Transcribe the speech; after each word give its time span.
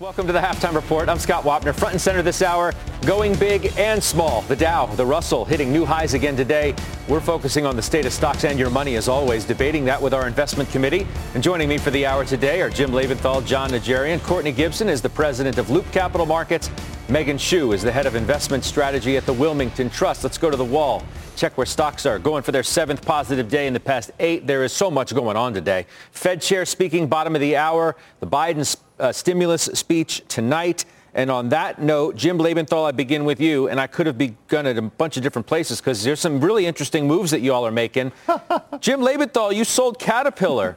Welcome 0.00 0.28
to 0.28 0.32
the 0.32 0.38
Halftime 0.38 0.76
Report. 0.76 1.08
I'm 1.08 1.18
Scott 1.18 1.42
Wapner. 1.42 1.74
Front 1.74 1.94
and 1.94 2.00
center 2.00 2.22
this 2.22 2.40
hour, 2.40 2.72
going 3.04 3.34
big 3.34 3.72
and 3.76 4.00
small. 4.00 4.42
The 4.42 4.54
Dow, 4.54 4.86
the 4.86 5.04
Russell 5.04 5.44
hitting 5.44 5.72
new 5.72 5.84
highs 5.84 6.14
again 6.14 6.36
today. 6.36 6.76
We're 7.08 7.18
focusing 7.18 7.66
on 7.66 7.74
the 7.74 7.82
state 7.82 8.06
of 8.06 8.12
stocks 8.12 8.44
and 8.44 8.60
your 8.60 8.70
money 8.70 8.94
as 8.94 9.08
always, 9.08 9.44
debating 9.44 9.84
that 9.86 10.00
with 10.00 10.14
our 10.14 10.28
investment 10.28 10.70
committee. 10.70 11.04
And 11.34 11.42
joining 11.42 11.68
me 11.68 11.78
for 11.78 11.90
the 11.90 12.06
hour 12.06 12.24
today 12.24 12.62
are 12.62 12.70
Jim 12.70 12.92
Lebenthal, 12.92 13.44
Jon 13.44 13.70
Najarian. 13.70 14.20
Kourtney 14.20 14.54
Gibson 14.54 14.88
is 14.88 15.02
the 15.02 15.08
president 15.08 15.58
of 15.58 15.68
Loop 15.68 15.90
Capital 15.90 16.26
Markets. 16.26 16.70
Meghan 17.08 17.40
Shue 17.40 17.72
is 17.72 17.82
the 17.82 17.90
head 17.90 18.06
of 18.06 18.14
investment 18.14 18.62
strategy 18.62 19.16
at 19.16 19.26
the 19.26 19.32
Wilmington 19.32 19.90
Trust. 19.90 20.22
Let's 20.22 20.38
go 20.38 20.48
to 20.48 20.56
the 20.56 20.64
wall. 20.64 21.02
Check 21.34 21.56
where 21.56 21.66
stocks 21.66 22.06
are 22.06 22.20
going 22.20 22.44
for 22.44 22.52
their 22.52 22.62
seventh 22.62 23.04
positive 23.04 23.48
day 23.48 23.66
in 23.66 23.72
the 23.72 23.80
past 23.80 24.12
eight. 24.20 24.46
There 24.46 24.62
is 24.62 24.72
so 24.72 24.92
much 24.92 25.12
going 25.12 25.36
on 25.36 25.54
today. 25.54 25.86
Fed 26.12 26.40
chair 26.40 26.64
speaking 26.66 27.08
bottom 27.08 27.34
of 27.34 27.40
the 27.40 27.56
hour. 27.56 27.96
The 28.20 28.28
Biden 28.28 28.64
uh, 28.98 29.12
stimulus 29.12 29.64
speech 29.74 30.22
tonight. 30.28 30.84
And 31.14 31.30
on 31.30 31.48
that 31.48 31.80
note, 31.80 32.16
Jim 32.16 32.38
Lebenthal, 32.38 32.86
I 32.86 32.92
begin 32.92 33.24
with 33.24 33.40
you. 33.40 33.68
And 33.68 33.80
I 33.80 33.86
could 33.86 34.06
have 34.06 34.18
begun 34.18 34.66
at 34.66 34.76
a 34.76 34.82
bunch 34.82 35.16
of 35.16 35.22
different 35.22 35.46
places 35.46 35.80
because 35.80 36.04
there's 36.04 36.20
some 36.20 36.40
really 36.40 36.66
interesting 36.66 37.06
moves 37.06 37.30
that 37.30 37.40
you 37.40 37.52
all 37.52 37.66
are 37.66 37.72
making. 37.72 38.12
Jim 38.80 39.00
Lebenthal, 39.00 39.54
you 39.54 39.64
sold 39.64 39.98
Caterpillar. 39.98 40.76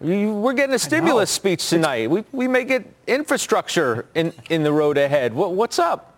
We're 0.00 0.52
getting 0.52 0.74
a 0.74 0.78
stimulus 0.78 1.30
speech 1.30 1.68
tonight. 1.68 2.10
We, 2.10 2.24
we 2.30 2.48
may 2.48 2.64
get 2.64 2.86
infrastructure 3.06 4.06
in, 4.14 4.32
in 4.50 4.62
the 4.62 4.72
road 4.72 4.98
ahead. 4.98 5.32
What, 5.32 5.54
what's 5.54 5.78
up? 5.78 6.15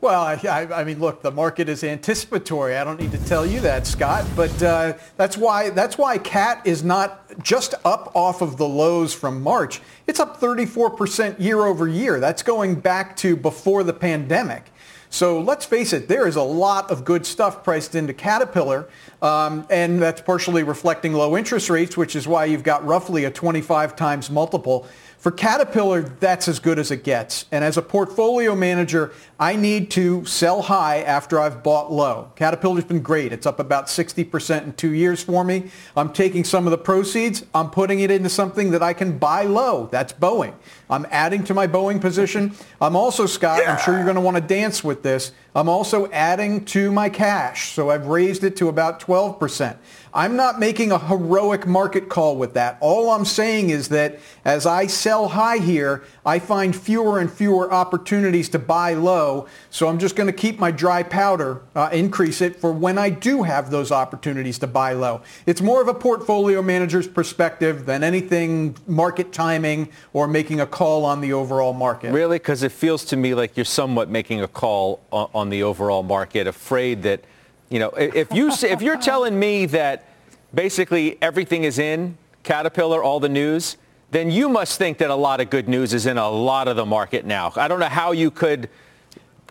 Well, 0.00 0.20
I, 0.22 0.68
I, 0.72 0.84
mean, 0.84 1.00
look, 1.00 1.22
the 1.22 1.32
market 1.32 1.68
is 1.68 1.82
anticipatory. 1.82 2.76
I 2.76 2.84
don't 2.84 3.00
need 3.00 3.10
to 3.10 3.24
tell 3.24 3.44
you 3.44 3.58
that, 3.60 3.84
Scott. 3.84 4.24
But 4.36 4.62
uh, 4.62 4.92
that's 5.16 5.36
why 5.36 5.70
that's 5.70 5.98
why 5.98 6.18
CAT 6.18 6.64
is 6.64 6.84
not 6.84 7.42
just 7.42 7.74
up 7.84 8.12
off 8.14 8.40
of 8.40 8.58
the 8.58 8.68
lows 8.68 9.12
from 9.12 9.42
March. 9.42 9.80
It's 10.06 10.20
up 10.20 10.40
34% 10.40 11.40
year 11.40 11.64
over 11.64 11.88
year. 11.88 12.20
That's 12.20 12.44
going 12.44 12.76
back 12.76 13.16
to 13.16 13.34
before 13.34 13.82
the 13.82 13.92
pandemic. 13.92 14.70
So 15.10 15.40
let's 15.40 15.64
face 15.64 15.92
it, 15.92 16.06
there 16.06 16.28
is 16.28 16.36
a 16.36 16.42
lot 16.42 16.90
of 16.90 17.04
good 17.04 17.24
stuff 17.26 17.64
priced 17.64 17.94
into 17.94 18.12
Caterpillar, 18.12 18.88
um, 19.22 19.66
and 19.70 20.00
that's 20.00 20.20
partially 20.20 20.62
reflecting 20.62 21.14
low 21.14 21.36
interest 21.36 21.70
rates, 21.70 21.96
which 21.96 22.14
is 22.14 22.28
why 22.28 22.44
you've 22.44 22.62
got 22.62 22.84
roughly 22.84 23.24
a 23.24 23.30
25 23.30 23.96
times 23.96 24.30
multiple. 24.30 24.86
For 25.18 25.32
Caterpillar, 25.32 26.02
that's 26.02 26.46
as 26.46 26.60
good 26.60 26.78
as 26.78 26.92
it 26.92 27.02
gets. 27.02 27.46
And 27.50 27.64
as 27.64 27.76
a 27.76 27.82
portfolio 27.82 28.54
manager, 28.54 29.12
I 29.40 29.56
need 29.56 29.90
to 29.92 30.24
sell 30.24 30.62
high 30.62 31.02
after 31.02 31.40
I've 31.40 31.64
bought 31.64 31.90
low. 31.90 32.30
Caterpillar's 32.36 32.84
been 32.84 33.02
great. 33.02 33.32
It's 33.32 33.44
up 33.44 33.58
about 33.58 33.86
60% 33.86 34.62
in 34.62 34.72
two 34.74 34.92
years 34.92 35.20
for 35.20 35.42
me. 35.42 35.70
I'm 35.96 36.12
taking 36.12 36.44
some 36.44 36.68
of 36.68 36.70
the 36.70 36.78
proceeds. 36.78 37.44
I'm 37.52 37.70
putting 37.70 37.98
it 37.98 38.12
into 38.12 38.28
something 38.28 38.70
that 38.70 38.82
I 38.82 38.92
can 38.92 39.18
buy 39.18 39.42
low. 39.42 39.88
That's 39.90 40.12
Boeing. 40.12 40.54
I'm 40.88 41.04
adding 41.10 41.42
to 41.44 41.54
my 41.54 41.66
Boeing 41.66 42.00
position. 42.00 42.54
I'm 42.80 42.94
also, 42.94 43.26
Scott, 43.26 43.62
yeah. 43.62 43.72
I'm 43.72 43.78
sure 43.80 43.94
you're 43.94 44.04
going 44.04 44.14
to 44.14 44.20
want 44.20 44.36
to 44.36 44.40
dance 44.40 44.84
with 44.84 45.02
this. 45.02 45.32
I'm 45.52 45.68
also 45.68 46.08
adding 46.12 46.64
to 46.66 46.92
my 46.92 47.08
cash. 47.08 47.72
So 47.72 47.90
I've 47.90 48.06
raised 48.06 48.44
it 48.44 48.56
to 48.58 48.68
about 48.68 49.00
12%. 49.00 49.76
I'm 50.14 50.36
not 50.36 50.58
making 50.58 50.92
a 50.92 50.98
heroic 50.98 51.66
market 51.66 52.08
call 52.08 52.36
with 52.36 52.54
that. 52.54 52.78
All 52.80 53.10
I'm 53.10 53.24
saying 53.24 53.70
is 53.70 53.88
that 53.88 54.18
as 54.44 54.66
I 54.66 54.86
sell 54.86 55.28
high 55.28 55.58
here, 55.58 56.04
I 56.24 56.38
find 56.38 56.74
fewer 56.74 57.18
and 57.18 57.30
fewer 57.30 57.72
opportunities 57.72 58.48
to 58.50 58.58
buy 58.58 58.94
low. 58.94 59.46
So 59.70 59.88
I'm 59.88 59.98
just 59.98 60.16
going 60.16 60.26
to 60.26 60.32
keep 60.32 60.58
my 60.58 60.70
dry 60.70 61.02
powder, 61.02 61.62
uh, 61.74 61.90
increase 61.92 62.40
it 62.40 62.56
for 62.56 62.72
when 62.72 62.98
I 62.98 63.10
do 63.10 63.42
have 63.42 63.70
those 63.70 63.92
opportunities 63.92 64.58
to 64.60 64.66
buy 64.66 64.92
low. 64.92 65.22
It's 65.46 65.60
more 65.60 65.82
of 65.82 65.88
a 65.88 65.94
portfolio 65.94 66.62
manager's 66.62 67.08
perspective 67.08 67.86
than 67.86 68.02
anything 68.02 68.76
market 68.86 69.32
timing 69.32 69.88
or 70.12 70.26
making 70.26 70.60
a 70.60 70.66
call 70.66 71.04
on 71.04 71.20
the 71.20 71.32
overall 71.32 71.72
market. 71.72 72.12
Really? 72.12 72.38
Because 72.38 72.62
it 72.62 72.72
feels 72.72 73.04
to 73.06 73.16
me 73.16 73.34
like 73.34 73.56
you're 73.56 73.64
somewhat 73.64 74.08
making 74.08 74.42
a 74.42 74.48
call 74.48 75.00
on, 75.12 75.30
on 75.34 75.50
the 75.50 75.62
overall 75.62 76.02
market, 76.02 76.46
afraid 76.46 77.02
that– 77.02 77.24
you 77.70 77.78
know, 77.78 77.90
if 77.90 78.32
you 78.32 78.50
if 78.50 78.82
you're 78.82 78.98
telling 78.98 79.38
me 79.38 79.66
that 79.66 80.06
basically 80.54 81.18
everything 81.20 81.64
is 81.64 81.78
in 81.78 82.16
Caterpillar, 82.42 83.02
all 83.02 83.20
the 83.20 83.28
news, 83.28 83.76
then 84.10 84.30
you 84.30 84.48
must 84.48 84.78
think 84.78 84.98
that 84.98 85.10
a 85.10 85.14
lot 85.14 85.40
of 85.40 85.50
good 85.50 85.68
news 85.68 85.92
is 85.92 86.06
in 86.06 86.16
a 86.16 86.28
lot 86.28 86.68
of 86.68 86.76
the 86.76 86.86
market 86.86 87.26
now. 87.26 87.52
I 87.56 87.68
don't 87.68 87.80
know 87.80 87.86
how 87.86 88.12
you 88.12 88.30
could 88.30 88.70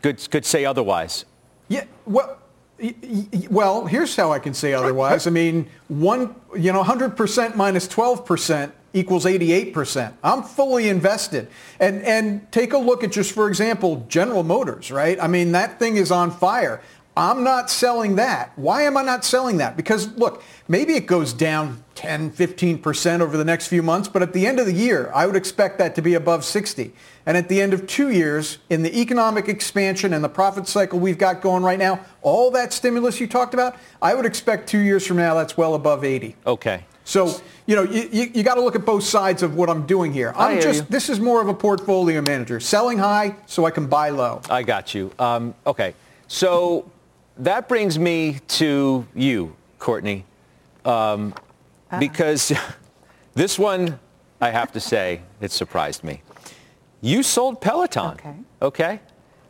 could 0.01 0.29
could 0.31 0.45
say 0.45 0.65
otherwise. 0.65 1.25
Yeah, 1.67 1.85
well. 2.05 2.39
Well, 3.49 3.87
here's 3.87 4.15
how 4.15 4.31
I 4.31 4.37
can 4.37 4.53
say 4.53 4.73
otherwise. 4.73 5.25
I 5.25 5.31
mean, 5.31 5.67
one, 5.87 6.35
you 6.55 6.71
know, 6.71 6.83
100% 6.83 7.55
minus 7.55 7.87
12% 7.87 8.71
equals 8.93 9.25
88%. 9.25 10.13
I'm 10.23 10.43
fully 10.43 10.89
invested. 10.89 11.47
And 11.79 12.03
and 12.03 12.51
take 12.51 12.73
a 12.73 12.77
look 12.77 13.03
at 13.03 13.11
just 13.11 13.31
for 13.31 13.47
example, 13.47 14.05
General 14.07 14.43
Motors, 14.43 14.91
right? 14.91 15.17
I 15.21 15.27
mean, 15.27 15.51
that 15.53 15.79
thing 15.79 15.97
is 15.97 16.11
on 16.11 16.31
fire. 16.31 16.81
I'm 17.17 17.43
not 17.43 17.71
selling 17.71 18.17
that. 18.17 18.51
Why 18.57 18.83
am 18.83 18.95
I 18.95 19.01
not 19.01 19.25
selling 19.25 19.57
that? 19.57 19.75
Because 19.75 20.15
look, 20.17 20.43
maybe 20.67 20.93
it 20.93 21.07
goes 21.07 21.33
down 21.33 21.83
10, 21.95 22.29
15% 22.29 23.21
over 23.21 23.35
the 23.35 23.43
next 23.43 23.67
few 23.67 23.81
months, 23.81 24.07
but 24.07 24.21
at 24.21 24.33
the 24.33 24.45
end 24.45 24.59
of 24.59 24.67
the 24.67 24.73
year, 24.73 25.11
I 25.15 25.25
would 25.25 25.35
expect 25.35 25.79
that 25.79 25.95
to 25.95 26.03
be 26.03 26.13
above 26.13 26.45
60. 26.45 26.93
And 27.25 27.35
at 27.35 27.49
the 27.49 27.59
end 27.59 27.73
of 27.73 27.87
two 27.87 28.11
years, 28.11 28.59
in 28.69 28.83
the 28.83 29.01
economic 29.01 29.49
expansion 29.49 30.13
and 30.13 30.23
the 30.23 30.29
profit 30.29 30.67
cycle 30.67 30.99
we've 30.99 31.17
got 31.17 31.41
going 31.41 31.63
right 31.63 31.79
now, 31.79 32.01
all 32.21 32.51
that 32.51 32.71
stimulus 32.71 33.19
you 33.19 33.25
talked 33.25 33.55
about, 33.55 33.75
I 33.99 34.13
would 34.13 34.27
expect 34.27 34.69
two 34.69 34.77
years 34.77 35.05
from 35.07 35.17
now 35.17 35.33
that's 35.33 35.57
well 35.57 35.73
above 35.73 36.03
80. 36.03 36.35
Okay. 36.45 36.85
So, 37.03 37.41
you 37.65 37.75
know, 37.75 37.83
you, 37.83 38.09
you, 38.11 38.31
you 38.31 38.43
got 38.43 38.55
to 38.55 38.61
look 38.61 38.75
at 38.75 38.85
both 38.85 39.03
sides 39.03 39.41
of 39.41 39.55
what 39.55 39.71
I'm 39.71 39.87
doing 39.87 40.13
here. 40.13 40.33
I'm 40.35 40.61
just, 40.61 40.81
you. 40.81 40.87
this 40.89 41.09
is 41.09 41.19
more 41.19 41.41
of 41.41 41.47
a 41.47 41.53
portfolio 41.53 42.21
manager, 42.21 42.59
selling 42.59 42.99
high 42.99 43.37
so 43.47 43.65
I 43.65 43.71
can 43.71 43.87
buy 43.87 44.09
low. 44.09 44.41
I 44.51 44.61
got 44.61 44.93
you. 44.93 45.11
Um, 45.17 45.55
okay. 45.65 45.95
So 46.27 46.91
that 47.39 47.67
brings 47.67 47.97
me 47.99 48.39
to 48.47 49.05
you, 49.15 49.55
Kourtney, 49.79 50.23
um, 50.85 51.33
uh-huh. 51.89 51.99
because 51.99 52.53
this 53.33 53.59
one, 53.59 53.99
I 54.41 54.49
have 54.51 54.71
to 54.73 54.79
say, 54.79 55.21
it 55.41 55.51
surprised 55.51 56.03
me. 56.03 56.21
You 57.01 57.23
sold 57.23 57.61
Peloton. 57.61 58.13
Okay. 58.13 58.35
Okay. 58.61 58.99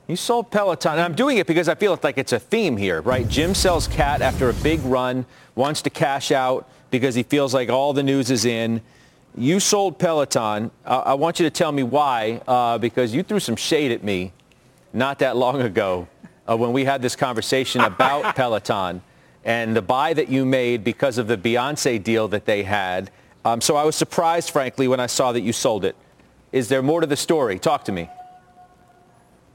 You 0.07 0.15
sold 0.15 0.51
Peloton. 0.51 0.93
And 0.93 1.01
I'm 1.01 1.15
doing 1.15 1.37
it 1.37 1.47
because 1.47 1.67
I 1.67 1.75
feel 1.75 1.97
like 2.01 2.17
it's 2.17 2.33
a 2.33 2.39
theme 2.39 2.77
here, 2.77 3.01
right? 3.01 3.27
Jim 3.27 3.53
sells 3.53 3.87
cat 3.87 4.21
after 4.21 4.49
a 4.49 4.53
big 4.53 4.79
run, 4.81 5.25
wants 5.55 5.81
to 5.83 5.89
cash 5.89 6.31
out 6.31 6.69
because 6.91 7.15
he 7.15 7.23
feels 7.23 7.53
like 7.53 7.69
all 7.69 7.93
the 7.93 8.03
news 8.03 8.31
is 8.31 8.45
in. 8.45 8.81
You 9.35 9.59
sold 9.59 9.99
Peloton. 9.99 10.71
Uh, 10.85 11.03
I 11.05 11.13
want 11.13 11.39
you 11.39 11.45
to 11.45 11.49
tell 11.49 11.71
me 11.71 11.83
why, 11.83 12.41
uh, 12.47 12.77
because 12.77 13.13
you 13.13 13.23
threw 13.23 13.39
some 13.39 13.55
shade 13.55 13.91
at 13.91 14.03
me 14.03 14.33
not 14.93 15.19
that 15.19 15.35
long 15.35 15.61
ago 15.61 16.07
uh, 16.47 16.55
when 16.55 16.73
we 16.73 16.85
had 16.85 17.01
this 17.01 17.15
conversation 17.15 17.81
about 17.81 18.35
Peloton 18.35 19.01
and 19.43 19.75
the 19.75 19.81
buy 19.81 20.13
that 20.13 20.29
you 20.29 20.45
made 20.45 20.83
because 20.83 21.17
of 21.17 21.27
the 21.27 21.37
Beyonce 21.37 22.01
deal 22.03 22.27
that 22.27 22.45
they 22.45 22.63
had. 22.63 23.11
Um, 23.45 23.61
so 23.61 23.75
I 23.75 23.83
was 23.83 23.95
surprised, 23.95 24.49
frankly, 24.49 24.87
when 24.87 24.99
I 24.99 25.05
saw 25.05 25.31
that 25.31 25.41
you 25.41 25.53
sold 25.53 25.85
it. 25.85 25.95
Is 26.51 26.69
there 26.69 26.81
more 26.81 27.01
to 27.01 27.07
the 27.07 27.15
story? 27.15 27.59
Talk 27.59 27.85
to 27.85 27.91
me. 27.91 28.09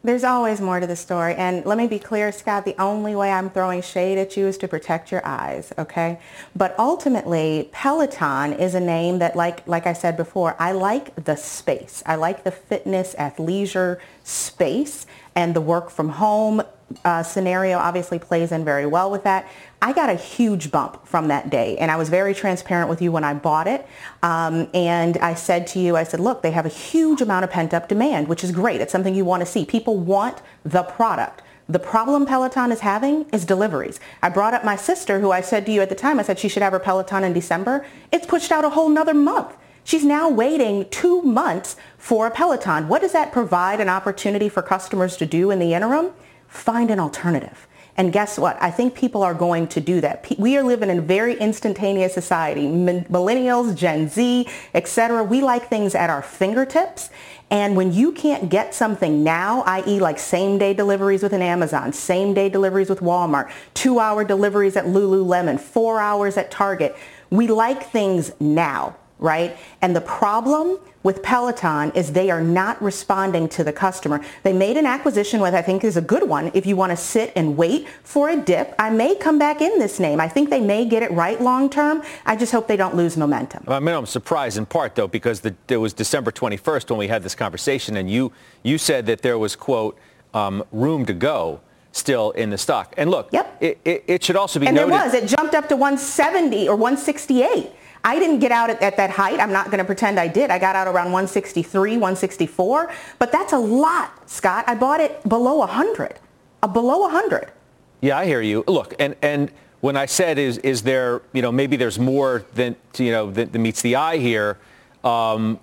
There's 0.04 0.24
always 0.24 0.60
more 0.60 0.80
to 0.80 0.86
the 0.86 0.96
story. 0.96 1.34
And 1.34 1.64
let 1.64 1.78
me 1.78 1.86
be 1.86 2.00
clear, 2.00 2.32
Scott, 2.32 2.64
the 2.64 2.74
only 2.80 3.14
way 3.14 3.30
I'm 3.30 3.50
throwing 3.50 3.82
shade 3.82 4.18
at 4.18 4.36
you 4.36 4.48
is 4.48 4.58
to 4.58 4.66
protect 4.66 5.12
your 5.12 5.24
eyes, 5.24 5.72
okay? 5.78 6.18
But 6.56 6.74
ultimately, 6.76 7.68
Peloton 7.70 8.52
is 8.54 8.74
a 8.74 8.80
name 8.80 9.20
that, 9.20 9.36
like, 9.36 9.66
like 9.68 9.86
I 9.86 9.92
said 9.92 10.16
before, 10.16 10.56
I 10.58 10.72
like 10.72 11.14
the 11.24 11.36
space. 11.36 12.02
I 12.04 12.16
like 12.16 12.42
the 12.42 12.50
fitness, 12.50 13.14
athleisure 13.16 13.98
space 14.24 15.06
and 15.36 15.54
the 15.54 15.60
work 15.60 15.88
from 15.88 16.10
home 16.10 16.62
uh, 17.04 17.22
scenario 17.22 17.78
obviously 17.78 18.18
plays 18.18 18.52
in 18.52 18.64
very 18.64 18.86
well 18.86 19.10
with 19.10 19.24
that. 19.24 19.48
I 19.80 19.92
got 19.92 20.10
a 20.10 20.14
huge 20.14 20.70
bump 20.70 21.06
from 21.06 21.28
that 21.28 21.50
day, 21.50 21.76
and 21.78 21.90
I 21.90 21.96
was 21.96 22.08
very 22.08 22.34
transparent 22.34 22.88
with 22.88 23.02
you 23.02 23.10
when 23.10 23.24
I 23.24 23.34
bought 23.34 23.66
it. 23.66 23.86
Um, 24.22 24.68
and 24.74 25.18
I 25.18 25.34
said 25.34 25.66
to 25.68 25.78
you, 25.78 25.96
I 25.96 26.04
said, 26.04 26.20
look, 26.20 26.42
they 26.42 26.52
have 26.52 26.66
a 26.66 26.70
huge 26.70 27.20
amount 27.20 27.44
of 27.44 27.50
pent-up 27.50 27.88
demand, 27.88 28.28
which 28.28 28.44
is 28.44 28.52
great. 28.52 28.80
It's 28.80 28.92
something 28.92 29.14
you 29.14 29.24
want 29.24 29.40
to 29.40 29.46
see. 29.46 29.64
People 29.64 29.98
want 29.98 30.42
the 30.64 30.82
product. 30.82 31.42
The 31.68 31.78
problem 31.78 32.26
Peloton 32.26 32.70
is 32.72 32.80
having 32.80 33.28
is 33.30 33.44
deliveries. 33.44 33.98
I 34.22 34.28
brought 34.28 34.52
up 34.52 34.64
my 34.64 34.76
sister, 34.76 35.20
who 35.20 35.30
I 35.30 35.40
said 35.40 35.64
to 35.66 35.72
you 35.72 35.80
at 35.80 35.88
the 35.88 35.94
time, 35.94 36.18
I 36.18 36.22
said 36.22 36.38
she 36.38 36.48
should 36.48 36.62
have 36.62 36.72
her 36.72 36.78
Peloton 36.78 37.24
in 37.24 37.32
December. 37.32 37.86
It's 38.10 38.26
pushed 38.26 38.52
out 38.52 38.64
a 38.64 38.70
whole 38.70 38.88
nother 38.88 39.14
month. 39.14 39.56
She's 39.84 40.04
now 40.04 40.28
waiting 40.28 40.88
two 40.90 41.22
months 41.22 41.76
for 41.98 42.26
a 42.26 42.30
Peloton. 42.30 42.88
What 42.88 43.00
does 43.00 43.12
that 43.12 43.32
provide 43.32 43.80
an 43.80 43.88
opportunity 43.88 44.48
for 44.48 44.62
customers 44.62 45.16
to 45.16 45.26
do 45.26 45.50
in 45.50 45.58
the 45.58 45.74
interim? 45.74 46.12
Find 46.52 46.90
an 46.90 47.00
alternative. 47.00 47.66
And 47.96 48.12
guess 48.12 48.38
what? 48.38 48.62
I 48.62 48.70
think 48.70 48.94
people 48.94 49.22
are 49.22 49.32
going 49.32 49.68
to 49.68 49.80
do 49.80 50.02
that. 50.02 50.26
We 50.38 50.58
are 50.58 50.62
living 50.62 50.90
in 50.90 50.98
a 50.98 51.02
very 51.02 51.34
instantaneous 51.38 52.12
society. 52.12 52.66
Millennials, 52.66 53.74
Gen 53.74 54.08
Z, 54.10 54.48
etc. 54.74 55.24
We 55.24 55.40
like 55.40 55.68
things 55.68 55.94
at 55.94 56.10
our 56.10 56.20
fingertips. 56.20 57.08
And 57.50 57.74
when 57.74 57.92
you 57.92 58.12
can't 58.12 58.50
get 58.50 58.74
something 58.74 59.24
now, 59.24 59.62
i.e. 59.62 59.98
like 59.98 60.18
same 60.18 60.58
day 60.58 60.74
deliveries 60.74 61.22
with 61.22 61.32
an 61.32 61.42
Amazon, 61.42 61.92
same 61.94 62.34
day 62.34 62.50
deliveries 62.50 62.90
with 62.90 63.00
Walmart, 63.00 63.50
two 63.72 63.98
hour 63.98 64.22
deliveries 64.22 64.76
at 64.76 64.84
Lululemon, 64.84 65.58
four 65.58 66.00
hours 66.00 66.36
at 66.36 66.50
Target, 66.50 66.94
we 67.30 67.46
like 67.46 67.90
things 67.90 68.30
now 68.40 68.94
right? 69.22 69.56
And 69.80 69.94
the 69.94 70.00
problem 70.00 70.78
with 71.02 71.22
Peloton 71.22 71.90
is 71.92 72.12
they 72.12 72.30
are 72.30 72.42
not 72.42 72.80
responding 72.82 73.48
to 73.50 73.64
the 73.64 73.72
customer. 73.72 74.20
They 74.42 74.52
made 74.52 74.76
an 74.76 74.86
acquisition, 74.86 75.40
which 75.40 75.54
I 75.54 75.62
think 75.62 75.84
is 75.84 75.96
a 75.96 76.00
good 76.00 76.28
one. 76.28 76.50
If 76.54 76.66
you 76.66 76.76
want 76.76 76.90
to 76.90 76.96
sit 76.96 77.32
and 77.34 77.56
wait 77.56 77.88
for 78.02 78.28
a 78.28 78.36
dip, 78.36 78.74
I 78.78 78.90
may 78.90 79.14
come 79.14 79.38
back 79.38 79.60
in 79.60 79.78
this 79.78 79.98
name. 79.98 80.20
I 80.20 80.28
think 80.28 80.50
they 80.50 80.60
may 80.60 80.84
get 80.84 81.02
it 81.02 81.10
right 81.12 81.40
long 81.40 81.70
term. 81.70 82.02
I 82.26 82.36
just 82.36 82.52
hope 82.52 82.68
they 82.68 82.76
don't 82.76 82.94
lose 82.94 83.16
momentum. 83.16 83.64
I 83.68 83.80
mean, 83.80 83.94
I'm 83.94 84.06
surprised 84.06 84.58
in 84.58 84.66
part 84.66 84.94
though 84.94 85.08
because 85.08 85.40
the, 85.40 85.54
it 85.68 85.76
was 85.76 85.92
December 85.92 86.30
21st 86.30 86.90
when 86.90 86.98
we 86.98 87.08
had 87.08 87.22
this 87.22 87.34
conversation, 87.34 87.96
and 87.96 88.10
you 88.10 88.32
you 88.62 88.78
said 88.78 89.06
that 89.06 89.22
there 89.22 89.38
was 89.38 89.56
quote 89.56 89.98
um, 90.34 90.64
room 90.72 91.06
to 91.06 91.12
go 91.12 91.60
still 91.92 92.30
in 92.32 92.50
the 92.50 92.58
stock. 92.58 92.94
And 92.96 93.10
look, 93.10 93.28
yep. 93.32 93.56
it, 93.60 93.78
it, 93.84 94.04
it 94.06 94.24
should 94.24 94.36
also 94.36 94.58
be 94.58 94.66
and 94.66 94.74
noted. 94.74 94.92
there 94.92 95.04
was. 95.04 95.14
It 95.14 95.26
jumped 95.26 95.54
up 95.54 95.68
to 95.68 95.76
170 95.76 96.68
or 96.68 96.76
168. 96.76 97.70
I 98.04 98.18
didn't 98.18 98.40
get 98.40 98.50
out 98.50 98.70
at, 98.70 98.82
at 98.82 98.96
that 98.96 99.10
height. 99.10 99.38
I'm 99.38 99.52
not 99.52 99.66
going 99.66 99.78
to 99.78 99.84
pretend 99.84 100.18
I 100.18 100.28
did. 100.28 100.50
I 100.50 100.58
got 100.58 100.74
out 100.74 100.86
around 100.86 101.06
163, 101.06 101.92
164. 101.92 102.92
But 103.18 103.30
that's 103.30 103.52
a 103.52 103.58
lot, 103.58 104.28
Scott. 104.28 104.64
I 104.66 104.74
bought 104.74 105.00
it 105.00 105.26
below 105.28 105.58
100. 105.58 106.18
A 106.62 106.68
below 106.68 107.00
100. 107.00 107.52
Yeah, 108.00 108.18
I 108.18 108.26
hear 108.26 108.40
you. 108.40 108.64
Look, 108.66 108.94
and 108.98 109.14
and 109.22 109.50
when 109.80 109.96
I 109.96 110.06
said 110.06 110.38
is 110.38 110.58
is 110.58 110.82
there, 110.82 111.22
you 111.32 111.42
know, 111.42 111.52
maybe 111.52 111.76
there's 111.76 111.98
more 111.98 112.44
than 112.54 112.74
you 112.98 113.12
know 113.12 113.30
that, 113.30 113.54
meets 113.54 113.82
the 113.82 113.96
eye 113.96 114.18
here. 114.18 114.58
Um, 115.04 115.60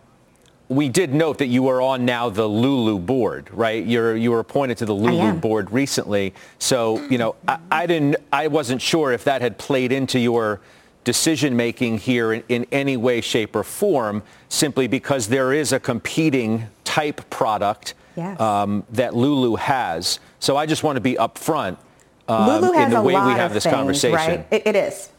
we 0.69 0.87
did 0.87 1.13
note 1.13 1.39
that 1.39 1.47
you 1.47 1.63
were 1.63 1.81
on 1.81 2.05
now 2.05 2.29
the 2.29 2.47
Lulu 2.47 2.99
board, 2.99 3.49
right? 3.51 3.83
You're 3.83 4.15
you 4.15 4.31
were 4.31 4.39
appointed 4.39 4.77
to 4.77 4.85
the 4.85 4.93
Lulu 4.93 5.33
board 5.33 5.71
recently. 5.71 6.33
So, 6.59 7.03
you 7.07 7.17
know, 7.17 7.35
I, 7.47 7.59
I, 7.71 7.85
didn't 7.87 8.17
I 8.31 8.47
wasn't 8.47 8.81
sure 8.81 9.11
if 9.11 9.23
that 9.23 9.41
had 9.41 9.57
played 9.57 9.91
into 9.91 10.19
your 10.19 10.61
decision 11.09 11.55
making 11.55 11.97
here 11.97 12.31
in, 12.31 12.43
in, 12.49 12.67
any 12.71 12.95
way, 12.95 13.19
shape, 13.19 13.55
or 13.55 13.63
form, 13.63 14.21
simply 14.47 14.85
because 14.85 15.27
there 15.27 15.51
is 15.51 15.73
a 15.73 15.79
competing 15.79 16.67
type 16.83 17.27
product 17.31 17.95
yes. 18.15 18.39
um, 18.39 18.83
that 18.91 19.15
Lulu 19.15 19.55
has. 19.55 20.19
So 20.39 20.55
I 20.55 20.67
just 20.67 20.83
want 20.83 20.97
to 20.97 21.01
be 21.01 21.15
upfront 21.15 21.77
um, 22.27 22.63
in 22.75 22.91
the 22.91 23.01
way 23.01 23.15
we 23.15 23.31
have 23.31 23.55
this 23.55 23.63
things, 23.63 23.73
conversation. 23.73 24.15
Right? 24.15 24.45
It, 24.51 24.67
it 24.67 24.75
is. 24.75 25.09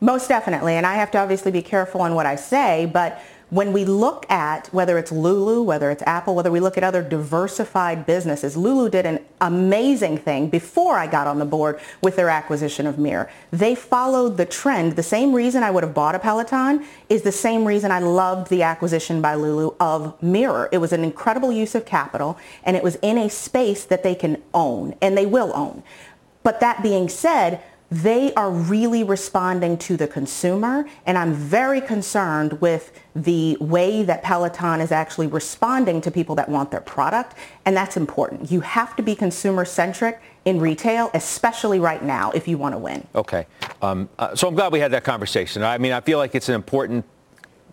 Most 0.00 0.28
definitely. 0.28 0.74
And 0.74 0.84
I 0.84 0.96
have 0.96 1.10
to 1.12 1.18
obviously 1.18 1.50
be 1.50 1.62
careful 1.62 2.02
on 2.02 2.14
what 2.14 2.26
I 2.26 2.36
say, 2.36 2.84
but 2.92 3.18
when 3.52 3.74
we 3.74 3.84
look 3.84 4.24
at 4.30 4.68
whether 4.68 4.96
it's 4.96 5.12
Lulu, 5.12 5.62
whether 5.62 5.90
it's 5.90 6.02
Apple, 6.06 6.34
whether 6.34 6.50
we 6.50 6.58
look 6.58 6.78
at 6.78 6.84
other 6.84 7.02
diversified 7.02 8.06
businesses, 8.06 8.56
Lulu 8.56 8.88
did 8.88 9.04
an 9.04 9.22
amazing 9.42 10.16
thing 10.16 10.48
before 10.48 10.96
I 10.96 11.06
got 11.06 11.26
on 11.26 11.38
the 11.38 11.44
board 11.44 11.78
with 12.00 12.16
their 12.16 12.30
acquisition 12.30 12.86
of 12.86 12.98
Mirror. 12.98 13.30
They 13.50 13.74
followed 13.74 14.38
the 14.38 14.46
trend. 14.46 14.96
The 14.96 15.02
same 15.02 15.34
reason 15.34 15.62
I 15.62 15.70
would 15.70 15.82
have 15.82 15.92
bought 15.92 16.14
a 16.14 16.18
Peloton 16.18 16.86
is 17.10 17.22
the 17.22 17.30
same 17.30 17.66
reason 17.66 17.92
I 17.92 17.98
loved 17.98 18.48
the 18.48 18.62
acquisition 18.62 19.20
by 19.20 19.34
Lulu 19.34 19.74
of 19.78 20.20
Mirror. 20.22 20.70
It 20.72 20.78
was 20.78 20.94
an 20.94 21.04
incredible 21.04 21.52
use 21.52 21.74
of 21.74 21.84
capital 21.84 22.38
and 22.64 22.74
it 22.74 22.82
was 22.82 22.96
in 23.02 23.18
a 23.18 23.28
space 23.28 23.84
that 23.84 24.02
they 24.02 24.14
can 24.14 24.42
own 24.54 24.94
and 25.02 25.14
they 25.14 25.26
will 25.26 25.52
own. 25.54 25.82
But 26.42 26.60
that 26.60 26.82
being 26.82 27.10
said, 27.10 27.62
they 27.92 28.32
are 28.34 28.50
really 28.50 29.04
responding 29.04 29.76
to 29.76 29.98
the 29.98 30.08
consumer 30.08 30.86
and 31.04 31.18
I'm 31.18 31.34
very 31.34 31.82
concerned 31.82 32.58
with 32.62 32.90
the 33.14 33.58
way 33.60 34.02
that 34.02 34.22
Peloton 34.22 34.80
is 34.80 34.90
actually 34.90 35.26
responding 35.26 36.00
to 36.00 36.10
people 36.10 36.34
that 36.36 36.48
want 36.48 36.70
their 36.70 36.80
product 36.80 37.36
and 37.66 37.76
that's 37.76 37.98
important. 37.98 38.50
You 38.50 38.60
have 38.60 38.96
to 38.96 39.02
be 39.02 39.14
consumer 39.14 39.66
centric 39.66 40.22
in 40.46 40.58
retail, 40.58 41.10
especially 41.12 41.80
right 41.80 42.02
now 42.02 42.30
if 42.30 42.48
you 42.48 42.56
want 42.56 42.74
to 42.74 42.78
win. 42.78 43.06
Okay. 43.14 43.46
Um, 43.82 44.08
uh, 44.18 44.34
so 44.34 44.48
I'm 44.48 44.54
glad 44.54 44.72
we 44.72 44.80
had 44.80 44.92
that 44.92 45.04
conversation. 45.04 45.62
I 45.62 45.76
mean, 45.76 45.92
I 45.92 46.00
feel 46.00 46.16
like 46.16 46.34
it's 46.34 46.48
an 46.48 46.54
important 46.54 47.04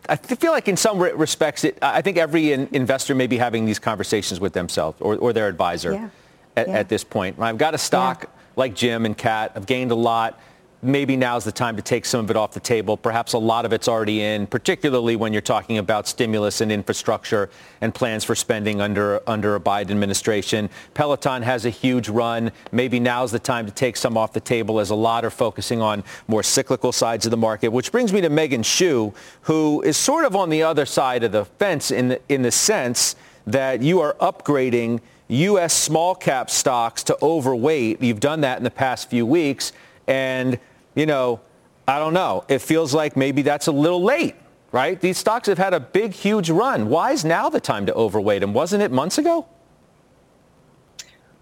I 0.09 0.15
feel 0.15 0.51
like 0.51 0.67
in 0.67 0.75
some 0.75 0.97
respects, 0.99 1.63
it, 1.63 1.77
I 1.81 2.01
think 2.01 2.17
every 2.17 2.51
in, 2.51 2.67
investor 2.71 3.13
may 3.15 3.27
be 3.27 3.37
having 3.37 3.65
these 3.65 3.79
conversations 3.79 4.39
with 4.39 4.53
themselves 4.53 4.99
or, 4.99 5.15
or 5.17 5.33
their 5.33 5.47
advisor 5.47 5.93
yeah. 5.93 6.09
At, 6.57 6.67
yeah. 6.67 6.73
at, 6.73 6.89
this 6.89 7.03
point. 7.03 7.39
I've 7.39 7.59
got 7.59 7.73
a 7.73 7.77
stock. 7.77 8.23
Yeah 8.23 8.38
like 8.59 8.75
Jim 8.75 9.05
and 9.05 9.17
CAT 9.17 9.53
have 9.53 9.65
gained 9.65 9.89
a 9.89 9.95
lot. 9.95 10.39
Maybe 10.81 11.17
now's 11.17 11.43
the 11.43 11.51
time 11.51 11.75
to 11.77 11.81
take 11.81 12.05
some 12.05 12.21
of 12.21 12.29
it 12.29 12.37
off 12.37 12.53
the 12.53 12.59
table. 12.59 12.95
Perhaps 12.95 13.33
a 13.33 13.37
lot 13.37 13.65
of 13.65 13.73
it's 13.73 13.87
already 13.87 14.21
in, 14.21 14.47
particularly 14.47 15.15
when 15.15 15.33
you're 15.33 15.41
talking 15.41 15.77
about 15.77 16.07
stimulus 16.07 16.61
and 16.61 16.71
infrastructure 16.71 17.49
and 17.81 17.93
plans 17.93 18.23
for 18.23 18.35
spending 18.35 18.79
under, 18.79 19.21
under 19.27 19.55
a 19.55 19.59
Biden 19.59 19.91
administration. 19.91 20.69
Peloton 20.93 21.41
has 21.41 21.65
a 21.65 21.69
huge 21.69 22.09
run. 22.09 22.51
Maybe 22.71 22.99
now's 22.99 23.31
the 23.31 23.39
time 23.39 23.65
to 23.65 23.71
take 23.71 23.97
some 23.97 24.17
off 24.17 24.33
the 24.33 24.39
table 24.39 24.79
as 24.79 24.89
a 24.89 24.95
lot 24.95 25.25
are 25.25 25.29
focusing 25.29 25.81
on 25.81 26.03
more 26.27 26.43
cyclical 26.43 26.91
sides 26.91 27.25
of 27.25 27.31
the 27.31 27.37
market, 27.37 27.69
which 27.69 27.91
brings 27.91 28.13
me 28.13 28.21
to 28.21 28.29
Meghan 28.29 28.63
Shue, 28.63 29.13
who 29.41 29.81
is 29.81 29.97
sort 29.97 30.25
of 30.25 30.35
on 30.35 30.49
the 30.49 30.63
other 30.63 30.85
side 30.85 31.23
of 31.23 31.31
the 31.31 31.45
fence 31.45 31.91
in 31.91 32.09
the, 32.09 32.21
in 32.29 32.41
the 32.41 32.51
sense 32.51 33.15
that 33.47 33.81
you 33.81 33.99
are 33.99 34.15
upgrading 34.15 35.01
U.S. 35.29 35.73
small 35.73 36.15
cap 36.15 36.49
stocks 36.49 37.03
to 37.03 37.17
overweight. 37.21 38.01
You've 38.01 38.19
done 38.19 38.41
that 38.41 38.57
in 38.57 38.63
the 38.63 38.71
past 38.71 39.09
few 39.09 39.25
weeks. 39.25 39.71
And, 40.07 40.59
you 40.95 41.05
know, 41.05 41.39
I 41.87 41.99
don't 41.99 42.13
know. 42.13 42.43
It 42.47 42.59
feels 42.59 42.93
like 42.93 43.15
maybe 43.15 43.43
that's 43.43 43.67
a 43.67 43.71
little 43.71 44.03
late, 44.03 44.35
right? 44.71 44.99
These 44.99 45.17
stocks 45.17 45.47
have 45.47 45.59
had 45.59 45.73
a 45.73 45.79
big, 45.79 46.13
huge 46.13 46.49
run. 46.49 46.89
Why 46.89 47.11
is 47.11 47.23
now 47.23 47.49
the 47.49 47.59
time 47.59 47.85
to 47.85 47.93
overweight 47.93 48.41
them? 48.41 48.53
Wasn't 48.53 48.81
it 48.81 48.91
months 48.91 49.19
ago? 49.19 49.47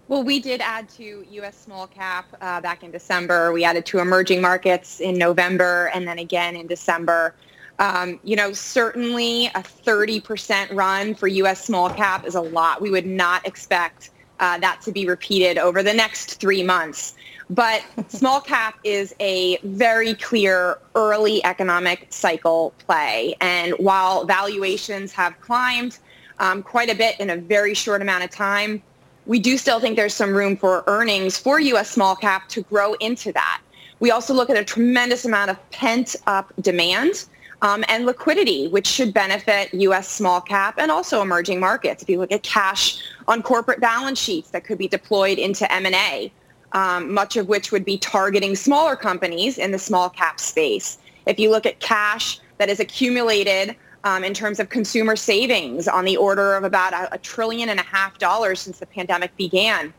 Well, 0.06 0.22
we 0.22 0.40
did 0.40 0.62
add 0.62 0.88
to 0.90 1.24
U.S. 1.30 1.56
small 1.58 1.86
cap 1.86 2.26
uh, 2.40 2.60
back 2.62 2.82
in 2.82 2.90
December. 2.90 3.52
We 3.52 3.64
added 3.64 3.84
to 3.86 3.98
emerging 3.98 4.40
markets 4.40 5.00
in 5.00 5.18
November 5.18 5.90
and 5.94 6.08
then 6.08 6.18
again 6.18 6.56
in 6.56 6.66
December. 6.66 7.34
Um, 7.78 8.18
you 8.24 8.34
know, 8.34 8.52
certainly 8.52 9.46
a 9.46 9.62
30% 9.62 10.74
run 10.74 11.14
for 11.14 11.28
U.S. 11.28 11.64
small 11.64 11.90
cap 11.90 12.26
is 12.26 12.34
a 12.34 12.40
lot. 12.40 12.80
We 12.80 12.90
would 12.90 13.06
not 13.06 13.46
expect 13.46 14.10
uh, 14.40 14.58
that 14.58 14.80
to 14.82 14.92
be 14.92 15.06
repeated 15.06 15.58
over 15.58 15.82
the 15.82 15.92
next 15.92 16.40
three 16.40 16.62
months. 16.62 17.14
But 17.50 17.84
small 18.08 18.40
cap 18.40 18.78
is 18.84 19.14
a 19.20 19.58
very 19.58 20.14
clear 20.14 20.78
early 20.94 21.44
economic 21.44 22.06
cycle 22.10 22.72
play. 22.86 23.36
And 23.40 23.74
while 23.78 24.24
valuations 24.24 25.12
have 25.12 25.40
climbed 25.40 25.98
um, 26.40 26.62
quite 26.62 26.90
a 26.90 26.94
bit 26.94 27.18
in 27.20 27.30
a 27.30 27.36
very 27.36 27.74
short 27.74 28.02
amount 28.02 28.24
of 28.24 28.30
time, 28.30 28.82
we 29.26 29.38
do 29.38 29.58
still 29.58 29.78
think 29.78 29.96
there's 29.96 30.14
some 30.14 30.34
room 30.34 30.56
for 30.56 30.84
earnings 30.86 31.36
for 31.36 31.60
U.S. 31.60 31.90
small 31.90 32.16
cap 32.16 32.48
to 32.48 32.62
grow 32.62 32.94
into 32.94 33.32
that. 33.32 33.60
We 34.00 34.10
also 34.10 34.32
look 34.32 34.48
at 34.48 34.56
a 34.56 34.64
tremendous 34.64 35.24
amount 35.24 35.50
of 35.50 35.70
pent 35.70 36.16
up 36.26 36.52
demand 36.60 37.26
um, 37.62 37.84
and 37.88 38.06
liquidity, 38.06 38.68
which 38.68 38.86
should 38.86 39.12
benefit 39.12 39.72
U.S. 39.74 40.08
small 40.08 40.40
cap 40.40 40.76
and 40.78 40.90
also 40.90 41.22
emerging 41.22 41.60
markets. 41.60 42.02
If 42.02 42.08
you 42.08 42.18
look 42.18 42.32
at 42.32 42.42
cash 42.42 43.02
on 43.26 43.42
corporate 43.42 43.80
balance 43.80 44.18
sheets 44.18 44.50
that 44.50 44.64
could 44.64 44.78
be 44.78 44.88
deployed 44.88 45.38
into 45.38 45.70
M&A, 45.72 46.32
um, 46.72 47.12
much 47.12 47.36
of 47.36 47.48
which 47.48 47.72
would 47.72 47.84
be 47.84 47.98
targeting 47.98 48.54
smaller 48.54 48.94
companies 48.94 49.58
in 49.58 49.72
the 49.72 49.78
small 49.78 50.10
cap 50.10 50.38
space. 50.38 50.98
If 51.26 51.38
you 51.38 51.50
look 51.50 51.66
at 51.66 51.80
cash 51.80 52.40
that 52.58 52.68
is 52.68 52.80
accumulated 52.80 53.74
um, 54.04 54.22
in 54.22 54.34
terms 54.34 54.60
of 54.60 54.68
consumer 54.68 55.16
savings 55.16 55.88
on 55.88 56.04
the 56.04 56.16
order 56.16 56.54
of 56.54 56.64
about 56.64 56.92
a, 56.92 57.14
a 57.14 57.18
trillion 57.18 57.68
and 57.68 57.80
a 57.80 57.84
half 57.84 58.18
dollars 58.18 58.60
since 58.60 58.78
the 58.78 58.86
pandemic 58.86 59.36
began, 59.36 59.92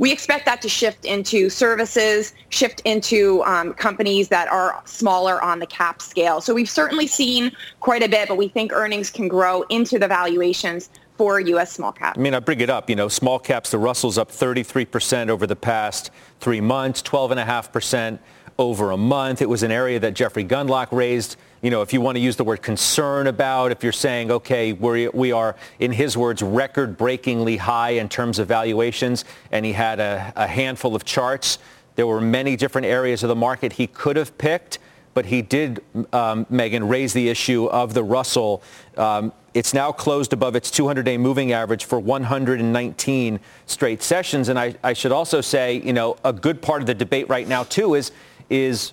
we 0.00 0.10
expect 0.10 0.46
that 0.46 0.62
to 0.62 0.68
shift 0.68 1.04
into 1.04 1.50
services, 1.50 2.32
shift 2.48 2.80
into 2.86 3.42
um, 3.44 3.74
companies 3.74 4.28
that 4.28 4.48
are 4.48 4.80
smaller 4.86 5.42
on 5.42 5.58
the 5.58 5.66
cap 5.66 6.00
scale. 6.00 6.40
So 6.40 6.54
we've 6.54 6.70
certainly 6.70 7.06
seen 7.06 7.52
quite 7.80 8.02
a 8.02 8.08
bit, 8.08 8.26
but 8.26 8.36
we 8.36 8.48
think 8.48 8.72
earnings 8.72 9.10
can 9.10 9.28
grow 9.28 9.60
into 9.68 9.98
the 9.98 10.08
valuations 10.08 10.88
for 11.18 11.38
U.S. 11.38 11.72
small 11.72 11.92
cap. 11.92 12.16
I 12.16 12.20
mean, 12.20 12.32
I 12.32 12.40
bring 12.40 12.62
it 12.62 12.70
up. 12.70 12.88
You 12.88 12.96
know, 12.96 13.08
small 13.08 13.38
caps, 13.38 13.72
the 13.72 13.78
Russell's 13.78 14.16
up 14.16 14.32
33% 14.32 15.28
over 15.28 15.46
the 15.46 15.54
past 15.54 16.10
three 16.40 16.62
months, 16.62 17.02
12.5% 17.02 18.18
over 18.58 18.92
a 18.92 18.96
month. 18.96 19.42
It 19.42 19.50
was 19.50 19.62
an 19.62 19.70
area 19.70 20.00
that 20.00 20.14
Jeffrey 20.14 20.46
Gundlach 20.46 20.88
raised. 20.92 21.36
You 21.62 21.70
know, 21.70 21.82
if 21.82 21.92
you 21.92 22.00
want 22.00 22.16
to 22.16 22.20
use 22.20 22.36
the 22.36 22.44
word 22.44 22.62
concern 22.62 23.26
about, 23.26 23.70
if 23.70 23.82
you're 23.82 23.92
saying, 23.92 24.30
okay, 24.30 24.72
we're, 24.72 25.10
we 25.10 25.32
are, 25.32 25.56
in 25.78 25.92
his 25.92 26.16
words, 26.16 26.42
record-breakingly 26.42 27.58
high 27.58 27.90
in 27.90 28.08
terms 28.08 28.38
of 28.38 28.48
valuations, 28.48 29.24
and 29.52 29.66
he 29.66 29.72
had 29.72 30.00
a, 30.00 30.32
a 30.36 30.46
handful 30.46 30.96
of 30.96 31.04
charts. 31.04 31.58
There 31.96 32.06
were 32.06 32.20
many 32.20 32.56
different 32.56 32.86
areas 32.86 33.22
of 33.22 33.28
the 33.28 33.36
market 33.36 33.74
he 33.74 33.86
could 33.86 34.16
have 34.16 34.36
picked 34.38 34.78
but 35.14 35.26
he 35.26 35.42
did, 35.42 35.82
um, 36.12 36.46
Meghan, 36.46 36.88
raise 36.88 37.12
the 37.12 37.28
issue 37.28 37.66
of 37.66 37.94
the 37.94 38.02
Russell. 38.02 38.62
Um, 38.96 39.32
it's 39.54 39.74
now 39.74 39.90
closed 39.90 40.32
above 40.32 40.54
its 40.54 40.70
200-day 40.70 41.18
moving 41.18 41.52
average 41.52 41.84
for 41.84 41.98
119 41.98 43.40
straight 43.66 44.02
sessions. 44.02 44.48
And 44.48 44.58
I, 44.58 44.76
I, 44.84 44.92
should 44.92 45.10
also 45.10 45.40
say, 45.40 45.80
you 45.80 45.92
know, 45.92 46.16
a 46.24 46.32
good 46.32 46.62
part 46.62 46.80
of 46.80 46.86
the 46.86 46.94
debate 46.94 47.28
right 47.28 47.48
now, 47.48 47.64
too, 47.64 47.94
is, 47.94 48.12
is 48.48 48.92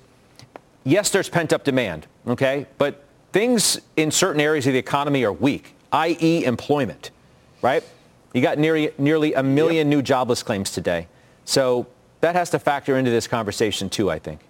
yes, 0.87 1.09
there's 1.09 1.29
pent-up 1.29 1.63
demand, 1.63 2.07
okay? 2.27 2.65
But 2.77 3.03
things 3.33 3.79
in 3.97 4.09
certain 4.09 4.41
areas 4.41 4.65
of 4.67 4.73
the 4.73 4.79
economy 4.79 5.23
are 5.23 5.33
weak, 5.33 5.75
i.e. 5.91 6.45
employment, 6.45 7.11
right? 7.61 7.83
You 8.33 8.41
got 8.41 8.57
nearly, 8.57 8.91
nearly 8.97 9.33
a 9.33 9.43
million 9.43 9.87
yep. 9.87 9.97
new 9.97 10.01
jobless 10.01 10.41
claims 10.43 10.71
today. 10.71 11.07
So 11.45 11.87
that 12.21 12.35
has 12.35 12.49
to 12.51 12.59
factor 12.59 12.97
into 12.97 13.11
this 13.11 13.27
conversation, 13.27 13.89
too, 13.89 14.09
I 14.09 14.19
think. 14.19 14.41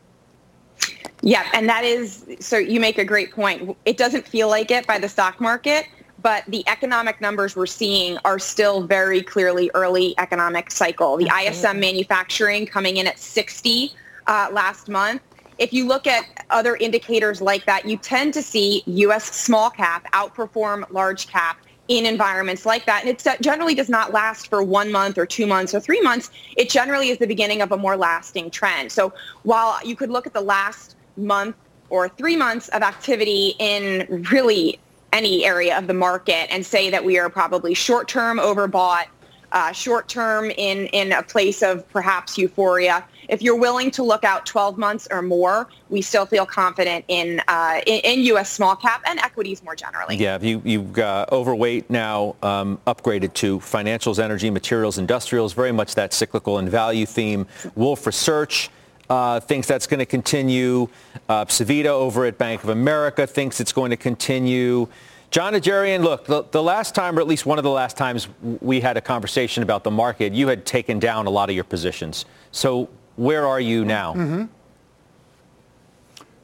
Yeah, 1.21 1.47
and 1.53 1.67
that 1.67 1.83
is 1.83 2.25
so 2.39 2.57
you 2.57 2.79
make 2.79 2.99
a 2.99 3.05
great 3.05 3.31
point. 3.31 3.75
It 3.85 3.97
doesn't 3.97 4.27
feel 4.27 4.49
like 4.49 4.69
it 4.69 4.85
by 4.85 4.99
the 4.99 5.09
stock 5.09 5.41
market, 5.41 5.87
but 6.21 6.43
the 6.47 6.63
economic 6.67 7.19
numbers 7.21 7.55
we're 7.55 7.65
seeing 7.65 8.19
are 8.23 8.37
still 8.37 8.85
very 8.85 9.23
clearly 9.23 9.71
early 9.73 10.13
economic 10.19 10.69
cycle. 10.69 11.17
The 11.17 11.31
ISM 11.43 11.79
manufacturing 11.79 12.67
coming 12.67 12.97
in 12.97 13.07
at 13.07 13.17
60 13.17 13.91
uh, 14.27 14.49
last 14.51 14.89
month. 14.89 15.21
If 15.57 15.73
you 15.73 15.87
look 15.87 16.07
at 16.07 16.25
other 16.49 16.75
indicators 16.75 17.41
like 17.41 17.65
that, 17.65 17.87
you 17.87 17.97
tend 17.97 18.33
to 18.35 18.41
see 18.41 18.83
U.S. 18.85 19.35
small 19.35 19.69
cap 19.69 20.11
outperform 20.11 20.89
large 20.91 21.27
cap 21.27 21.59
in 21.87 22.05
environments 22.05 22.65
like 22.65 22.85
that. 22.85 23.01
And 23.01 23.09
it 23.09 23.25
uh, 23.25 23.37
generally 23.41 23.73
does 23.73 23.89
not 23.89 24.11
last 24.11 24.49
for 24.49 24.61
one 24.61 24.91
month 24.91 25.17
or 25.17 25.25
two 25.25 25.47
months 25.47 25.73
or 25.73 25.79
three 25.79 26.01
months. 26.01 26.29
It 26.57 26.69
generally 26.69 27.09
is 27.09 27.17
the 27.17 27.27
beginning 27.27 27.61
of 27.61 27.71
a 27.71 27.77
more 27.77 27.95
lasting 27.95 28.51
trend. 28.51 28.91
So 28.91 29.13
while 29.43 29.79
you 29.85 29.95
could 29.95 30.09
look 30.09 30.27
at 30.27 30.33
the 30.33 30.41
last 30.41 30.95
month 31.15 31.55
or 31.89 32.09
three 32.09 32.35
months 32.35 32.67
of 32.69 32.81
activity 32.81 33.55
in 33.59 34.25
really 34.31 34.79
any 35.13 35.45
area 35.45 35.77
of 35.77 35.87
the 35.87 35.93
market 35.93 36.51
and 36.51 36.65
say 36.65 36.89
that 36.89 37.03
we 37.03 37.17
are 37.17 37.29
probably 37.29 37.73
short-term 37.73 38.37
overbought, 38.37 39.05
uh, 39.51 39.71
short-term 39.71 40.51
in, 40.51 40.87
in 40.87 41.11
a 41.11 41.23
place 41.23 41.61
of 41.61 41.87
perhaps 41.89 42.37
euphoria. 42.37 43.03
If 43.29 43.41
you're 43.41 43.57
willing 43.57 43.91
to 43.91 44.03
look 44.03 44.23
out 44.23 44.45
12 44.45 44.77
months 44.77 45.07
or 45.11 45.21
more, 45.21 45.67
we 45.89 46.01
still 46.01 46.25
feel 46.25 46.45
confident 46.45 47.05
in, 47.07 47.41
uh, 47.47 47.81
in, 47.85 47.99
in, 48.03 48.19
U.S. 48.27 48.49
small 48.49 48.75
cap 48.75 49.03
and 49.07 49.19
equities 49.19 49.63
more 49.63 49.75
generally. 49.75 50.15
Yeah, 50.15 50.39
you, 50.41 50.61
you've 50.63 50.93
got 50.93 51.31
overweight 51.31 51.89
now 51.89 52.35
um, 52.41 52.79
upgraded 52.87 53.33
to 53.35 53.59
financials, 53.59 54.19
energy, 54.19 54.49
materials, 54.49 54.97
industrials, 54.97 55.53
very 55.53 55.71
much 55.71 55.95
that 55.95 56.13
cyclical 56.13 56.57
and 56.57 56.69
value 56.69 57.05
theme. 57.05 57.47
Wolfe 57.75 58.05
Research 58.05 58.69
uh, 59.09 59.39
thinks 59.39 59.67
that's 59.67 59.87
going 59.87 59.99
to 59.99 60.05
continue. 60.05 60.87
Uh, 61.29 61.45
Savita 61.45 61.85
over 61.85 62.25
at 62.25 62.37
Bank 62.37 62.63
of 62.63 62.69
America 62.69 63.25
thinks 63.25 63.59
it's 63.59 63.73
going 63.73 63.91
to 63.91 63.97
continue. 63.97 64.87
Jon 65.29 65.53
Najarian, 65.53 66.03
look, 66.03 66.25
the, 66.25 66.43
the, 66.51 66.63
last 66.63 66.95
time, 66.95 67.17
or 67.17 67.21
at 67.21 67.27
least 67.27 67.45
one 67.45 67.57
of 67.57 67.63
the 67.63 67.69
last 67.69 67.97
times 67.97 68.29
we 68.61 68.79
had 68.79 68.95
a 68.95 69.01
conversation 69.01 69.61
about 69.61 69.83
the 69.83 69.91
market, 69.91 70.33
you 70.33 70.47
had 70.47 70.65
taken 70.65 70.99
down 70.99 71.25
a 71.25 71.29
lot 71.29 71.49
of 71.49 71.55
your 71.55 71.65
positions. 71.65 72.25
So 72.51 72.89
where 73.17 73.45
are 73.45 73.59
you 73.59 73.83
now? 73.83 74.13
Mm-hmm. 74.13 74.45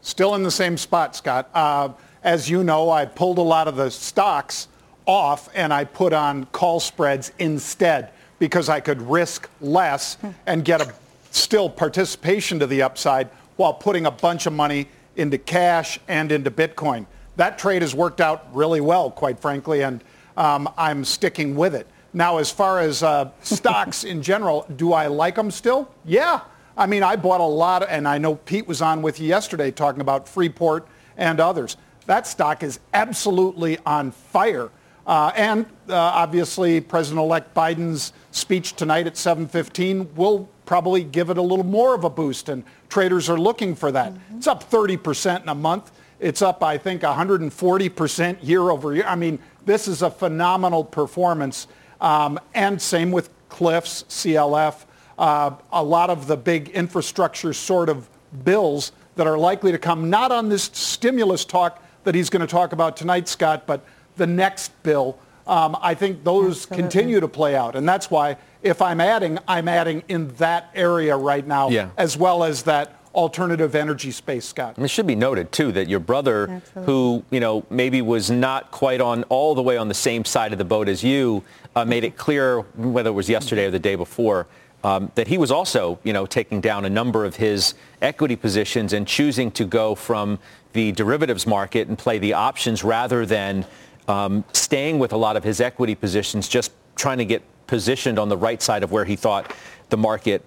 Still 0.01 0.35
in 0.35 0.43
the 0.43 0.51
same 0.51 0.77
spot, 0.77 1.15
Scott. 1.15 1.49
Uh, 1.53 1.89
as 2.23 2.49
you 2.49 2.63
know, 2.63 2.89
I 2.89 3.05
pulled 3.05 3.37
a 3.37 3.43
lot 3.43 3.69
of 3.69 3.77
the 3.77 3.89
stocks 3.89 4.67
off 5.05 5.49
and 5.53 5.73
I 5.73 5.85
put 5.85 6.11
on 6.11 6.45
call 6.47 6.79
spreads 6.79 7.31
instead 7.39 8.11
because 8.39 8.67
I 8.67 8.81
could 8.81 9.01
risk 9.01 9.49
less 9.61 10.17
and 10.45 10.65
get 10.65 10.81
a 10.81 10.93
still 11.31 11.69
participation 11.69 12.59
to 12.59 12.67
the 12.67 12.81
upside 12.81 13.29
while 13.55 13.73
putting 13.73 14.05
a 14.05 14.11
bunch 14.11 14.45
of 14.45 14.53
money 14.53 14.87
into 15.15 15.37
cash 15.37 15.99
and 16.07 16.31
into 16.31 16.51
Bitcoin. 16.51 17.05
That 17.35 17.57
trade 17.57 17.81
has 17.81 17.95
worked 17.95 18.21
out 18.21 18.53
really 18.53 18.81
well, 18.81 19.09
quite 19.09 19.39
frankly, 19.39 19.83
and 19.83 20.03
um, 20.37 20.69
I'm 20.77 21.03
sticking 21.03 21.55
with 21.55 21.75
it. 21.75 21.87
Now, 22.13 22.37
as 22.37 22.51
far 22.51 22.79
as 22.79 23.01
uh, 23.01 23.31
stocks 23.41 24.03
in 24.03 24.21
general, 24.21 24.65
do 24.75 24.93
I 24.93 25.07
like 25.07 25.35
them 25.35 25.51
still? 25.51 25.89
Yeah. 26.05 26.41
I 26.75 26.87
mean, 26.87 27.03
I 27.03 27.15
bought 27.15 27.41
a 27.41 27.45
lot, 27.45 27.87
and 27.87 28.07
I 28.07 28.17
know 28.17 28.35
Pete 28.35 28.67
was 28.67 28.81
on 28.81 29.01
with 29.01 29.19
you 29.19 29.27
yesterday 29.27 29.71
talking 29.71 30.01
about 30.01 30.27
Freeport 30.27 30.87
and 31.17 31.39
others. 31.39 31.77
That 32.05 32.27
stock 32.27 32.63
is 32.63 32.79
absolutely 32.93 33.77
on 33.85 34.11
fire. 34.11 34.69
Uh, 35.05 35.31
and 35.35 35.65
uh, 35.89 35.95
obviously, 35.95 36.79
President-elect 36.81 37.53
Biden's 37.53 38.13
speech 38.31 38.73
tonight 38.73 39.05
at 39.05 39.15
7:15 39.15 40.13
will 40.15 40.49
probably 40.65 41.03
give 41.03 41.29
it 41.29 41.37
a 41.37 41.41
little 41.41 41.65
more 41.65 41.93
of 41.93 42.03
a 42.03 42.09
boost, 42.09 42.49
and 42.49 42.63
traders 42.89 43.29
are 43.29 43.37
looking 43.37 43.75
for 43.75 43.91
that. 43.91 44.13
Mm-hmm. 44.13 44.37
It's 44.37 44.47
up 44.47 44.69
30% 44.69 45.43
in 45.43 45.49
a 45.49 45.55
month. 45.55 45.91
It's 46.23 46.41
up, 46.41 46.63
I 46.63 46.77
think, 46.77 47.01
140% 47.01 48.37
year 48.41 48.61
over 48.69 48.95
year. 48.95 49.03
I 49.05 49.15
mean, 49.15 49.39
this 49.65 49.89
is 49.89 50.01
a 50.01 50.09
phenomenal 50.09 50.85
performance. 50.85 51.67
Um, 51.99 52.39
and 52.53 52.81
same 52.81 53.11
with 53.11 53.29
Cliffs, 53.49 54.03
CLF, 54.03 54.85
uh, 55.19 55.51
a 55.73 55.83
lot 55.83 56.09
of 56.09 56.27
the 56.27 56.37
big 56.37 56.69
infrastructure 56.69 57.51
sort 57.51 57.89
of 57.89 58.09
bills 58.45 58.93
that 59.15 59.27
are 59.27 59.37
likely 59.37 59.73
to 59.73 59.77
come, 59.77 60.09
not 60.09 60.31
on 60.31 60.47
this 60.47 60.69
stimulus 60.73 61.43
talk 61.43 61.83
that 62.05 62.15
he's 62.15 62.29
going 62.29 62.39
to 62.39 62.47
talk 62.47 62.71
about 62.71 62.95
tonight, 62.95 63.27
Scott, 63.27 63.67
but 63.67 63.85
the 64.15 64.25
next 64.25 64.71
bill. 64.81 65.19
Um, 65.45 65.77
I 65.81 65.93
think 65.93 66.23
those 66.23 66.63
Absolutely. 66.63 66.83
continue 66.83 67.19
to 67.19 67.27
play 67.27 67.53
out. 67.57 67.75
And 67.75 67.87
that's 67.87 68.09
why 68.09 68.37
if 68.61 68.81
I'm 68.81 69.01
adding, 69.01 69.39
I'm 69.45 69.67
adding 69.67 70.03
in 70.07 70.33
that 70.35 70.69
area 70.73 71.17
right 71.17 71.45
now, 71.45 71.67
yeah. 71.69 71.89
as 71.97 72.15
well 72.15 72.45
as 72.45 72.63
that 72.63 72.95
alternative 73.15 73.75
energy 73.75 74.11
space, 74.11 74.45
Scott. 74.45 74.75
And 74.75 74.85
it 74.85 74.89
should 74.89 75.07
be 75.07 75.15
noted 75.15 75.51
too 75.51 75.71
that 75.73 75.87
your 75.87 75.99
brother, 75.99 76.49
Absolutely. 76.49 76.93
who 76.93 77.23
you 77.29 77.39
know 77.39 77.65
maybe 77.69 78.01
was 78.01 78.31
not 78.31 78.71
quite 78.71 79.01
on 79.01 79.23
all 79.25 79.55
the 79.55 79.61
way 79.61 79.77
on 79.77 79.87
the 79.87 79.93
same 79.93 80.25
side 80.25 80.51
of 80.51 80.57
the 80.57 80.65
boat 80.65 80.87
as 80.87 81.03
you, 81.03 81.43
uh, 81.75 81.85
made 81.85 82.03
it 82.03 82.17
clear 82.17 82.61
whether 82.61 83.09
it 83.09 83.13
was 83.13 83.29
yesterday 83.29 83.65
or 83.65 83.71
the 83.71 83.79
day 83.79 83.95
before. 83.95 84.47
Um, 84.83 85.13
that 85.15 85.27
he 85.27 85.37
was 85.37 85.49
also, 85.49 85.97
you 86.03 86.11
know, 86.11 86.25
taking 86.25 86.59
down 86.59 86.83
a 86.83 86.89
number 86.89 87.23
of 87.23 87.37
his 87.37 87.73
equity 88.01 88.35
positions 88.35 88.91
and 88.91 89.07
choosing 89.07 89.49
to 89.51 89.63
go 89.63 89.95
from 89.95 90.39
the 90.73 90.91
derivatives 90.91 91.47
market 91.47 91.87
and 91.87 91.97
play 91.97 92.17
the 92.17 92.33
options 92.33 92.83
rather 92.83 93.25
than 93.25 93.65
um, 94.09 94.43
staying 94.51 94.99
with 94.99 95.13
a 95.13 95.17
lot 95.17 95.37
of 95.37 95.43
his 95.45 95.61
equity 95.61 95.95
positions, 95.95 96.49
just 96.49 96.73
trying 96.97 97.17
to 97.19 97.25
get 97.25 97.41
positioned 97.65 98.19
on 98.19 98.27
the 98.27 98.35
right 98.35 98.61
side 98.61 98.83
of 98.83 98.91
where 98.91 99.05
he 99.05 99.15
thought 99.15 99.55
the 99.87 99.95
market 99.95 100.43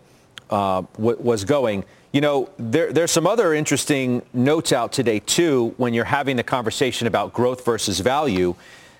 uh, 0.50 0.82
w- 0.96 1.16
was 1.18 1.44
going. 1.44 1.84
You 2.16 2.22
know, 2.22 2.48
there, 2.56 2.94
there's 2.94 3.10
some 3.10 3.26
other 3.26 3.52
interesting 3.52 4.22
notes 4.32 4.72
out 4.72 4.90
today, 4.90 5.18
too, 5.18 5.74
when 5.76 5.92
you're 5.92 6.06
having 6.06 6.36
the 6.36 6.42
conversation 6.42 7.06
about 7.06 7.34
growth 7.34 7.62
versus 7.62 8.00
value. 8.00 8.54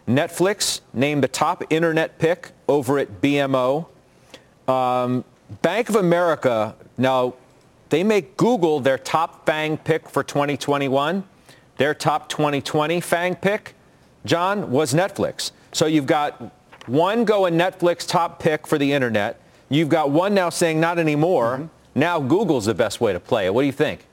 Netflix 0.07 0.83
named 0.93 1.25
the 1.25 1.29
top 1.29 1.65
internet 1.71 2.19
pick 2.19 2.51
over 2.69 2.99
at 2.99 3.23
BMO. 3.23 3.87
Um, 4.69 5.25
Bank 5.63 5.89
of 5.89 5.97
America, 5.97 6.75
now, 6.99 7.33
they 7.89 8.05
make 8.05 8.37
Google 8.37 8.81
their 8.81 8.99
top 8.99 9.47
FANG 9.47 9.79
pick 9.79 10.11
for 10.11 10.23
2021. 10.23 11.25
Their 11.79 11.95
top 11.95 12.29
2020 12.29 13.01
FANG 13.01 13.37
pick, 13.37 13.73
John, 14.27 14.71
was 14.71 14.93
Netflix. 14.93 15.53
So 15.73 15.87
you've 15.87 16.05
got 16.05 16.53
one 16.87 17.25
going 17.25 17.55
Netflix 17.55 18.07
top 18.07 18.41
pick 18.41 18.67
for 18.67 18.77
the 18.77 18.93
internet. 18.93 19.41
You've 19.71 19.89
got 19.89 20.11
one 20.11 20.35
now 20.35 20.51
saying 20.51 20.79
not 20.81 20.99
anymore. 20.99 21.53
Mm-hmm. 21.55 21.75
Now 21.97 22.21
Google's 22.21 22.67
the 22.67 22.75
best 22.75 23.00
way 23.00 23.15
to 23.15 23.19
play 23.19 23.47
it. 23.47 23.55
What 23.55 23.62
do 23.62 23.67
you 23.67 23.73
think? 23.73 24.05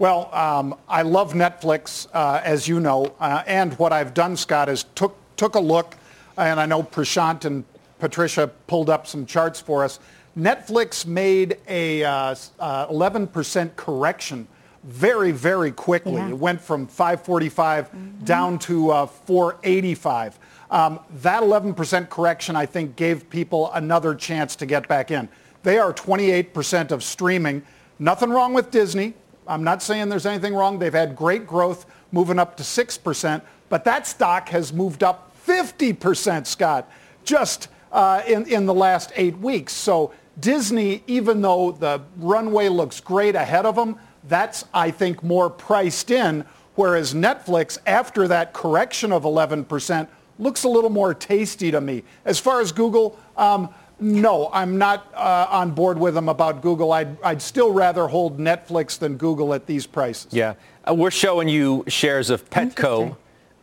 Well, 0.00 0.28
um, 0.34 0.74
I 0.88 1.02
love 1.02 1.34
Netflix, 1.34 2.08
uh, 2.12 2.40
as 2.42 2.66
you 2.66 2.80
know, 2.80 3.14
uh, 3.20 3.44
and 3.46 3.74
what 3.74 3.92
I've 3.92 4.12
done, 4.12 4.36
Scott, 4.36 4.68
is 4.68 4.84
took 4.96 5.16
took 5.36 5.54
a 5.54 5.60
look, 5.60 5.96
and 6.36 6.58
I 6.58 6.66
know 6.66 6.82
Prashant 6.82 7.44
and 7.44 7.64
Patricia 8.00 8.48
pulled 8.66 8.90
up 8.90 9.06
some 9.06 9.24
charts 9.26 9.60
for 9.60 9.84
us. 9.84 10.00
Netflix 10.36 11.06
made 11.06 11.58
a 11.68 12.02
uh, 12.02 12.34
11% 12.34 13.66
uh, 13.66 13.68
correction 13.76 14.48
very, 14.82 15.30
very 15.30 15.70
quickly. 15.70 16.14
Yeah. 16.14 16.30
It 16.30 16.38
went 16.38 16.60
from 16.60 16.86
545 16.86 17.90
mm-hmm. 17.90 18.24
down 18.24 18.58
to 18.60 18.90
uh, 18.90 19.06
485. 19.06 20.38
Um, 20.70 21.00
that 21.22 21.42
11% 21.42 22.08
correction, 22.08 22.56
I 22.56 22.66
think, 22.66 22.96
gave 22.96 23.28
people 23.28 23.70
another 23.72 24.14
chance 24.14 24.56
to 24.56 24.66
get 24.66 24.88
back 24.88 25.10
in. 25.10 25.28
They 25.62 25.78
are 25.78 25.92
28% 25.92 26.90
of 26.90 27.02
streaming. 27.02 27.62
Nothing 27.98 28.30
wrong 28.30 28.54
with 28.54 28.70
Disney. 28.70 29.14
I'm 29.46 29.64
not 29.64 29.82
saying 29.82 30.08
there's 30.08 30.26
anything 30.26 30.54
wrong. 30.54 30.78
They've 30.78 30.92
had 30.92 31.16
great 31.16 31.46
growth 31.46 31.86
moving 32.12 32.38
up 32.38 32.56
to 32.56 32.62
6%, 32.62 33.42
but 33.68 33.84
that 33.84 34.06
stock 34.06 34.48
has 34.50 34.72
moved 34.72 35.02
up 35.02 35.32
50%, 35.46 36.46
Scott, 36.46 36.90
just 37.24 37.68
uh, 37.92 38.22
in, 38.26 38.46
in 38.46 38.66
the 38.66 38.74
last 38.74 39.12
eight 39.16 39.36
weeks. 39.38 39.72
So 39.72 40.12
Disney, 40.38 41.02
even 41.06 41.42
though 41.42 41.72
the 41.72 42.00
runway 42.16 42.68
looks 42.68 43.00
great 43.00 43.34
ahead 43.34 43.66
of 43.66 43.76
them, 43.76 43.98
that's, 44.28 44.64
I 44.72 44.90
think, 44.90 45.22
more 45.22 45.50
priced 45.50 46.10
in, 46.10 46.44
whereas 46.74 47.14
Netflix, 47.14 47.78
after 47.86 48.28
that 48.28 48.52
correction 48.52 49.12
of 49.12 49.24
11%, 49.24 50.08
looks 50.38 50.64
a 50.64 50.68
little 50.68 50.90
more 50.90 51.12
tasty 51.14 51.70
to 51.70 51.80
me. 51.80 52.02
As 52.24 52.38
far 52.38 52.60
as 52.60 52.72
Google, 52.72 53.18
um, 53.36 53.68
no, 54.00 54.50
I'm 54.52 54.78
not 54.78 55.12
uh, 55.14 55.46
on 55.50 55.72
board 55.72 55.98
with 55.98 56.14
them 56.14 56.28
about 56.28 56.62
Google. 56.62 56.92
I'd, 56.92 57.20
I'd 57.22 57.42
still 57.42 57.72
rather 57.72 58.08
hold 58.08 58.38
Netflix 58.38 58.98
than 58.98 59.16
Google 59.16 59.54
at 59.54 59.66
these 59.66 59.86
prices. 59.86 60.32
Yeah. 60.32 60.54
Uh, 60.88 60.94
we're 60.94 61.10
showing 61.10 61.48
you 61.48 61.84
shares 61.86 62.30
of 62.30 62.48
Petco 62.50 63.16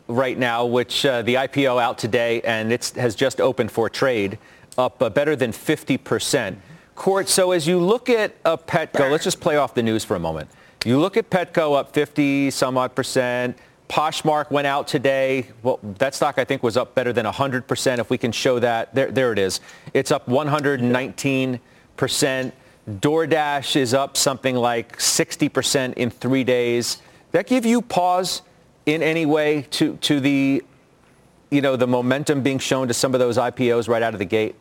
right 0.08 0.38
now, 0.38 0.66
which 0.66 1.06
uh, 1.06 1.22
the 1.22 1.36
IPO 1.36 1.82
out 1.82 1.98
today, 1.98 2.42
and 2.42 2.72
it 2.72 2.94
has 2.96 3.16
just 3.16 3.42
opened 3.42 3.72
for 3.72 3.90
trade, 3.90 4.38
up 4.78 5.02
uh, 5.02 5.10
better 5.10 5.36
than 5.36 5.52
50%. 5.52 6.56
Court, 6.96 7.30
so 7.30 7.52
as 7.52 7.68
you 7.68 7.80
look 7.80 8.10
at 8.10 8.36
a 8.44 8.58
Petco, 8.58 9.12
let's 9.12 9.24
just 9.24 9.40
play 9.40 9.58
off 9.58 9.74
the 9.76 9.84
news 9.84 10.04
for 10.04 10.16
a 10.16 10.20
moment. 10.20 10.50
You 10.86 11.00
look 11.00 11.18
at 11.18 11.30
Petco 11.30 11.78
up 11.78 11.94
50 11.94 12.50
some 12.52 12.78
odd 12.78 12.96
percent. 12.96 13.58
Poshmark 13.90 14.52
went 14.52 14.68
out 14.68 14.88
today. 14.88 15.48
Well, 15.64 15.80
that 15.84 16.14
stock 16.14 16.38
I 16.38 16.44
think 16.44 16.62
was 16.64 16.76
up 16.78 16.94
better 16.94 17.14
than 17.14 17.26
100%. 17.26 18.00
If 18.00 18.10
we 18.10 18.18
can 18.18 18.32
show 18.32 18.60
that, 18.60 18.94
there, 18.94 19.12
there 19.12 19.32
it 19.32 19.40
is. 19.40 19.62
It's 19.94 20.12
up 20.12 20.28
119%. 20.28 21.60
DoorDash 22.90 23.76
is 23.76 23.94
up 23.94 24.16
something 24.16 24.56
like 24.56 24.98
60% 24.98 25.94
in 25.94 26.10
three 26.10 26.44
days. 26.44 27.02
That 27.32 27.48
give 27.48 27.66
you 27.66 27.82
pause 27.82 28.42
in 28.86 29.04
any 29.04 29.26
way 29.26 29.64
to, 29.72 29.98
to 29.98 30.20
the, 30.20 30.64
you 31.50 31.62
know, 31.62 31.76
the 31.76 31.88
momentum 31.88 32.42
being 32.42 32.60
shown 32.60 32.88
to 32.88 32.94
some 32.94 33.14
of 33.14 33.20
those 33.20 33.38
IPOs 33.38 33.90
right 33.90 34.02
out 34.02 34.14
of 34.14 34.20
the 34.20 34.26
gate? 34.26 34.56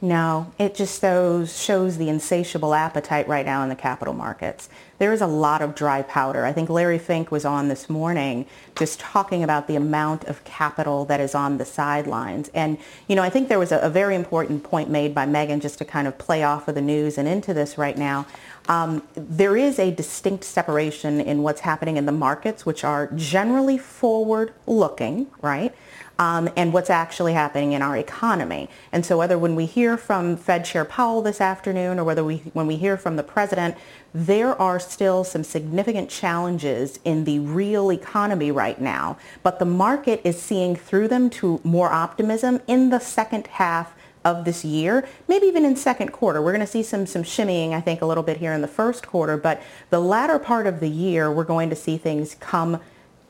No, 0.00 0.52
it 0.60 0.76
just 0.76 1.00
shows, 1.00 1.60
shows 1.60 1.98
the 1.98 2.08
insatiable 2.08 2.72
appetite 2.72 3.26
right 3.26 3.44
now 3.44 3.64
in 3.64 3.68
the 3.68 3.74
capital 3.74 4.14
markets. 4.14 4.68
There 4.98 5.12
is 5.12 5.20
a 5.20 5.26
lot 5.26 5.60
of 5.60 5.74
dry 5.74 6.02
powder. 6.02 6.44
I 6.46 6.52
think 6.52 6.70
Larry 6.70 6.98
Fink 6.98 7.32
was 7.32 7.44
on 7.44 7.66
this 7.66 7.90
morning 7.90 8.46
just 8.76 9.00
talking 9.00 9.42
about 9.42 9.66
the 9.66 9.74
amount 9.74 10.24
of 10.24 10.44
capital 10.44 11.04
that 11.06 11.18
is 11.18 11.34
on 11.34 11.58
the 11.58 11.64
sidelines. 11.64 12.48
And, 12.54 12.78
you 13.08 13.16
know, 13.16 13.22
I 13.22 13.30
think 13.30 13.48
there 13.48 13.58
was 13.58 13.72
a, 13.72 13.78
a 13.78 13.90
very 13.90 14.14
important 14.14 14.62
point 14.62 14.88
made 14.88 15.16
by 15.16 15.26
Meghan 15.26 15.60
just 15.60 15.78
to 15.78 15.84
kind 15.84 16.06
of 16.06 16.16
play 16.16 16.44
off 16.44 16.68
of 16.68 16.76
the 16.76 16.80
news 16.80 17.18
and 17.18 17.26
into 17.26 17.52
this 17.52 17.76
right 17.76 17.98
now. 17.98 18.24
Um, 18.68 19.02
there 19.14 19.56
is 19.56 19.80
a 19.80 19.90
distinct 19.90 20.44
separation 20.44 21.20
in 21.20 21.42
what's 21.42 21.62
happening 21.62 21.96
in 21.96 22.06
the 22.06 22.12
markets, 22.12 22.64
which 22.64 22.84
are 22.84 23.08
generally 23.16 23.78
forward 23.78 24.52
looking, 24.66 25.26
right? 25.42 25.74
Um, 26.18 26.48
and 26.56 26.72
what's 26.72 26.90
actually 26.90 27.32
happening 27.32 27.72
in 27.72 27.82
our 27.82 27.96
economy. 27.96 28.68
And 28.90 29.06
so 29.06 29.18
whether 29.18 29.38
when 29.38 29.54
we 29.54 29.66
hear 29.66 29.96
from 29.96 30.36
Fed 30.36 30.64
Chair 30.64 30.84
Powell 30.84 31.22
this 31.22 31.40
afternoon 31.40 31.98
or 31.98 32.04
whether 32.04 32.24
we, 32.24 32.38
when 32.52 32.66
we 32.66 32.76
hear 32.76 32.96
from 32.96 33.16
the 33.16 33.22
president, 33.22 33.76
there 34.12 34.60
are 34.60 34.80
still 34.80 35.22
some 35.22 35.44
significant 35.44 36.10
challenges 36.10 36.98
in 37.04 37.24
the 37.24 37.38
real 37.38 37.92
economy 37.92 38.50
right 38.50 38.80
now, 38.80 39.16
but 39.42 39.58
the 39.58 39.64
market 39.64 40.20
is 40.24 40.40
seeing 40.40 40.74
through 40.74 41.08
them 41.08 41.30
to 41.30 41.60
more 41.62 41.90
optimism 41.90 42.60
in 42.66 42.90
the 42.90 42.98
second 42.98 43.46
half 43.46 43.94
of 44.24 44.44
this 44.44 44.64
year, 44.64 45.06
maybe 45.28 45.46
even 45.46 45.64
in 45.64 45.76
second 45.76 46.12
quarter. 46.12 46.42
We're 46.42 46.52
going 46.52 46.60
to 46.60 46.66
see 46.66 46.82
some 46.82 47.06
some 47.06 47.22
shimmying, 47.22 47.72
I 47.72 47.80
think, 47.80 48.02
a 48.02 48.06
little 48.06 48.24
bit 48.24 48.38
here 48.38 48.52
in 48.52 48.60
the 48.60 48.68
first 48.68 49.06
quarter, 49.06 49.36
but 49.36 49.62
the 49.90 50.00
latter 50.00 50.38
part 50.38 50.66
of 50.66 50.80
the 50.80 50.88
year, 50.88 51.30
we're 51.30 51.44
going 51.44 51.70
to 51.70 51.76
see 51.76 51.96
things 51.96 52.34
come 52.34 52.80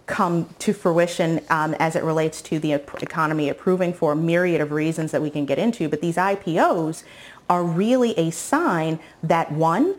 come 0.09 0.49
to 0.59 0.73
fruition 0.73 1.41
um, 1.51 1.75
as 1.75 1.95
it 1.95 2.03
relates 2.03 2.43
to 2.43 2.59
the 2.59 2.73
economy 2.73 3.49
approving 3.49 3.93
for 3.93 4.13
a 4.13 4.17
myriad 4.17 4.61
of 4.61 4.73
reasons 4.73 5.13
that 5.13 5.23
we 5.23 5.31
can 5.31 5.47
get 5.47 5.59
into. 5.59 5.89
But 5.89 6.01
these 6.01 6.17
IPOs 6.17 7.05
are 7.49 7.63
really 7.63 8.19
a 8.19 8.31
sign 8.31 8.99
that 9.23 9.53
one, 9.53 9.95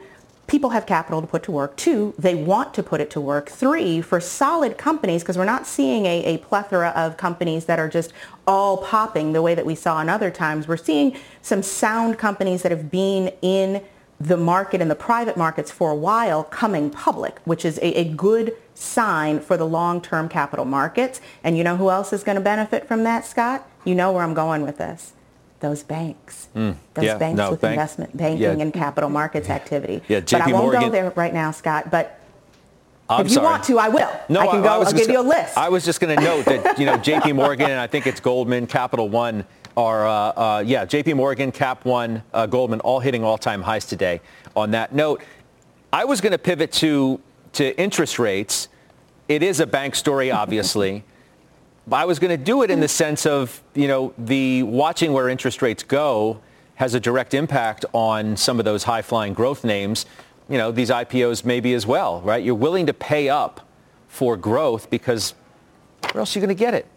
people 0.48 0.72
have 0.72 0.86
capital 0.86 1.22
to 1.22 1.28
put 1.28 1.44
to 1.44 1.52
work. 1.52 1.78
Two, 1.78 2.14
they 2.18 2.36
want 2.36 2.74
to 2.74 2.84
put 2.84 3.00
it 3.00 3.12
to 3.12 3.22
work. 3.22 3.50
Three, 3.50 4.02
for 4.02 4.20
solid 4.20 4.78
companies, 4.78 5.22
because 5.22 5.38
we're 5.38 5.46
not 5.46 5.68
seeing 5.68 6.06
a, 6.08 6.26
a, 6.26 6.38
plethora 6.40 6.90
of 6.90 7.18
companies 7.18 7.66
that 7.66 7.78
are 7.78 7.88
just 7.88 8.12
all 8.48 8.78
popping 8.78 9.34
the 9.34 9.44
way 9.44 9.54
that 9.54 9.66
we 9.66 9.76
saw 9.76 10.02
in 10.02 10.10
other 10.10 10.32
times. 10.32 10.68
We're 10.68 10.78
seeing 10.78 11.16
some 11.44 11.62
sound 11.62 12.18
companies 12.18 12.64
that 12.64 12.72
have 12.72 12.90
been 12.90 13.32
in 13.44 13.84
the 14.20 14.38
market 14.38 14.82
and 14.82 14.92
the 14.92 14.96
private 14.96 15.38
markets 15.38 15.72
for 15.72 15.92
a 15.92 15.96
while 15.96 16.44
coming 16.44 16.90
public, 16.90 17.40
which 17.46 17.64
is 17.64 17.78
a, 17.78 18.00
a 18.00 18.04
good 18.06 18.56
sign 18.80 19.40
for 19.40 19.58
the 19.58 19.66
long-term 19.66 20.30
capital 20.30 20.66
markets. 20.66 21.22
And 21.44 21.58
you 21.58 21.64
know 21.64 21.78
who 21.78 21.90
else 21.90 22.14
is 22.14 22.24
going 22.24 22.36
to 22.36 22.42
benefit 22.42 22.88
from 22.88 23.04
that, 23.04 23.26
Scott? 23.26 23.68
You 23.84 23.96
know 23.96 24.12
where 24.12 24.24
I'm 24.24 24.34
going 24.34 24.62
with 24.62 24.78
this. 24.78 25.14
Those 25.60 25.84
banks. 25.84 26.48
Mm, 26.56 26.76
Those 26.94 27.06
yeah, 27.06 27.18
banks 27.18 27.38
no, 27.38 27.52
with 27.52 27.62
bank, 27.62 27.74
investment 27.74 28.16
banking 28.16 28.42
yeah. 28.42 28.52
and 28.52 28.74
capital 28.74 29.10
markets 29.10 29.50
activity. 29.50 30.02
Yeah, 30.08 30.22
JP 30.22 30.32
but 30.32 30.42
I 30.42 30.52
won't 30.54 30.64
Morgan. 30.64 30.82
go 30.84 30.90
there 30.90 31.10
right 31.12 31.34
now, 31.34 31.52
Scott. 31.52 31.92
But 31.92 32.18
I'm 33.10 33.26
if 33.26 33.32
you 33.32 33.36
sorry. 33.36 33.46
want 33.46 33.64
to, 33.66 33.78
I 33.78 33.90
will. 33.90 34.10
No, 34.30 34.40
I 34.40 34.48
can 34.48 34.62
go. 34.62 34.70
I, 34.70 34.76
I 34.76 34.78
will 34.78 34.92
give 34.94 35.10
you 35.10 35.20
a 35.20 35.22
list. 35.22 35.58
I 35.58 35.68
was 35.68 35.84
just 35.84 36.00
going 36.00 36.16
to 36.16 36.24
note 36.24 36.46
that 36.46 36.80
you 36.80 36.86
know 36.86 36.96
J.P. 36.96 37.32
Morgan 37.34 37.70
and 37.70 37.80
I 37.80 37.88
think 37.88 38.08
it's 38.08 38.22
Goldman, 38.22 38.68
Capital 38.68 39.10
One 39.10 39.46
are 39.76 40.08
uh, 40.08 40.12
uh, 40.12 40.64
yeah 40.66 40.86
J.P. 40.86 41.14
Morgan, 41.14 41.52
Cap 41.52 41.84
One, 41.84 42.24
uh, 42.34 42.46
Goldman 42.46 42.80
all 42.80 43.02
hitting 43.02 43.26
all-time 43.26 43.62
highs 43.62 43.86
today. 43.86 44.22
On 44.56 44.72
that 44.72 44.94
note, 44.94 45.22
I 45.92 46.06
was 46.06 46.22
going 46.22 46.32
to 46.32 46.38
pivot 46.38 46.72
to 46.74 47.20
to 47.54 47.80
interest 47.80 48.20
rates 48.20 48.68
it 49.30 49.44
is 49.44 49.60
a 49.60 49.68
bank 49.68 49.94
story, 49.96 50.32
obviously. 50.32 51.04
but 51.88 51.98
I 51.98 52.06
was 52.06 52.18
going 52.18 52.36
to 52.36 52.44
do 52.44 52.64
it 52.64 52.72
in 52.72 52.80
the 52.80 52.88
sense 52.88 53.28
of, 53.28 53.62
you 53.76 53.88
know, 53.88 54.12
the 54.18 54.64
watching 54.64 55.14
where 55.14 55.30
interest 55.30 55.62
rates 55.62 55.84
go 55.84 56.42
has 56.76 56.96
a 56.96 57.00
direct 57.00 57.36
impact 57.36 57.86
on 57.94 58.36
some 58.36 58.58
of 58.58 58.66
those 58.66 58.84
high-flying 58.84 59.34
growth 59.34 59.64
names. 59.64 60.08
You 60.50 60.58
know, 60.58 60.72
these 60.72 60.90
IPOs 60.90 61.46
maybe 61.46 61.76
as 61.76 61.86
well, 61.86 62.22
right? 62.22 62.44
You're 62.44 62.56
willing 62.56 62.88
to 62.88 62.94
pay 62.94 63.30
up 63.30 63.68
for 64.08 64.36
growth 64.36 64.90
because 64.90 65.36
where 66.12 66.22
else 66.22 66.36
are 66.36 66.40
you 66.40 66.46
going 66.46 66.56
to 66.56 66.60
get 66.60 66.74
it? 66.74 66.88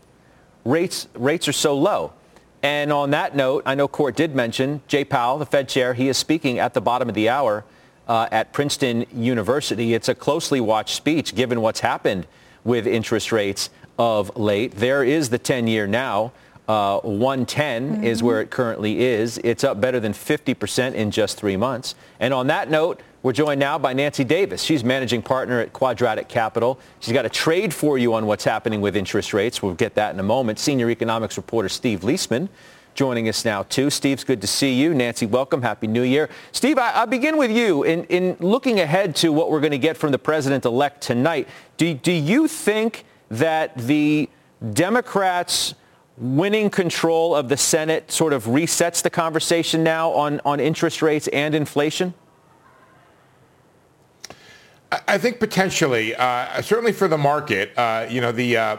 Rates, 0.64 1.08
rates 1.14 1.48
are 1.48 1.52
so 1.52 1.76
low. 1.76 2.14
And 2.62 2.92
on 2.92 3.10
that 3.10 3.36
note, 3.36 3.64
I 3.66 3.74
know 3.74 3.88
Court 3.88 4.16
did 4.16 4.34
mention 4.34 4.80
Jay 4.88 5.04
Powell, 5.04 5.36
the 5.36 5.44
Fed 5.44 5.68
chair. 5.68 5.92
He 5.92 6.08
is 6.08 6.16
speaking 6.16 6.58
at 6.58 6.72
the 6.72 6.80
bottom 6.80 7.10
of 7.10 7.14
the 7.14 7.28
hour 7.28 7.64
uh, 8.08 8.28
at 8.30 8.52
Princeton 8.52 9.06
University. 9.14 9.94
It's 9.94 10.08
a 10.08 10.14
closely 10.14 10.60
watched 10.60 10.96
speech 10.96 11.34
given 11.34 11.60
what's 11.60 11.80
happened 11.80 12.26
with 12.64 12.86
interest 12.86 13.32
rates 13.32 13.70
of 13.98 14.36
late. 14.36 14.72
There 14.72 15.04
is 15.04 15.30
the 15.30 15.38
10-year 15.38 15.86
now. 15.86 16.32
Uh, 16.68 17.00
110 17.00 17.96
mm-hmm. 17.96 18.04
is 18.04 18.22
where 18.22 18.40
it 18.40 18.50
currently 18.50 19.02
is. 19.02 19.38
It's 19.38 19.64
up 19.64 19.80
better 19.80 19.98
than 19.98 20.12
50% 20.12 20.94
in 20.94 21.10
just 21.10 21.36
three 21.36 21.56
months. 21.56 21.94
And 22.20 22.32
on 22.32 22.46
that 22.46 22.70
note, 22.70 23.02
we're 23.22 23.32
joined 23.32 23.60
now 23.60 23.78
by 23.78 23.92
Nancy 23.92 24.24
Davis. 24.24 24.62
She's 24.62 24.82
managing 24.82 25.22
partner 25.22 25.60
at 25.60 25.72
Quadratic 25.72 26.28
Capital. 26.28 26.78
She's 27.00 27.12
got 27.12 27.24
a 27.24 27.28
trade 27.28 27.72
for 27.72 27.98
you 27.98 28.14
on 28.14 28.26
what's 28.26 28.44
happening 28.44 28.80
with 28.80 28.96
interest 28.96 29.32
rates. 29.32 29.62
We'll 29.62 29.74
get 29.74 29.94
that 29.94 30.14
in 30.14 30.20
a 30.20 30.24
moment. 30.24 30.58
Senior 30.58 30.90
economics 30.90 31.36
reporter 31.36 31.68
Steve 31.68 32.00
Liesman 32.00 32.48
joining 32.94 33.28
us 33.28 33.44
now 33.44 33.62
too. 33.64 33.90
Steve's 33.90 34.24
good 34.24 34.40
to 34.40 34.46
see 34.46 34.74
you. 34.74 34.94
Nancy, 34.94 35.26
welcome. 35.26 35.62
Happy 35.62 35.86
New 35.86 36.02
Year. 36.02 36.28
Steve, 36.52 36.78
I, 36.78 37.00
will 37.00 37.10
begin 37.10 37.36
with 37.36 37.50
you. 37.50 37.82
In, 37.84 38.04
in 38.04 38.36
looking 38.40 38.80
ahead 38.80 39.16
to 39.16 39.32
what 39.32 39.50
we're 39.50 39.60
going 39.60 39.72
to 39.72 39.78
get 39.78 39.96
from 39.96 40.12
the 40.12 40.18
president-elect 40.18 41.00
tonight, 41.00 41.48
do, 41.76 41.94
do 41.94 42.12
you 42.12 42.48
think 42.48 43.04
that 43.30 43.76
the 43.76 44.28
Democrats 44.72 45.74
winning 46.16 46.70
control 46.70 47.34
of 47.34 47.48
the 47.48 47.56
Senate 47.56 48.12
sort 48.12 48.32
of 48.32 48.44
resets 48.44 49.02
the 49.02 49.10
conversation 49.10 49.82
now 49.82 50.10
on, 50.10 50.40
on 50.44 50.60
interest 50.60 51.02
rates 51.02 51.28
and 51.28 51.54
inflation? 51.54 52.14
I 55.08 55.16
think 55.16 55.40
potentially, 55.40 56.14
uh, 56.14 56.60
certainly 56.60 56.92
for 56.92 57.08
the 57.08 57.16
market, 57.16 57.76
uh, 57.78 58.06
you 58.10 58.20
know, 58.20 58.30
the 58.30 58.56
uh, 58.58 58.76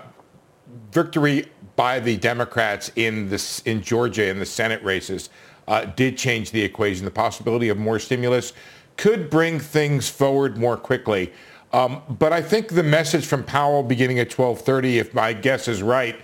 victory 0.91 1.47
by 1.75 1.99
the 1.99 2.17
Democrats 2.17 2.91
in 2.95 3.29
this 3.29 3.61
in 3.61 3.81
Georgia 3.81 4.27
in 4.27 4.39
the 4.39 4.45
Senate 4.45 4.83
races 4.83 5.29
uh, 5.67 5.85
did 5.85 6.17
change 6.17 6.51
the 6.51 6.61
equation. 6.61 7.05
The 7.05 7.11
possibility 7.11 7.69
of 7.69 7.77
more 7.77 7.99
stimulus 7.99 8.53
could 8.97 9.29
bring 9.29 9.59
things 9.59 10.09
forward 10.09 10.57
more 10.57 10.77
quickly. 10.77 11.33
Um, 11.71 12.03
but 12.07 12.31
I 12.31 12.41
think 12.41 12.69
the 12.69 12.83
message 12.83 13.25
from 13.25 13.43
Powell 13.43 13.81
beginning 13.81 14.19
at 14.19 14.29
12:30, 14.29 14.97
if 14.97 15.13
my 15.13 15.33
guess 15.33 15.67
is 15.67 15.81
right, 15.81 16.15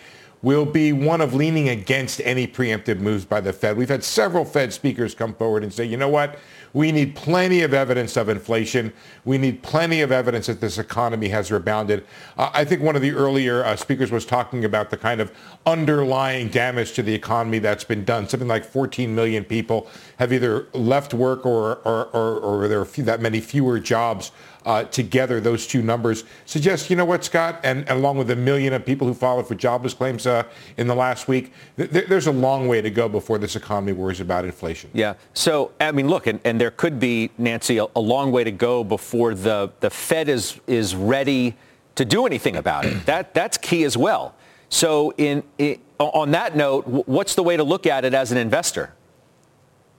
will 0.41 0.65
be 0.65 0.93
one 0.93 1.19
of 1.19 1.33
leaning 1.33 1.67
against 1.67 2.21
any 2.21 2.47
preemptive 2.47 2.99
moves 2.99 3.25
by 3.25 3.41
the 3.41 3.51
Fed. 3.51 3.75
We've 3.75 3.89
had 3.89 4.03
several 4.03 4.45
Fed 4.45 4.71
speakers 4.71 5.13
come 5.13 5.33
forward 5.33 5.63
and 5.63 5.73
say, 5.73 5.83
you 5.83 5.97
know 5.97 6.07
what? 6.07 6.39
We 6.71 6.91
need 6.91 7.15
plenty 7.15 7.61
of 7.63 7.73
evidence 7.73 8.15
of 8.15 8.29
inflation. 8.29 8.93
We 9.25 9.37
need 9.37 9.63
plenty 9.63 10.01
of 10.01 10.11
evidence 10.11 10.45
that 10.47 10.61
this 10.61 10.77
economy 10.77 11.29
has 11.29 11.51
rebounded. 11.51 12.05
Uh, 12.37 12.51
I 12.53 12.63
think 12.63 12.81
one 12.81 12.95
of 12.95 13.01
the 13.01 13.11
earlier 13.11 13.63
uh, 13.63 13.75
speakers 13.75 14.11
was 14.11 14.25
talking 14.25 14.63
about 14.63 14.91
the 14.91 14.97
kind 14.97 15.19
of 15.19 15.31
underlying 15.65 16.49
damage 16.49 16.93
to 16.93 17.03
the 17.03 17.13
economy 17.13 17.59
that's 17.59 17.83
been 17.83 18.05
done. 18.05 18.29
Something 18.29 18.47
like 18.47 18.63
14 18.63 19.13
million 19.13 19.43
people 19.43 19.87
have 20.17 20.31
either 20.31 20.67
left 20.73 21.13
work 21.13 21.45
or, 21.45 21.77
or, 21.77 22.05
or, 22.13 22.39
or 22.39 22.67
there 22.67 22.79
are 22.79 22.85
few, 22.85 23.03
that 23.05 23.19
many 23.19 23.41
fewer 23.41 23.79
jobs 23.79 24.31
uh, 24.69 24.83
together, 24.83 25.41
those 25.41 25.65
two 25.65 25.81
numbers 25.81 26.25
suggest, 26.45 26.91
you 26.91 26.95
know 26.95 27.03
what, 27.03 27.25
Scott, 27.25 27.59
and, 27.63 27.79
and 27.89 27.97
along 27.97 28.19
with 28.19 28.29
a 28.29 28.35
million 28.35 28.71
of 28.71 28.85
people 28.85 29.07
who 29.07 29.15
filed 29.15 29.47
for 29.47 29.55
jobless 29.55 29.95
claims 29.95 30.27
uh, 30.27 30.43
in 30.77 30.85
the 30.85 30.93
last 30.93 31.27
week, 31.27 31.51
th- 31.75 31.89
there's 31.89 32.27
a 32.27 32.31
long 32.31 32.67
way 32.67 32.79
to 32.79 32.91
go 32.91 33.09
before 33.09 33.39
this 33.39 33.55
economy 33.55 33.93
worries 33.93 34.19
about 34.19 34.45
inflation. 34.45 34.91
Yeah. 34.93 35.15
So, 35.33 35.71
I 35.81 35.91
mean, 35.91 36.07
look, 36.07 36.27
and, 36.27 36.39
and 36.45 36.61
there 36.61 36.69
could 36.69 36.99
be, 36.99 37.31
Nancy, 37.39 37.79
a, 37.79 37.87
a 37.95 37.99
long 37.99 38.31
way 38.31 38.43
to 38.43 38.51
go 38.51 38.83
before 38.83 39.33
the, 39.33 39.71
the 39.79 39.89
Fed 39.89 40.29
is, 40.29 40.59
is 40.67 40.95
ready 40.95 41.55
to 41.95 42.05
do 42.05 42.27
anything 42.27 42.55
about 42.55 42.85
it. 42.85 43.07
That, 43.07 43.33
that's 43.33 43.57
key 43.57 43.85
as 43.85 43.97
well. 43.97 44.35
So 44.69 45.15
in, 45.17 45.41
in, 45.57 45.79
on 45.97 46.29
that 46.31 46.55
note, 46.55 46.85
what's 47.07 47.33
the 47.33 47.41
way 47.41 47.57
to 47.57 47.63
look 47.63 47.87
at 47.87 48.05
it 48.05 48.13
as 48.13 48.31
an 48.31 48.37
investor? 48.37 48.93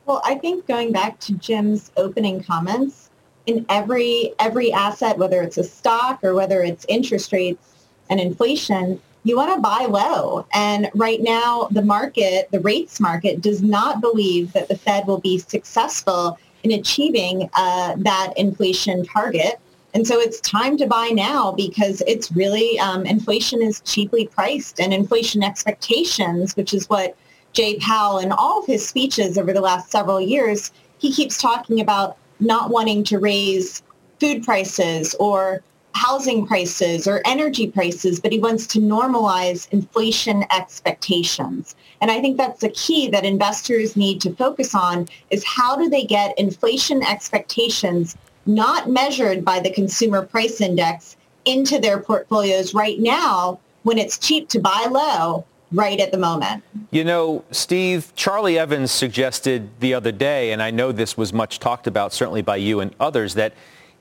Well, 0.07 0.23
I 0.25 0.37
think 0.37 0.69
going 0.69 0.93
back 0.93 1.19
to 1.21 1.35
Jim's 1.35 1.91
opening 1.97 2.43
comments, 2.45 3.10
in 3.51 3.67
every 3.69 4.33
every 4.39 4.73
asset, 4.73 5.19
whether 5.19 5.43
it's 5.43 5.59
a 5.59 5.65
stock 5.65 6.23
or 6.23 6.35
whether 6.35 6.63
it's 6.63 6.87
interest 6.89 7.33
rates 7.33 7.87
and 8.09 8.21
inflation, 8.21 9.01
you 9.25 9.37
want 9.37 9.55
to 9.55 9.61
buy 9.61 9.87
low. 9.89 10.47
And 10.53 10.91
right 10.95 11.21
now, 11.21 11.69
the 11.71 11.83
market, 11.83 12.49
the 12.51 12.61
rates 12.61 13.01
market, 13.01 13.41
does 13.41 13.63
not 13.63 14.01
believe 14.01 14.53
that 14.53 14.69
the 14.69 14.77
Fed 14.77 15.07
will 15.07 15.21
be 15.21 15.39
successful 15.39 16.39
in 16.63 16.73
achieving 16.73 17.51
uh, 17.55 17.95
that 17.99 18.33
inflation 18.37 19.05
target. 19.05 19.59
And 19.93 20.07
so 20.07 20.21
it's 20.21 20.41
time 20.41 20.77
to 20.79 20.87
buy 20.87 21.09
now 21.09 21.53
because 21.53 22.03
it's 22.07 22.31
really, 22.31 22.79
um, 22.79 23.05
inflation 23.07 23.61
is 23.61 23.81
cheaply 23.81 24.29
priced 24.29 24.79
and 24.79 24.95
inflation 24.95 25.43
expectations, 25.43 26.57
which 26.57 26.73
is 26.73 26.89
what 26.89 27.17
Jay 27.53 27.77
Powell 27.79 28.19
in 28.19 28.31
all 28.31 28.61
of 28.61 28.67
his 28.67 28.87
speeches 28.87 29.37
over 29.37 29.53
the 29.53 29.61
last 29.61 29.91
several 29.91 30.21
years, 30.21 30.71
he 30.99 31.13
keeps 31.13 31.39
talking 31.39 31.81
about 31.81 32.17
not 32.41 32.71
wanting 32.71 33.05
to 33.05 33.19
raise 33.19 33.83
food 34.19 34.45
prices 34.45 35.15
or 35.21 35.63
housing 35.95 36.47
prices 36.47 37.07
or 37.07 37.21
energy 37.25 37.67
prices, 37.67 38.21
but 38.21 38.33
he 38.33 38.39
wants 38.39 38.67
to 38.67 38.79
normalize 38.79 39.69
inflation 39.73 40.45
expectations. 40.53 41.75
And 42.01 42.11
I 42.11 42.21
think 42.21 42.37
that's 42.37 42.61
the 42.61 42.71
key 42.71 43.09
that 43.09 43.25
investors 43.25 43.97
need 43.97 44.21
to 44.23 44.35
focus 44.35 44.75
on 44.75 45.09
is 45.31 45.45
how 45.45 45.77
do 45.77 45.89
they 45.89 46.05
get 46.05 46.39
inflation 46.39 47.03
expectations 47.03 48.17
not 48.47 48.89
measured 48.89 49.45
by 49.45 49.61
the 49.61 49.71
consumer 49.71 50.23
price 50.23 50.61
index 50.61 51.17
into 51.45 51.79
their 51.79 51.99
portfolios 51.99 52.75
right 52.75 52.99
now 52.99 53.59
when 53.83 53.99
it's 53.99 54.19
cheap 54.19 54.49
to 54.49 54.61
buy 54.61 54.87
low 54.91 55.45
right 55.73 56.01
at 56.01 56.13
the 56.13 56.19
moment. 56.19 56.63
You 56.91 57.05
know, 57.05 57.45
Steve, 57.51 58.13
Charlie 58.17 58.59
Evans 58.59 58.91
suggested 58.91 59.71
the 59.81 59.95
other 59.95 60.13
day, 60.13 60.53
and 60.53 60.63
I 60.63 60.71
know 60.71 60.93
this 60.93 61.17
was 61.17 61.33
much 61.33 61.59
talked 61.59 61.87
about 61.87 62.13
certainly 62.13 62.43
by 62.43 62.57
you 62.57 62.81
and 62.81 62.95
others, 62.99 63.35
that 63.35 63.55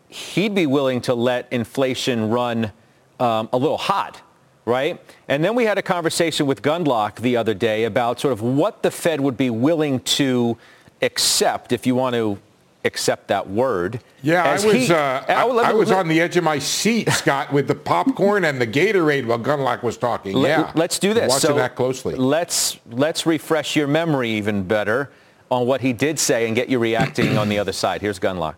he'd 0.07 0.55
be 0.55 0.65
willing 0.65 1.01
to 1.01 1.13
let 1.13 1.47
inflation 1.51 2.29
run 2.29 2.71
um, 3.19 3.49
a 3.53 3.57
little 3.57 3.77
hot, 3.77 4.21
right? 4.65 4.99
And 5.27 5.43
then 5.43 5.55
we 5.55 5.65
had 5.65 5.77
a 5.77 5.83
conversation 5.83 6.47
with 6.47 6.61
Gundlach 6.61 7.17
the 7.17 7.37
other 7.37 7.53
day 7.53 7.83
about 7.83 8.19
sort 8.19 8.33
of 8.33 8.41
what 8.41 8.81
the 8.81 8.91
Fed 8.91 9.21
would 9.21 9.37
be 9.37 9.49
willing 9.49 9.99
to 10.01 10.57
accept, 11.01 11.71
if 11.71 11.85
you 11.85 11.95
want 11.95 12.15
to 12.15 12.39
accept 12.85 13.27
that 13.27 13.49
word. 13.49 14.01
Yeah, 14.21 14.43
I 14.43 14.53
was, 14.53 14.63
he, 14.63 14.93
uh, 14.93 15.21
I, 15.27 15.45
I, 15.45 15.73
was 15.73 15.91
on 15.91 16.07
the 16.07 16.21
edge 16.21 16.37
of 16.37 16.43
my 16.43 16.59
seat, 16.59 17.09
Scott, 17.11 17.51
with 17.51 17.67
the 17.67 17.75
popcorn 17.75 18.45
and 18.45 18.59
the 18.59 18.67
Gatorade 18.67 19.25
while 19.25 19.39
Gundlach 19.39 19.83
was 19.83 19.97
talking. 19.97 20.35
Let, 20.35 20.49
yeah, 20.49 20.71
let's 20.75 20.99
do 20.99 21.13
this. 21.13 21.29
Watching 21.29 21.49
so 21.49 21.55
that 21.55 21.75
closely. 21.75 22.15
Let's 22.15 22.79
let's 22.89 23.25
refresh 23.25 23.75
your 23.75 23.87
memory 23.87 24.29
even 24.31 24.63
better 24.63 25.11
on 25.51 25.65
what 25.67 25.81
he 25.81 25.93
did 25.93 26.19
say 26.19 26.47
and 26.47 26.55
get 26.55 26.69
you 26.69 26.79
reacting 26.79 27.37
on 27.37 27.49
the 27.49 27.59
other 27.59 27.71
side. 27.71 28.01
Here's 28.01 28.19
Gundlach. 28.19 28.55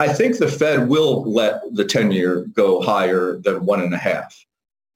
I 0.00 0.12
think 0.12 0.38
the 0.38 0.48
Fed 0.48 0.88
will 0.88 1.24
let 1.30 1.62
the 1.72 1.84
10-year 1.84 2.46
go 2.52 2.82
higher 2.82 3.38
than 3.38 3.64
one 3.64 3.80
and 3.80 3.94
a 3.94 3.96
half. 3.96 4.44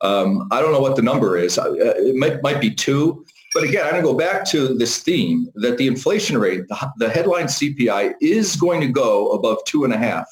Um, 0.01 0.49
I 0.51 0.61
don't 0.61 0.73
know 0.73 0.81
what 0.81 0.97
the 0.97 1.03
number 1.03 1.37
is. 1.39 1.57
Uh, 1.59 1.73
it 1.75 2.17
might, 2.17 2.43
might 2.43 2.61
be 2.61 2.71
two. 2.71 3.25
But 3.55 3.65
again, 3.65 3.85
I'm 3.85 3.93
going 3.93 4.03
to 4.03 4.09
go 4.11 4.15
back 4.15 4.45
to 4.47 4.75
this 4.75 5.03
theme 5.03 5.49
that 5.57 5.79
the 5.79 5.87
inflation 5.87 6.37
rate, 6.37 6.63
the, 6.99 7.09
headline 7.09 7.47
CPI, 7.47 8.15
is 8.21 8.57
going 8.57 8.81
to 8.83 8.89
go 8.89 9.31
above 9.33 9.59
two 9.67 9.85
and 9.85 9.93
a 9.93 9.97
half 9.97 10.27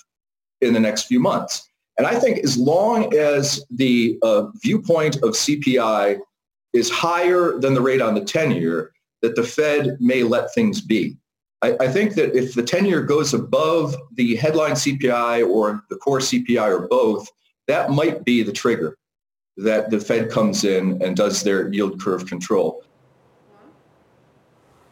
in 0.60 0.74
the 0.74 0.80
next 0.80 1.04
few 1.04 1.20
months. 1.20 1.68
And 1.98 2.06
I 2.06 2.18
think 2.18 2.38
as 2.40 2.58
long 2.58 3.14
as 3.16 3.64
the 3.70 4.18
uh, 4.22 4.48
viewpoint 4.62 5.16
of 5.16 5.30
CPI 5.30 6.18
is 6.74 6.90
higher 6.90 7.58
than 7.58 7.72
the 7.72 7.80
rate 7.80 8.02
on 8.02 8.14
the 8.14 8.20
10-year, 8.20 8.92
that 9.22 9.34
the 9.34 9.42
Fed 9.42 9.96
may 9.98 10.22
let 10.22 10.52
things 10.52 10.82
be. 10.82 11.16
I, 11.62 11.74
I 11.80 11.88
think 11.88 12.14
that 12.14 12.36
if 12.36 12.54
the 12.54 12.62
10-year 12.62 13.02
goes 13.02 13.32
above 13.32 13.96
the 14.14 14.36
headline 14.36 14.72
CPI 14.72 15.48
or 15.48 15.82
the 15.88 15.96
core 15.96 16.18
CPI 16.18 16.68
or 16.68 16.86
both, 16.88 17.26
that 17.66 17.90
might 17.90 18.24
be 18.24 18.42
the 18.42 18.52
trigger 18.52 18.98
that 19.56 19.90
the 19.90 19.98
Fed 19.98 20.30
comes 20.30 20.64
in 20.64 21.02
and 21.02 21.16
does 21.16 21.42
their 21.42 21.72
yield 21.72 21.98
curve 21.98 22.26
control. 22.26 22.84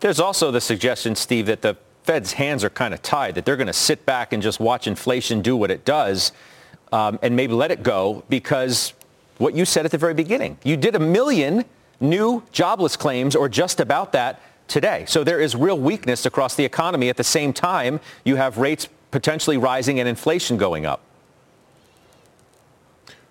There's 0.04 0.20
also 0.20 0.50
the 0.50 0.60
suggestion, 0.60 1.14
Steve, 1.14 1.46
that 1.46 1.62
the 1.62 1.78
Fed's 2.02 2.34
hands 2.34 2.62
are 2.62 2.68
kind 2.68 2.92
of 2.92 3.00
tied, 3.00 3.36
that 3.36 3.46
they're 3.46 3.56
going 3.56 3.68
to 3.68 3.72
sit 3.72 4.04
back 4.04 4.34
and 4.34 4.42
just 4.42 4.60
watch 4.60 4.86
inflation 4.86 5.40
do 5.40 5.56
what 5.56 5.70
it 5.70 5.86
does 5.86 6.30
um, 6.92 7.18
and 7.22 7.34
maybe 7.34 7.54
let 7.54 7.70
it 7.70 7.82
go 7.82 8.22
because 8.28 8.92
what 9.38 9.54
you 9.54 9.64
said 9.64 9.86
at 9.86 9.90
the 9.90 9.96
very 9.96 10.12
beginning, 10.12 10.58
you 10.62 10.76
did 10.76 10.94
a 10.94 10.98
million 10.98 11.64
new 12.00 12.42
jobless 12.52 12.98
claims 12.98 13.34
or 13.34 13.48
just 13.48 13.80
about 13.80 14.12
that 14.12 14.42
today. 14.68 15.06
So 15.08 15.24
there 15.24 15.40
is 15.40 15.56
real 15.56 15.78
weakness 15.78 16.26
across 16.26 16.54
the 16.54 16.66
economy. 16.66 17.08
At 17.08 17.16
the 17.16 17.24
same 17.24 17.54
time, 17.54 17.98
you 18.26 18.36
have 18.36 18.58
rates 18.58 18.86
potentially 19.10 19.56
rising 19.56 20.00
and 20.00 20.06
inflation 20.06 20.58
going 20.58 20.84
up. 20.84 21.00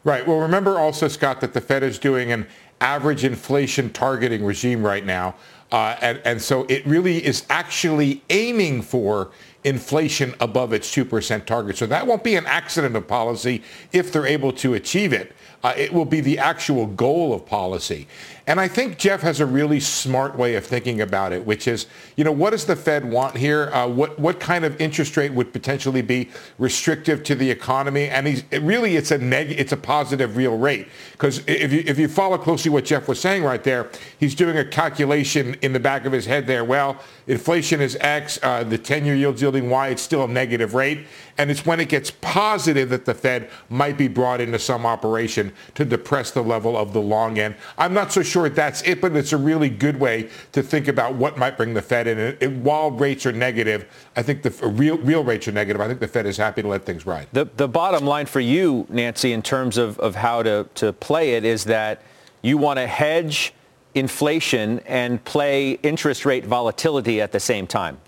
Right. 0.04 0.28
Well, 0.28 0.40
remember 0.40 0.80
also, 0.80 1.08
Scott, 1.08 1.40
that 1.42 1.54
the 1.54 1.62
Fed 1.62 1.84
is 1.84 2.00
doing 2.00 2.32
an 2.32 2.48
average 2.82 3.24
inflation 3.24 3.92
targeting 3.92 4.44
regime 4.44 4.84
right 4.84 5.06
now. 5.06 5.36
Uh, 5.74 5.98
and, 6.02 6.22
and 6.24 6.40
so 6.40 6.66
it 6.70 6.86
really 6.86 7.26
is 7.26 7.48
actually 7.50 8.22
aiming 8.30 8.80
for 8.80 9.32
inflation 9.64 10.36
above 10.40 10.72
its 10.72 10.96
2% 10.96 11.46
target. 11.48 11.76
So 11.76 11.88
that 11.88 12.06
won't 12.06 12.24
be 12.24 12.36
an 12.36 12.46
accident 12.46 12.96
of 12.96 13.08
policy 13.08 13.64
if 13.92 14.12
they're 14.12 14.28
able 14.28 14.52
to 14.54 14.76
achieve 14.76 15.14
it. 15.14 15.36
Uh, 15.64 15.74
it 15.78 15.94
will 15.94 16.06
be 16.06 16.20
the 16.20 16.38
actual 16.38 16.86
goal 16.86 17.34
of 17.34 17.46
policy. 17.46 18.06
And 18.46 18.60
I 18.60 18.68
think 18.68 18.98
Jeff 18.98 19.22
has 19.22 19.40
a 19.40 19.46
really 19.46 19.80
smart 19.80 20.38
way 20.38 20.56
of 20.56 20.66
thinking 20.66 21.00
about 21.00 21.32
it, 21.32 21.46
which 21.46 21.66
is, 21.66 21.88
you 22.18 22.26
know, 22.26 22.32
what 22.34 22.50
does 22.50 22.66
the 22.66 22.76
Fed 22.76 23.10
want 23.10 23.38
here? 23.38 23.70
Uh, 23.72 23.88
what 23.88 24.20
what 24.20 24.42
kind 24.42 24.66
of 24.66 24.80
interest 24.82 25.16
rate 25.16 25.32
would 25.32 25.54
potentially 25.54 26.02
be 26.02 26.30
restrictive 26.58 27.24
to 27.24 27.36
the 27.36 27.50
economy? 27.50 28.10
And 28.10 28.28
he's 28.28 28.44
it 28.52 28.62
really 28.62 28.98
it's 28.98 29.12
a 29.12 29.18
neg 29.18 29.52
it's 29.52 29.72
a 29.72 29.78
positive 29.78 30.36
real 30.36 30.58
rate 30.58 30.90
because 31.14 31.42
if 31.48 31.72
you 31.72 31.84
if 31.88 31.98
you 31.98 32.10
follow 32.10 32.38
closely 32.38 32.70
what 32.70 32.84
Jeff 32.84 33.08
was 33.08 33.22
saying 33.22 33.44
right 33.44 33.64
there, 33.64 33.90
he's 34.20 34.36
doing 34.36 34.58
a 34.58 34.66
calculation 34.66 35.56
in 35.62 35.72
the 35.72 35.80
back 35.80 36.04
of 36.04 36.12
his 36.12 36.26
head 36.26 36.46
there. 36.46 36.66
Well, 36.66 36.98
inflation 37.28 37.80
is 37.80 37.96
X, 38.02 38.40
uh, 38.44 38.66
the 38.66 38.78
10-year 38.78 39.16
yield's 39.16 39.42
yielding 39.42 39.70
Y. 39.70 39.88
It's 39.88 40.02
still 40.02 40.26
a 40.26 40.28
negative 40.28 40.74
rate, 40.74 41.08
and 41.38 41.50
it's 41.50 41.66
when 41.66 41.80
it 41.80 41.90
gets 41.90 42.12
positive 42.12 42.90
that 42.90 43.06
the 43.06 43.14
Fed 43.14 43.50
might 43.70 43.98
be 43.98 44.08
brought 44.08 44.42
into 44.42 44.60
some 44.60 44.86
operation 44.86 45.52
to 45.76 45.86
depress 45.86 46.32
the 46.32 46.44
level 46.44 46.78
of 46.78 46.94
the 46.94 47.02
long 47.02 47.40
end. 47.40 47.56
I'm 47.78 47.94
not 47.94 48.12
so 48.12 48.22
sure 48.22 48.50
that's 48.50 48.82
it, 48.84 49.02
but 49.02 49.16
it's 49.16 49.34
a 49.34 49.38
really 49.38 49.70
good 49.70 50.00
way 50.00 50.30
to 50.52 50.62
think 50.62 50.88
about 50.88 51.16
what 51.16 51.38
might 51.38 51.58
bring 51.58 51.74
the 51.74 51.82
Fed 51.82 52.08
in. 52.08 52.20
And, 52.20 52.64
while 52.64 52.92
rates 52.92 53.26
are 53.26 53.32
negative, 53.32 53.86
I 54.16 54.22
think 54.22 54.44
the 54.44 54.54
uh, 54.64 54.70
real 54.70 54.98
real 54.98 55.24
rates 55.24 55.48
are 55.48 55.52
negative. 55.52 55.82
I 55.82 55.88
think 55.88 56.00
the 56.00 56.08
Fed 56.08 56.26
is 56.26 56.38
happy 56.38 56.62
to 56.62 56.68
let 56.68 56.86
things 56.86 57.06
ride. 57.06 57.28
The 57.34 57.46
the 57.58 57.68
bottom 57.68 58.06
line 58.06 58.26
for 58.26 58.40
you, 58.40 58.86
Nancy, 58.90 59.34
in 59.34 59.42
terms 59.42 59.78
of, 59.78 60.00
of 60.00 60.16
how 60.16 60.44
to, 60.44 60.68
to 60.76 60.94
play 60.94 61.34
it 61.34 61.44
is 61.44 61.66
that 61.66 62.02
you 62.42 62.58
want 62.58 62.78
to 62.78 62.88
hedge 62.88 63.54
inflation 63.96 64.80
and 64.86 65.24
play 65.24 65.72
interest 65.84 66.26
rate 66.26 66.46
volatility 66.46 67.22
at 67.22 67.32
the 67.32 67.40
same 67.40 67.68
time. 67.68 68.00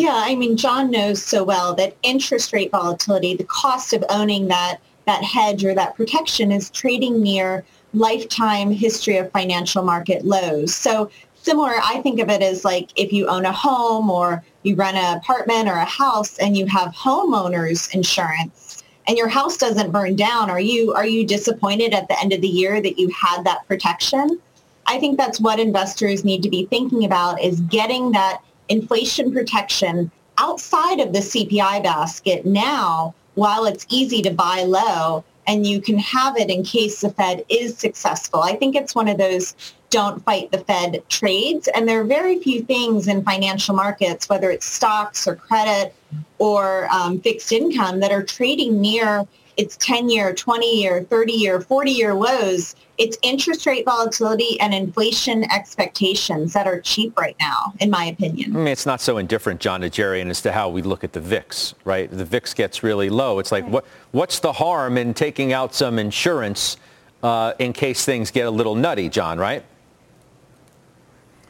Yeah, 0.00 0.14
I 0.14 0.34
mean, 0.34 0.56
John 0.56 0.90
knows 0.90 1.22
so 1.22 1.44
well 1.44 1.74
that 1.74 1.94
interest 2.02 2.54
rate 2.54 2.70
volatility, 2.70 3.36
the 3.36 3.44
cost 3.44 3.92
of 3.92 4.02
owning 4.08 4.48
that 4.48 4.78
that 5.04 5.22
hedge 5.22 5.62
or 5.62 5.74
that 5.74 5.94
protection 5.94 6.50
is 6.50 6.70
trading 6.70 7.22
near 7.22 7.66
lifetime 7.92 8.70
history 8.70 9.18
of 9.18 9.30
financial 9.30 9.84
market 9.84 10.24
lows. 10.24 10.74
So 10.74 11.10
similar, 11.34 11.74
I 11.84 12.00
think 12.00 12.18
of 12.18 12.30
it 12.30 12.40
as 12.40 12.64
like 12.64 12.88
if 12.96 13.12
you 13.12 13.26
own 13.26 13.44
a 13.44 13.52
home 13.52 14.08
or 14.08 14.42
you 14.62 14.74
rent 14.74 14.96
an 14.96 15.18
apartment 15.18 15.68
or 15.68 15.74
a 15.74 15.84
house 15.84 16.38
and 16.38 16.56
you 16.56 16.64
have 16.64 16.94
homeowners 16.94 17.94
insurance 17.94 18.82
and 19.06 19.18
your 19.18 19.28
house 19.28 19.58
doesn't 19.58 19.90
burn 19.90 20.16
down, 20.16 20.48
are 20.48 20.60
you 20.60 20.94
are 20.94 21.06
you 21.06 21.26
disappointed 21.26 21.92
at 21.92 22.08
the 22.08 22.18
end 22.20 22.32
of 22.32 22.40
the 22.40 22.48
year 22.48 22.80
that 22.80 22.98
you 22.98 23.10
had 23.10 23.44
that 23.44 23.68
protection? 23.68 24.40
I 24.86 24.98
think 24.98 25.18
that's 25.18 25.42
what 25.42 25.60
investors 25.60 26.24
need 26.24 26.42
to 26.42 26.48
be 26.48 26.64
thinking 26.64 27.04
about 27.04 27.42
is 27.42 27.60
getting 27.60 28.12
that 28.12 28.40
inflation 28.70 29.32
protection 29.32 30.10
outside 30.38 31.00
of 31.00 31.12
the 31.12 31.18
CPI 31.18 31.82
basket 31.82 32.46
now 32.46 33.14
while 33.34 33.66
it's 33.66 33.86
easy 33.90 34.22
to 34.22 34.30
buy 34.30 34.62
low 34.62 35.22
and 35.46 35.66
you 35.66 35.80
can 35.80 35.98
have 35.98 36.36
it 36.36 36.48
in 36.48 36.62
case 36.62 37.00
the 37.00 37.10
Fed 37.10 37.44
is 37.48 37.76
successful. 37.76 38.40
I 38.40 38.54
think 38.54 38.76
it's 38.76 38.94
one 38.94 39.08
of 39.08 39.18
those 39.18 39.54
don't 39.90 40.22
fight 40.24 40.50
the 40.52 40.58
Fed 40.58 41.02
trades. 41.08 41.68
And 41.74 41.88
there 41.88 42.00
are 42.00 42.04
very 42.04 42.38
few 42.38 42.62
things 42.62 43.08
in 43.08 43.24
financial 43.24 43.74
markets, 43.74 44.28
whether 44.28 44.50
it's 44.50 44.64
stocks 44.64 45.26
or 45.26 45.34
credit 45.34 45.92
or 46.38 46.88
um, 46.92 47.20
fixed 47.20 47.50
income, 47.50 47.98
that 48.00 48.12
are 48.12 48.22
trading 48.22 48.80
near 48.80 49.26
its 49.60 49.76
10-year, 49.76 50.32
20-year, 50.32 51.04
30-year, 51.04 51.58
40-year 51.60 52.14
lows. 52.14 52.74
It's 52.96 53.18
interest 53.20 53.66
rate 53.66 53.84
volatility 53.84 54.58
and 54.58 54.72
inflation 54.72 55.44
expectations 55.52 56.54
that 56.54 56.66
are 56.66 56.80
cheap 56.80 57.18
right 57.18 57.36
now, 57.38 57.74
in 57.78 57.90
my 57.90 58.06
opinion. 58.06 58.56
I 58.56 58.58
mean, 58.58 58.68
it's 58.68 58.86
not 58.86 59.02
so 59.02 59.18
indifferent, 59.18 59.60
Jon 59.60 59.82
Najarian, 59.82 60.30
as 60.30 60.40
to 60.42 60.52
how 60.52 60.70
we 60.70 60.80
look 60.80 61.04
at 61.04 61.12
the 61.12 61.20
VIX, 61.20 61.74
right? 61.84 62.10
The 62.10 62.24
VIX 62.24 62.54
gets 62.54 62.82
really 62.82 63.10
low. 63.10 63.38
It's 63.38 63.52
like, 63.52 63.66
what, 63.66 63.84
what's 64.12 64.38
the 64.38 64.54
harm 64.54 64.96
in 64.96 65.12
taking 65.12 65.52
out 65.52 65.74
some 65.74 65.98
insurance 65.98 66.78
uh, 67.22 67.52
in 67.58 67.74
case 67.74 68.06
things 68.06 68.30
get 68.30 68.46
a 68.46 68.50
little 68.50 68.74
nutty, 68.74 69.10
John, 69.10 69.38
right? 69.38 69.62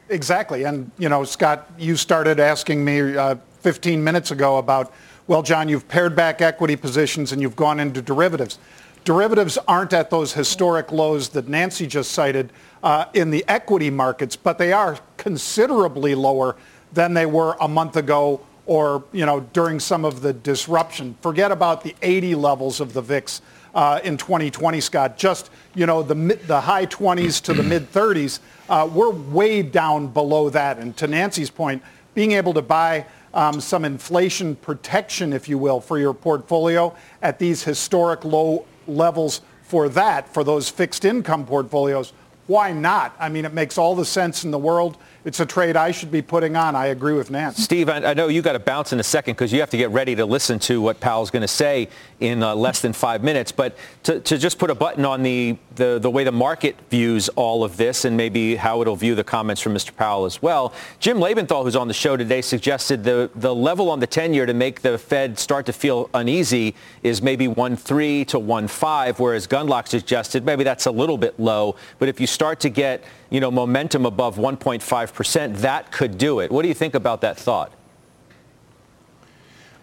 Exactly. 0.09 0.65
And, 0.65 0.91
you 0.97 1.07
know, 1.07 1.23
Scott, 1.23 1.71
you 1.79 1.95
started 1.95 2.41
asking 2.41 2.83
me 2.83 3.15
uh, 3.15 3.35
15 3.61 4.03
minutes 4.03 4.31
ago 4.31 4.57
about, 4.57 4.91
well, 5.31 5.41
John, 5.41 5.69
you've 5.69 5.87
pared 5.87 6.13
back 6.13 6.41
equity 6.41 6.75
positions 6.75 7.31
and 7.31 7.41
you've 7.41 7.55
gone 7.55 7.79
into 7.79 8.01
derivatives. 8.01 8.59
Derivatives 9.05 9.57
aren't 9.65 9.93
at 9.93 10.09
those 10.09 10.33
historic 10.33 10.91
lows 10.91 11.29
that 11.29 11.47
Nancy 11.47 11.87
just 11.87 12.11
cited 12.11 12.51
uh, 12.83 13.05
in 13.13 13.31
the 13.31 13.45
equity 13.47 13.89
markets, 13.89 14.35
but 14.35 14.57
they 14.57 14.73
are 14.73 14.99
considerably 15.15 16.15
lower 16.15 16.57
than 16.91 17.13
they 17.13 17.25
were 17.25 17.55
a 17.61 17.67
month 17.69 17.95
ago 17.95 18.41
or, 18.65 19.05
you 19.13 19.25
know, 19.25 19.39
during 19.53 19.79
some 19.79 20.03
of 20.03 20.21
the 20.21 20.33
disruption. 20.33 21.15
Forget 21.21 21.49
about 21.49 21.81
the 21.81 21.95
80 22.01 22.35
levels 22.35 22.81
of 22.81 22.91
the 22.91 23.01
VIX 23.01 23.41
uh, 23.73 24.01
in 24.03 24.17
2020, 24.17 24.81
Scott. 24.81 25.17
Just, 25.17 25.49
you 25.75 25.85
know, 25.85 26.03
the, 26.03 26.37
the 26.45 26.59
high 26.59 26.87
20s 26.87 27.41
to 27.43 27.53
the 27.53 27.63
mid 27.63 27.89
30s 27.93 28.41
uh, 28.67 28.85
we're 28.93 29.11
way 29.11 29.63
down 29.63 30.07
below 30.07 30.49
that. 30.49 30.77
And 30.77 30.95
to 30.97 31.07
Nancy's 31.07 31.49
point, 31.49 31.81
being 32.15 32.33
able 32.33 32.53
to 32.53 32.61
buy 32.61 33.05
um, 33.33 33.61
some 33.61 33.85
inflation 33.85 34.55
protection, 34.55 35.33
if 35.33 35.47
you 35.47 35.57
will, 35.57 35.79
for 35.79 35.97
your 35.97 36.13
portfolio 36.13 36.95
at 37.21 37.39
these 37.39 37.63
historic 37.63 38.25
low 38.25 38.65
levels 38.87 39.41
for 39.63 39.89
that, 39.89 40.33
for 40.33 40.43
those 40.43 40.69
fixed 40.69 41.05
income 41.05 41.45
portfolios, 41.45 42.13
why 42.47 42.73
not? 42.73 43.15
I 43.19 43.29
mean, 43.29 43.45
it 43.45 43.53
makes 43.53 43.77
all 43.77 43.95
the 43.95 44.05
sense 44.05 44.43
in 44.43 44.51
the 44.51 44.57
world 44.57 44.97
it's 45.23 45.39
a 45.39 45.45
trade 45.45 45.75
I 45.75 45.91
should 45.91 46.11
be 46.11 46.21
putting 46.21 46.55
on. 46.55 46.75
I 46.75 46.87
agree 46.87 47.13
with 47.13 47.29
Nance. 47.29 47.57
Steve, 47.57 47.89
I, 47.89 47.97
I 47.97 48.13
know 48.15 48.27
you 48.27 48.41
got 48.41 48.53
to 48.53 48.59
bounce 48.59 48.91
in 48.91 48.99
a 48.99 49.03
second 49.03 49.35
because 49.35 49.53
you 49.53 49.59
have 49.59 49.69
to 49.69 49.77
get 49.77 49.91
ready 49.91 50.15
to 50.15 50.25
listen 50.25 50.57
to 50.59 50.81
what 50.81 50.99
Powell's 50.99 51.29
going 51.29 51.41
to 51.41 51.47
say 51.47 51.89
in 52.19 52.41
uh, 52.41 52.55
less 52.55 52.81
than 52.81 52.91
five 52.91 53.23
minutes. 53.23 53.51
But 53.51 53.77
to, 54.03 54.19
to 54.21 54.37
just 54.37 54.57
put 54.57 54.71
a 54.71 54.75
button 54.75 55.05
on 55.05 55.21
the, 55.21 55.57
the, 55.81 55.97
the 55.97 56.11
way 56.11 56.23
the 56.23 56.31
market 56.31 56.75
views 56.91 57.27
all 57.29 57.63
of 57.63 57.75
this 57.75 58.05
and 58.05 58.15
maybe 58.15 58.55
how 58.55 58.81
it'll 58.81 58.95
view 58.95 59.15
the 59.15 59.23
comments 59.23 59.59
from 59.59 59.73
Mr. 59.73 59.95
Powell 59.95 60.25
as 60.25 60.39
well, 60.39 60.73
Jim 60.99 61.17
Lebenthal, 61.17 61.63
who's 61.63 61.75
on 61.75 61.87
the 61.87 61.93
show 61.93 62.15
today, 62.15 62.41
suggested 62.41 63.03
the, 63.03 63.31
the 63.35 63.53
level 63.53 63.89
on 63.89 63.99
the 63.99 64.05
10-year 64.05 64.45
to 64.45 64.53
make 64.53 64.81
the 64.81 64.97
Fed 64.99 65.39
start 65.39 65.65
to 65.65 65.73
feel 65.73 66.07
uneasy 66.13 66.75
is 67.01 67.23
maybe 67.23 67.47
1.3 67.47 68.27
to 68.27 68.37
1.5, 68.37 69.17
whereas 69.17 69.47
Gundlach 69.47 69.87
suggested 69.87 70.45
maybe 70.45 70.63
that's 70.63 70.85
a 70.85 70.91
little 70.91 71.17
bit 71.17 71.39
low. 71.39 71.75
But 71.97 72.09
if 72.09 72.19
you 72.19 72.27
start 72.27 72.59
to 72.59 72.69
get 72.69 73.03
you 73.31 73.39
know, 73.39 73.49
momentum 73.49 74.05
above 74.05 74.35
1.5%, 74.37 75.57
that 75.57 75.91
could 75.91 76.19
do 76.19 76.41
it. 76.41 76.51
What 76.51 76.61
do 76.61 76.67
you 76.67 76.75
think 76.75 76.93
about 76.93 77.21
that 77.21 77.37
thought? 77.37 77.73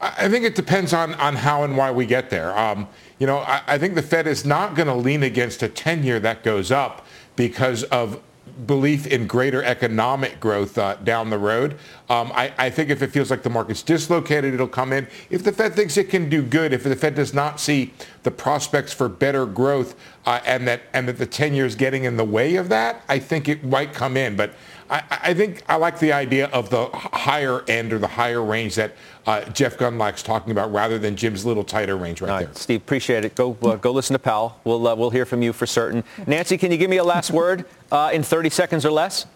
I 0.01 0.29
think 0.29 0.45
it 0.45 0.55
depends 0.55 0.93
on, 0.93 1.15
on 1.15 1.37
how 1.37 1.65
and 1.65 1.77
why 1.77 1.91
we 1.91 2.07
get 2.07 2.31
there. 2.31 2.57
Um, 2.57 2.89
you 3.19 3.27
know, 3.27 3.39
I, 3.39 3.63
I 3.67 3.79
think 3.79 3.95
the 3.95 4.03
Fed 4.03 4.27
is 4.27 4.45
not 4.45 4.75
going 4.77 4.87
to 4.87 4.95
lean 4.95 5.23
against 5.23 5.63
a 5.63 5.69
10-year 5.69 6.21
that 6.21 6.45
goes 6.45 6.71
up 6.71 7.05
because 7.37 7.83
of 7.85 8.21
belief 8.67 9.07
in 9.07 9.27
greater 9.27 9.63
economic 9.63 10.41
growth 10.41 10.79
uh, 10.79 10.97
down 10.97 11.31
the 11.31 11.39
road. 11.39 11.73
Um, 12.09 12.33
I, 12.35 12.53
I, 12.59 12.71
think 12.71 12.91
if 12.91 13.03
it 13.03 13.09
feels 13.09 13.31
like 13.31 13.43
the 13.43 13.51
market's 13.51 13.83
dislocated, 13.83 14.55
it'll 14.55 14.67
come 14.67 14.93
in. 14.93 15.07
If 15.31 15.45
the 15.45 15.53
Fed 15.53 15.75
thinks 15.75 15.97
it 15.97 16.11
can 16.11 16.29
do 16.29 16.43
good, 16.43 16.73
if 16.73 16.83
the 16.83 16.97
Fed 16.97 17.15
does 17.15 17.33
not 17.33 17.61
see 17.61 17.93
the 18.23 18.31
prospects 18.31 18.93
for 18.93 19.09
better 19.09 19.47
growth 19.47 19.95
uh, 20.27 20.41
and 20.45 20.67
that 20.67 20.83
and 20.93 21.07
that 21.09 21.19
the 21.19 21.27
10 21.27 21.55
years 21.55 21.75
getting 21.75 22.05
in 22.05 22.17
the 22.17 22.25
way 22.25 22.57
of 22.57 22.69
that, 22.71 23.03
I 23.09 23.19
think 23.19 23.49
it 23.49 23.65
might 23.65 23.93
come 23.93 24.17
in. 24.17 24.37
But 24.37 24.55
I, 24.91 25.03
I 25.11 25.35
think 25.35 25.63
I 25.69 25.77
like 25.77 25.99
the 25.99 26.13
idea 26.13 26.47
of 26.47 26.71
the 26.71 26.87
higher 26.87 27.63
end 27.69 27.93
or 27.93 27.99
the 27.99 28.09
higher 28.09 28.43
range 28.43 28.75
that 28.77 28.95
uh, 29.29 29.45
Jeff 29.51 29.77
Gundlach's 29.77 30.23
talking 30.23 30.53
about 30.53 30.73
rather 30.73 30.99
than 30.99 31.14
Jim's 31.14 31.45
little 31.45 31.62
tighter 31.62 31.99
range 31.99 32.23
right, 32.23 32.47
there. 32.47 32.55
Steve, 32.55 32.81
appreciate 32.81 33.27
it. 33.27 33.35
Go 33.35 33.59
uh, 33.62 33.77
go 33.77 33.93
listen 33.93 34.14
to 34.14 34.19
Powell. 34.19 34.59
We'll 34.64 34.88
uh, 34.88 34.97
we'll 34.97 35.11
hear 35.11 35.27
from 35.27 35.43
you 35.43 35.53
for 35.53 35.67
certain. 35.67 36.03
Nancy, 36.27 36.57
can 36.57 36.73
you 36.73 36.79
give 36.79 36.88
me 36.88 36.97
a 36.97 37.05
last 37.05 37.31
word 37.31 37.67
uh, 37.93 38.11
in 38.11 38.23
30 38.23 38.49
seconds 38.49 38.87
or 38.87 38.91
less? 38.91 39.27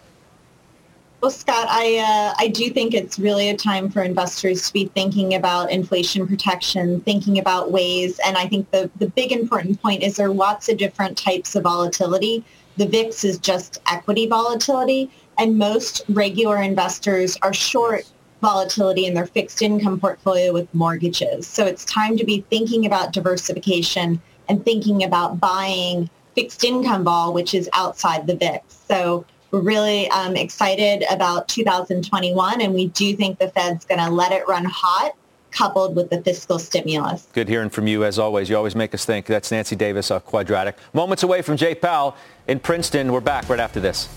Well, 1.21 1.29
Scott, 1.29 1.67
I 1.69 1.97
uh, 1.99 2.33
I 2.39 2.47
do 2.47 2.71
think 2.71 2.95
it's 2.95 3.19
really 3.19 3.49
a 3.49 3.55
time 3.55 3.87
for 3.87 4.01
investors 4.01 4.65
to 4.65 4.73
be 4.73 4.85
thinking 4.87 5.35
about 5.35 5.71
inflation 5.71 6.27
protection, 6.27 6.99
thinking 7.01 7.37
about 7.37 7.71
ways, 7.71 8.19
and 8.25 8.35
I 8.35 8.47
think 8.47 8.71
the 8.71 8.89
the 8.97 9.09
big 9.09 9.31
important 9.31 9.79
point 9.79 10.01
is 10.01 10.15
there 10.15 10.25
are 10.27 10.33
lots 10.33 10.69
of 10.69 10.77
different 10.77 11.19
types 11.19 11.55
of 11.55 11.63
volatility. 11.63 12.43
The 12.77 12.87
VIX 12.87 13.23
is 13.23 13.37
just 13.37 13.79
equity 13.85 14.25
volatility, 14.25 15.11
and 15.37 15.55
most 15.55 16.01
regular 16.09 16.63
investors 16.63 17.37
are 17.43 17.53
short 17.53 18.05
volatility 18.43 19.05
in 19.05 19.13
their 19.13 19.25
fixed 19.25 19.61
income 19.61 19.99
portfolio 19.99 20.51
with 20.51 20.71
mortgages. 20.75 21.47
So 21.47 21.65
it's 21.65 21.85
time 21.85 22.17
to 22.17 22.25
be 22.25 22.45
thinking 22.49 22.85
about 22.85 23.13
diversification 23.13 24.21
and 24.49 24.63
thinking 24.65 25.03
about 25.03 25.39
buying 25.39 26.09
fixed 26.35 26.63
income 26.65 27.05
vol, 27.05 27.33
which 27.33 27.53
is 27.53 27.69
outside 27.71 28.27
the 28.27 28.35
VIX. 28.35 28.61
So 28.67 29.25
we're 29.51 29.61
really 29.61 30.09
um, 30.09 30.35
excited 30.35 31.05
about 31.09 31.47
2021, 31.47 32.59
and 32.59 32.73
we 32.73 32.87
do 32.87 33.15
think 33.15 33.39
the 33.39 33.47
Fed's 33.49 33.85
going 33.85 34.01
to 34.01 34.09
let 34.09 34.33
it 34.33 34.45
run 34.45 34.65
hot 34.65 35.15
coupled 35.51 35.95
with 35.95 36.09
the 36.09 36.21
fiscal 36.21 36.59
stimulus. 36.59 37.27
Good 37.31 37.47
hearing 37.47 37.69
from 37.69 37.87
you 37.87 38.03
as 38.03 38.19
always. 38.19 38.49
You 38.49 38.57
always 38.57 38.75
make 38.75 38.93
us 38.93 39.05
think. 39.05 39.27
That's 39.27 39.51
Nancy 39.51 39.75
Davis 39.75 40.11
of 40.11 40.25
Quadratic. 40.25 40.75
Moments 40.93 41.23
away 41.23 41.41
from 41.43 41.55
Jay 41.55 41.75
Powell 41.75 42.17
in 42.47 42.59
Princeton. 42.59 43.13
We're 43.13 43.21
back 43.21 43.47
right 43.47 43.59
after 43.59 43.79
this. 43.79 44.09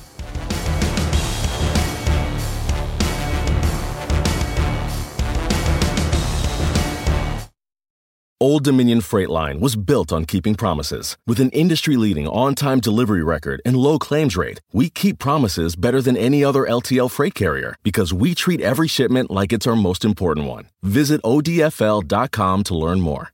Old 8.39 8.65
Dominion 8.65 9.01
Freight 9.01 9.31
Line 9.31 9.61
was 9.61 9.77
built 9.77 10.13
on 10.13 10.27
keeping 10.27 10.55
promises. 10.55 11.17
With 11.27 11.41
an 11.41 11.49
industry 11.53 11.97
leading 11.97 12.29
on 12.29 12.55
time 12.55 12.81
delivery 12.81 13.23
record 13.23 13.63
and 13.65 13.79
low 13.79 13.99
claims 13.99 14.37
rate, 14.37 14.61
we 14.75 14.91
keep 14.91 15.19
promises 15.19 15.75
better 15.75 16.03
than 16.03 16.19
any 16.19 16.45
other 16.45 16.65
LTL 16.65 17.11
freight 17.11 17.35
carrier 17.35 17.77
because 17.83 18.13
we 18.13 18.35
treat 18.35 18.61
every 18.61 18.89
shipment 18.89 19.31
like 19.31 19.55
it's 19.55 19.67
our 19.67 19.75
most 19.75 20.05
important 20.05 20.47
one. 20.47 20.67
Visit 20.83 21.23
ODFL.com 21.23 22.63
to 22.65 22.77
learn 22.77 23.01
more. 23.01 23.31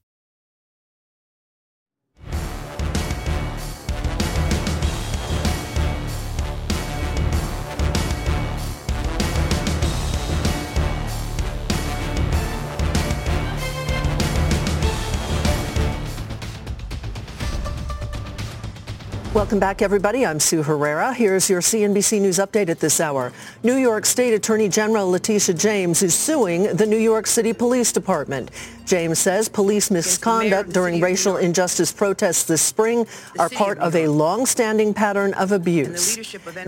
Welcome 19.34 19.58
back, 19.58 19.80
everybody. 19.80 20.26
I'm 20.26 20.38
Sue 20.38 20.62
Herrera. 20.62 21.14
Here's 21.14 21.48
your 21.48 21.62
CNBC 21.62 22.20
News 22.20 22.36
update 22.36 22.68
at 22.68 22.80
this 22.80 23.00
hour. 23.00 23.32
New 23.62 23.76
York 23.76 24.04
State 24.04 24.34
Attorney 24.34 24.68
General 24.68 25.10
Letitia 25.10 25.54
James 25.54 26.02
is 26.02 26.14
suing 26.14 26.64
the 26.76 26.84
New 26.84 26.98
York 26.98 27.26
City 27.26 27.54
Police 27.54 27.92
Department. 27.92 28.50
James 28.84 29.18
says 29.18 29.48
police 29.48 29.90
misconduct 29.90 30.74
during 30.74 31.00
racial 31.00 31.38
injustice 31.38 31.90
protests 31.90 32.44
this 32.44 32.60
spring 32.60 33.06
are 33.38 33.48
part 33.48 33.78
of 33.78 33.96
a 33.96 34.06
long-standing 34.06 34.92
pattern 34.92 35.32
of 35.32 35.50
abuse. 35.50 36.14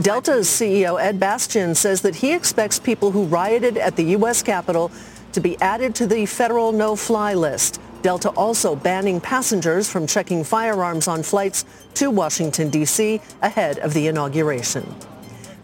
Delta's 0.00 0.48
CEO 0.48 0.98
Ed 0.98 1.20
Bastian 1.20 1.74
says 1.74 2.00
that 2.00 2.14
he 2.14 2.32
expects 2.32 2.78
people 2.78 3.10
who 3.10 3.24
rioted 3.24 3.76
at 3.76 3.94
the 3.96 4.04
U.S. 4.16 4.42
Capitol 4.42 4.90
to 5.34 5.40
be 5.40 5.60
added 5.60 5.94
to 5.96 6.06
the 6.06 6.26
federal 6.26 6.72
no-fly 6.72 7.34
list. 7.34 7.80
Delta 8.02 8.30
also 8.30 8.74
banning 8.76 9.20
passengers 9.20 9.90
from 9.90 10.06
checking 10.06 10.44
firearms 10.44 11.08
on 11.08 11.22
flights 11.22 11.64
to 11.94 12.10
Washington, 12.10 12.70
D.C. 12.70 13.20
ahead 13.42 13.78
of 13.78 13.94
the 13.94 14.08
inauguration. 14.08 14.82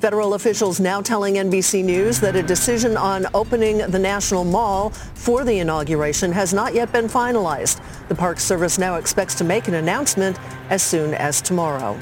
Federal 0.01 0.33
officials 0.33 0.81
now 0.81 1.03
telling 1.03 1.35
NBC 1.35 1.85
News 1.85 2.21
that 2.21 2.35
a 2.35 2.43
decision 2.43 2.97
on 2.97 3.27
opening 3.35 3.79
the 3.79 3.99
National 3.99 4.45
Mall 4.45 4.91
for 4.91 5.45
the 5.45 5.59
inauguration 5.59 6.33
has 6.33 6.55
not 6.55 6.73
yet 6.73 6.91
been 6.91 7.05
finalized. 7.07 7.83
The 8.09 8.15
Park 8.15 8.41
Service 8.41 8.79
now 8.79 8.95
expects 8.95 9.35
to 9.35 9.45
make 9.45 9.69
an 9.69 9.75
announcement 9.75 10.39
as 10.71 10.83
soon 10.83 11.13
as 11.13 11.43
tomorrow. 11.43 12.01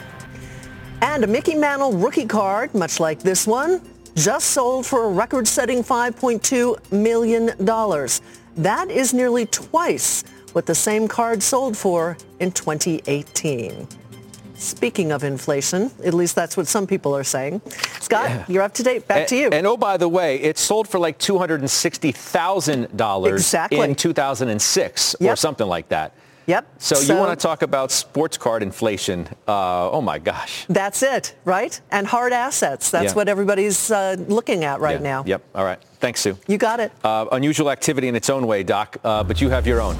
And 1.02 1.24
a 1.24 1.26
Mickey 1.26 1.56
Mantle 1.56 1.92
rookie 1.92 2.26
card, 2.26 2.72
much 2.72 3.00
like 3.00 3.18
this 3.18 3.48
one, 3.48 3.82
just 4.18 4.48
sold 4.48 4.84
for 4.84 5.04
a 5.04 5.08
record-setting 5.08 5.84
$5.2 5.84 6.92
million. 6.92 7.46
That 8.56 8.90
is 8.90 9.14
nearly 9.14 9.46
twice 9.46 10.24
what 10.52 10.66
the 10.66 10.74
same 10.74 11.06
card 11.06 11.40
sold 11.42 11.76
for 11.76 12.16
in 12.40 12.50
2018. 12.50 13.86
Speaking 14.54 15.12
of 15.12 15.22
inflation, 15.22 15.92
at 16.04 16.14
least 16.14 16.34
that's 16.34 16.56
what 16.56 16.66
some 16.66 16.84
people 16.84 17.16
are 17.16 17.22
saying. 17.22 17.60
Scott, 18.00 18.28
yeah. 18.28 18.44
you're 18.48 18.64
up 18.64 18.74
to 18.74 18.82
date. 18.82 19.06
Back 19.06 19.18
and, 19.18 19.28
to 19.28 19.36
you. 19.36 19.50
And 19.50 19.68
oh, 19.68 19.76
by 19.76 19.96
the 19.96 20.08
way, 20.08 20.40
it 20.40 20.58
sold 20.58 20.88
for 20.88 20.98
like 20.98 21.20
$260,000 21.20 23.32
exactly. 23.32 23.78
in 23.78 23.94
2006 23.94 25.16
yep. 25.20 25.32
or 25.32 25.36
something 25.36 25.68
like 25.68 25.88
that. 25.90 26.12
Yep. 26.48 26.66
So, 26.78 26.94
so, 26.94 27.12
you 27.12 27.20
want 27.20 27.38
to 27.38 27.42
talk 27.42 27.60
about 27.60 27.92
sports 27.92 28.38
card 28.38 28.62
inflation? 28.62 29.28
Uh, 29.46 29.90
oh 29.90 30.00
my 30.00 30.18
gosh. 30.18 30.64
That's 30.70 31.02
it, 31.02 31.36
right? 31.44 31.78
And 31.90 32.06
hard 32.06 32.32
assets. 32.32 32.90
That's 32.90 33.12
yeah. 33.12 33.12
what 33.12 33.28
everybody's 33.28 33.90
uh, 33.90 34.16
looking 34.28 34.64
at 34.64 34.80
right 34.80 34.96
yeah. 34.96 35.02
now. 35.02 35.24
Yep. 35.26 35.42
All 35.54 35.64
right. 35.66 35.78
Thanks, 36.00 36.22
Sue. 36.22 36.38
You 36.46 36.56
got 36.56 36.80
it. 36.80 36.90
Uh, 37.04 37.26
unusual 37.32 37.70
activity 37.70 38.08
in 38.08 38.16
its 38.16 38.30
own 38.30 38.46
way, 38.46 38.62
Doc, 38.62 38.96
uh, 39.04 39.22
but 39.24 39.42
you 39.42 39.50
have 39.50 39.66
your 39.66 39.82
own. 39.82 39.98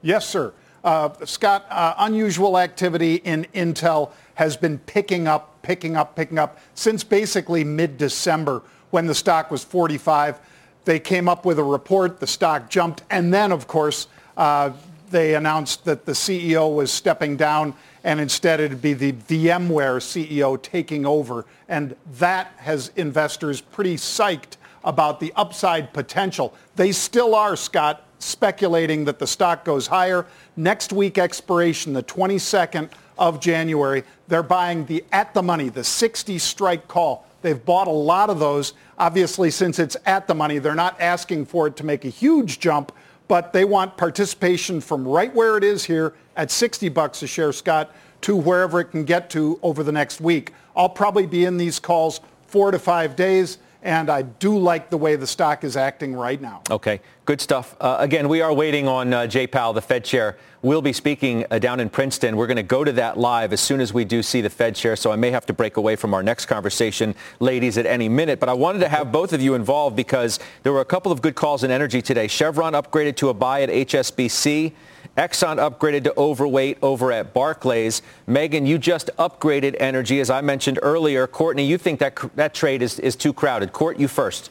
Yes, 0.00 0.28
sir. 0.28 0.54
Uh, 0.84 1.08
Scott, 1.24 1.66
uh, 1.68 1.94
unusual 1.98 2.56
activity 2.56 3.16
in 3.16 3.48
Intel 3.52 4.12
has 4.34 4.56
been 4.56 4.78
picking 4.78 5.26
up, 5.26 5.60
picking 5.62 5.96
up, 5.96 6.14
picking 6.14 6.38
up 6.38 6.60
since 6.74 7.02
basically 7.02 7.64
mid-December 7.64 8.62
when 8.90 9.06
the 9.06 9.14
stock 9.14 9.50
was 9.50 9.64
45. 9.64 10.38
They 10.84 11.00
came 11.00 11.28
up 11.28 11.44
with 11.44 11.58
a 11.58 11.64
report, 11.64 12.20
the 12.20 12.28
stock 12.28 12.70
jumped, 12.70 13.02
and 13.10 13.34
then, 13.34 13.50
of 13.50 13.66
course, 13.66 14.06
uh, 14.36 14.70
they 15.10 15.34
announced 15.34 15.84
that 15.84 16.04
the 16.04 16.12
CEO 16.12 16.74
was 16.74 16.92
stepping 16.92 17.36
down 17.36 17.74
and 18.06 18.20
instead 18.20 18.60
it'd 18.60 18.80
be 18.80 18.92
the 18.92 19.12
VMware 19.12 19.98
CEO 19.98 20.60
taking 20.62 21.04
over. 21.04 21.44
And 21.68 21.96
that 22.18 22.52
has 22.58 22.92
investors 22.94 23.60
pretty 23.60 23.96
psyched 23.96 24.56
about 24.84 25.18
the 25.18 25.32
upside 25.34 25.92
potential. 25.92 26.54
They 26.76 26.92
still 26.92 27.34
are, 27.34 27.56
Scott, 27.56 28.04
speculating 28.20 29.04
that 29.06 29.18
the 29.18 29.26
stock 29.26 29.64
goes 29.64 29.88
higher. 29.88 30.24
Next 30.56 30.92
week 30.92 31.18
expiration, 31.18 31.92
the 31.92 32.02
22nd 32.04 32.90
of 33.18 33.40
January, 33.40 34.04
they're 34.28 34.44
buying 34.44 34.86
the 34.86 35.04
at 35.10 35.34
the 35.34 35.42
money, 35.42 35.68
the 35.68 35.84
60 35.84 36.38
strike 36.38 36.86
call. 36.86 37.26
They've 37.42 37.62
bought 37.62 37.88
a 37.88 37.92
lot 37.92 38.30
of 38.30 38.38
those. 38.38 38.74
Obviously, 38.98 39.50
since 39.50 39.78
it's 39.78 39.96
at 40.06 40.26
the 40.26 40.34
money, 40.34 40.58
they're 40.58 40.74
not 40.74 41.00
asking 41.00 41.46
for 41.46 41.66
it 41.66 41.76
to 41.76 41.84
make 41.84 42.04
a 42.04 42.08
huge 42.08 42.60
jump, 42.60 42.92
but 43.28 43.52
they 43.52 43.64
want 43.64 43.96
participation 43.96 44.80
from 44.80 45.06
right 45.06 45.34
where 45.34 45.56
it 45.56 45.64
is 45.64 45.84
here 45.84 46.14
at 46.36 46.50
60 46.50 46.88
bucks 46.90 47.22
a 47.22 47.26
share, 47.26 47.52
Scott, 47.52 47.94
to 48.22 48.36
wherever 48.36 48.80
it 48.80 48.86
can 48.86 49.04
get 49.04 49.30
to 49.30 49.58
over 49.62 49.82
the 49.82 49.92
next 49.92 50.20
week. 50.20 50.52
I'll 50.74 50.88
probably 50.88 51.26
be 51.26 51.44
in 51.44 51.56
these 51.56 51.78
calls 51.78 52.20
four 52.46 52.70
to 52.70 52.78
five 52.78 53.16
days 53.16 53.58
and 53.82 54.10
I 54.10 54.22
do 54.22 54.58
like 54.58 54.90
the 54.90 54.96
way 54.96 55.14
the 55.14 55.26
stock 55.26 55.62
is 55.62 55.76
acting 55.76 56.14
right 56.14 56.40
now. 56.40 56.62
Okay, 56.70 57.00
good 57.24 57.40
stuff. 57.40 57.76
Uh, 57.80 57.96
again, 58.00 58.28
we 58.28 58.40
are 58.40 58.52
waiting 58.52 58.88
on 58.88 59.14
uh, 59.14 59.26
Jay 59.28 59.46
Powell, 59.46 59.72
the 59.72 59.80
Fed 59.80 60.04
chair. 60.04 60.36
We'll 60.62 60.82
be 60.82 60.94
speaking 60.94 61.44
uh, 61.50 61.58
down 61.58 61.80
in 61.80 61.90
Princeton. 61.90 62.36
We're 62.36 62.46
going 62.46 62.56
to 62.56 62.62
go 62.62 62.82
to 62.82 62.92
that 62.92 63.18
live 63.18 63.52
as 63.52 63.60
soon 63.60 63.80
as 63.80 63.92
we 63.92 64.06
do 64.06 64.22
see 64.22 64.40
the 64.40 64.48
Fed 64.48 64.74
chair, 64.74 64.96
so 64.96 65.12
I 65.12 65.16
may 65.16 65.30
have 65.30 65.44
to 65.46 65.52
break 65.52 65.76
away 65.76 65.96
from 65.96 66.14
our 66.14 66.22
next 66.22 66.46
conversation, 66.46 67.14
ladies, 67.40 67.76
at 67.76 67.84
any 67.84 68.08
minute. 68.08 68.40
But 68.40 68.48
I 68.48 68.54
wanted 68.54 68.78
to 68.78 68.88
have 68.88 69.12
both 69.12 69.34
of 69.34 69.42
you 69.42 69.54
involved 69.54 69.96
because 69.96 70.40
there 70.62 70.72
were 70.72 70.80
a 70.80 70.86
couple 70.86 71.12
of 71.12 71.20
good 71.20 71.34
calls 71.34 71.62
in 71.62 71.70
energy 71.70 72.00
today. 72.00 72.26
Chevron 72.26 72.72
upgraded 72.72 73.16
to 73.16 73.28
a 73.28 73.34
buy 73.34 73.62
at 73.62 73.68
HSBC. 73.68 74.72
Exxon 75.18 75.56
upgraded 75.56 76.04
to 76.04 76.14
overweight 76.18 76.78
over 76.80 77.12
at 77.12 77.34
Barclays. 77.34 78.00
Meghan, 78.26 78.66
you 78.66 78.78
just 78.78 79.10
upgraded 79.18 79.76
energy, 79.78 80.20
as 80.20 80.30
I 80.30 80.40
mentioned 80.40 80.78
earlier. 80.82 81.26
Kourtney, 81.26 81.66
you 81.66 81.76
think 81.76 82.00
that 82.00 82.16
that 82.34 82.54
trade 82.54 82.80
is, 82.80 82.98
is 82.98 83.14
too 83.14 83.34
crowded. 83.34 83.72
Court, 83.72 83.98
you 83.98 84.08
first. 84.08 84.50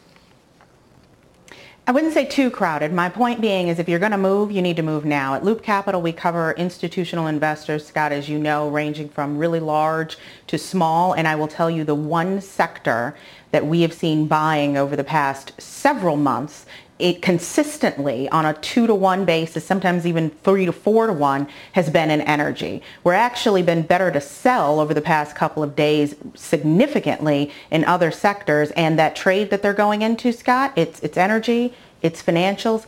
I 1.88 1.92
wouldn't 1.92 2.14
say 2.14 2.26
too 2.26 2.50
crowded. 2.50 2.92
My 2.92 3.10
point 3.10 3.42
being 3.42 3.68
is 3.68 3.78
if 3.78 3.88
you're 3.88 4.00
going 4.00 4.12
to 4.12 4.18
move, 4.18 4.52
you 4.52 4.60
need 4.60 4.76
to 4.78 4.82
move 4.82 5.06
now. 5.06 5.36
At 5.36 5.44
Loop 5.44 5.62
Capital, 5.62 6.02
we 6.02 6.12
cover 6.12 6.54
institutional 6.54 7.28
investors, 7.28 7.86
Scott, 7.86 8.12
as 8.12 8.28
you 8.28 8.40
know, 8.40 8.70
ranging 8.70 9.08
from 9.08 9.38
really 9.38 9.60
large 9.60 10.18
to 10.48 10.58
small. 10.58 11.14
And 11.14 11.28
I 11.28 11.36
will 11.36 11.48
tell 11.48 11.70
you 11.70 11.84
the 11.84 11.94
one 11.94 12.42
sector 12.42 13.16
that 13.52 13.68
we 13.68 13.82
have 13.82 13.94
seen 13.94 14.26
buying 14.26 14.78
over 14.78 14.96
the 14.96 15.04
past 15.04 15.52
several 15.62 16.18
months 16.18 16.66
it 16.98 17.22
consistently 17.22 18.30
on 18.30 18.46
a 18.46 18.54
two 18.54 18.88
to 18.88 18.96
one 18.96 19.26
basis, 19.26 19.66
sometimes 19.66 20.08
even 20.08 20.30
three 20.30 20.66
to 20.66 20.72
four 20.72 21.08
to 21.08 21.14
one, 21.14 21.48
has 21.74 21.90
been 21.90 22.10
in 22.10 22.22
energy. 22.22 22.82
We're 23.04 23.14
actually 23.14 23.64
been 23.64 23.82
better 23.82 24.12
to 24.12 24.22
sell 24.22 24.80
over 24.80 24.94
the 24.94 25.02
past 25.02 25.36
couple 25.36 25.62
of 25.62 25.76
days 25.76 26.16
significantly 26.36 27.52
in 27.70 27.84
other 27.84 28.12
sectors. 28.12 28.72
And 28.72 28.98
that 28.98 29.16
trade 29.16 29.50
that 29.50 29.62
they're 29.62 29.74
going 29.74 30.04
into, 30.04 30.32
Scott, 30.32 30.72
it's, 30.78 31.02
it's 31.02 31.18
energy, 31.18 31.74
it's 32.02 32.24
financials, 32.24 32.86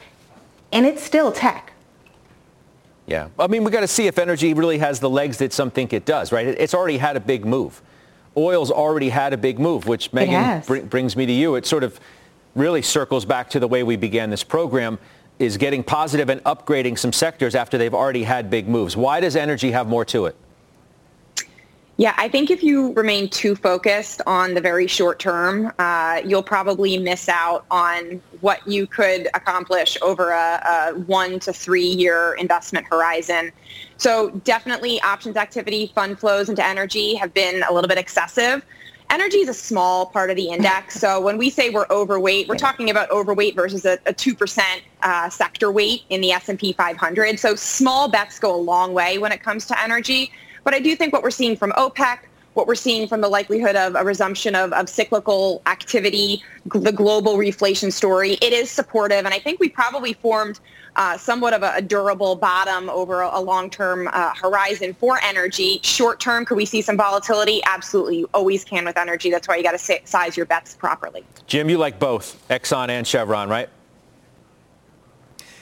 and 0.71 0.85
it's 0.85 1.03
still 1.03 1.33
tech. 1.33 1.73
Yeah. 3.07 3.27
I 3.37 3.47
mean, 3.47 3.65
we 3.65 3.71
got 3.71 3.81
to 3.81 3.87
see 3.87 4.07
if 4.07 4.17
energy 4.17 4.53
really 4.53 4.77
has 4.77 4.99
the 4.99 5.09
legs 5.09 5.37
that 5.37 5.51
some 5.51 5.69
think 5.69 5.91
it 5.91 6.05
does, 6.05 6.31
right? 6.31 6.47
It's 6.47 6.73
already 6.73 6.97
had 6.97 7.17
a 7.17 7.21
big 7.21 7.45
move. 7.45 7.81
Oil's 8.37 8.69
already 8.69 9.09
had 9.09 9.33
a 9.33 9.37
big 9.37 9.59
move, 9.59 9.87
which 9.87 10.11
Meghan 10.11 10.65
br- 10.65 10.81
brings 10.81 11.15
me 11.15 11.25
to 11.25 11.31
you. 11.31 11.55
It 11.55 11.65
sort 11.65 11.83
of 11.83 11.99
really 12.57 12.81
circles 12.81 13.25
back 13.25 13.49
to 13.51 13.59
the 13.59 13.67
way 13.67 13.83
we 13.83 13.95
began 13.95 14.29
this 14.29 14.43
program 14.43 14.97
is 15.39 15.57
getting 15.57 15.83
positive 15.83 16.29
and 16.29 16.43
upgrading 16.43 16.97
some 16.97 17.13
sectors 17.13 17.55
after 17.55 17.77
they've 17.77 17.93
already 17.93 18.23
had 18.23 18.49
big 18.49 18.67
moves. 18.67 18.97
Why 18.97 19.19
does 19.19 19.35
energy 19.35 19.71
have 19.71 19.87
more 19.87 20.03
to 20.05 20.25
it? 20.25 20.35
Yeah, 21.99 22.13
I 22.15 22.29
think 22.29 22.51
if 22.51 22.61
you 22.61 22.93
remain 22.93 23.27
too 23.27 23.55
focused 23.55 24.21
on 24.27 24.53
the 24.53 24.61
very 24.61 24.85
short 24.85 25.17
term, 25.17 25.73
uh, 25.79 26.21
you'll 26.23 26.43
probably 26.43 26.99
miss 26.99 27.27
out 27.27 27.65
on 27.71 28.21
what 28.41 28.67
you 28.67 28.85
could 28.85 29.27
accomplish 29.33 29.97
over 30.03 30.29
a, 30.29 30.61
a 30.93 30.99
one 31.07 31.39
to 31.39 31.51
three 31.51 31.87
year 31.87 32.35
investment 32.35 32.85
horizon. 32.85 33.51
So 33.97 34.29
definitely 34.43 35.01
options 35.01 35.37
activity, 35.37 35.91
fund 35.95 36.19
flows 36.19 36.49
into 36.49 36.63
energy 36.63 37.15
have 37.15 37.33
been 37.33 37.63
a 37.67 37.73
little 37.73 37.87
bit 37.87 37.97
excessive 37.97 38.63
energy 39.09 39.37
is 39.37 39.49
a 39.49 39.53
small 39.53 40.05
part 40.05 40.29
of 40.29 40.35
the 40.35 40.49
index. 40.49 40.97
So 41.07 41.21
when 41.21 41.37
we 41.37 41.49
say 41.49 41.69
we're 41.69 41.85
overweight, 41.91 42.47
we're 42.47 42.55
talking 42.55 42.89
about 42.89 43.09
overweight 43.11 43.55
versus 43.55 43.85
a, 43.85 43.93
a 44.07 44.13
2% 44.13 44.61
uh, 45.03 45.29
sector 45.29 45.71
weight 45.71 46.03
in 46.09 46.21
the 46.21 46.31
S&P 46.31 46.73
500. 46.73 47.39
So 47.39 47.55
small 47.55 48.09
bets 48.09 48.39
go 48.39 48.53
a 48.53 48.57
long 48.57 48.93
way 48.93 49.19
when 49.19 49.31
it 49.31 49.43
comes 49.43 49.67
to 49.67 49.81
energy. 49.81 50.31
But 50.63 50.73
I 50.73 50.79
do 50.79 50.95
think 50.95 51.13
what 51.13 51.23
we're 51.23 51.29
seeing 51.29 51.55
from 51.55 51.71
OPEC, 51.73 52.19
what 52.55 52.65
we're 52.65 52.75
seeing 52.75 53.07
from 53.07 53.21
the 53.21 53.29
likelihood 53.29 53.75
of 53.75 53.95
a 53.95 54.03
resumption 54.03 54.55
of, 54.55 54.73
of 54.73 54.89
cyclical 54.89 55.61
activity, 55.67 56.43
the 56.65 56.91
global 56.91 57.37
reflation 57.37 57.93
story, 57.93 58.33
it 58.41 58.51
is 58.51 58.71
supportive. 58.71 59.19
And 59.19 59.33
I 59.33 59.39
think 59.39 59.59
we 59.59 59.69
probably 59.69 60.13
formed 60.13 60.59
uh, 60.97 61.17
somewhat 61.17 61.53
of 61.53 61.63
a, 61.63 61.73
a, 61.75 61.81
durable 61.81 62.35
bottom 62.35 62.89
over 62.89 63.21
a, 63.21 63.29
a 63.33 63.41
long-term 63.41 64.09
uh, 64.11 64.33
horizon 64.33 64.93
for 64.95 65.19
energy. 65.23 65.79
Short-term, 65.83 66.43
could 66.45 66.57
we 66.57 66.65
see 66.65 66.81
some 66.81 66.97
volatility? 66.97 67.61
Absolutely. 67.65 68.19
You 68.19 68.29
always 68.33 68.65
can 68.65 68.83
with 68.83 68.97
energy. 68.97 69.29
That's 69.29 69.47
why 69.47 69.57
you 69.57 69.63
got 69.63 69.77
to 69.77 69.99
size 70.05 70.35
your 70.35 70.47
bets 70.47 70.75
properly. 70.75 71.23
Jim, 71.45 71.69
you 71.69 71.77
like 71.77 71.99
both 71.99 72.43
Exxon 72.49 72.89
and 72.89 73.05
Chevron, 73.05 73.47
right? 73.47 73.69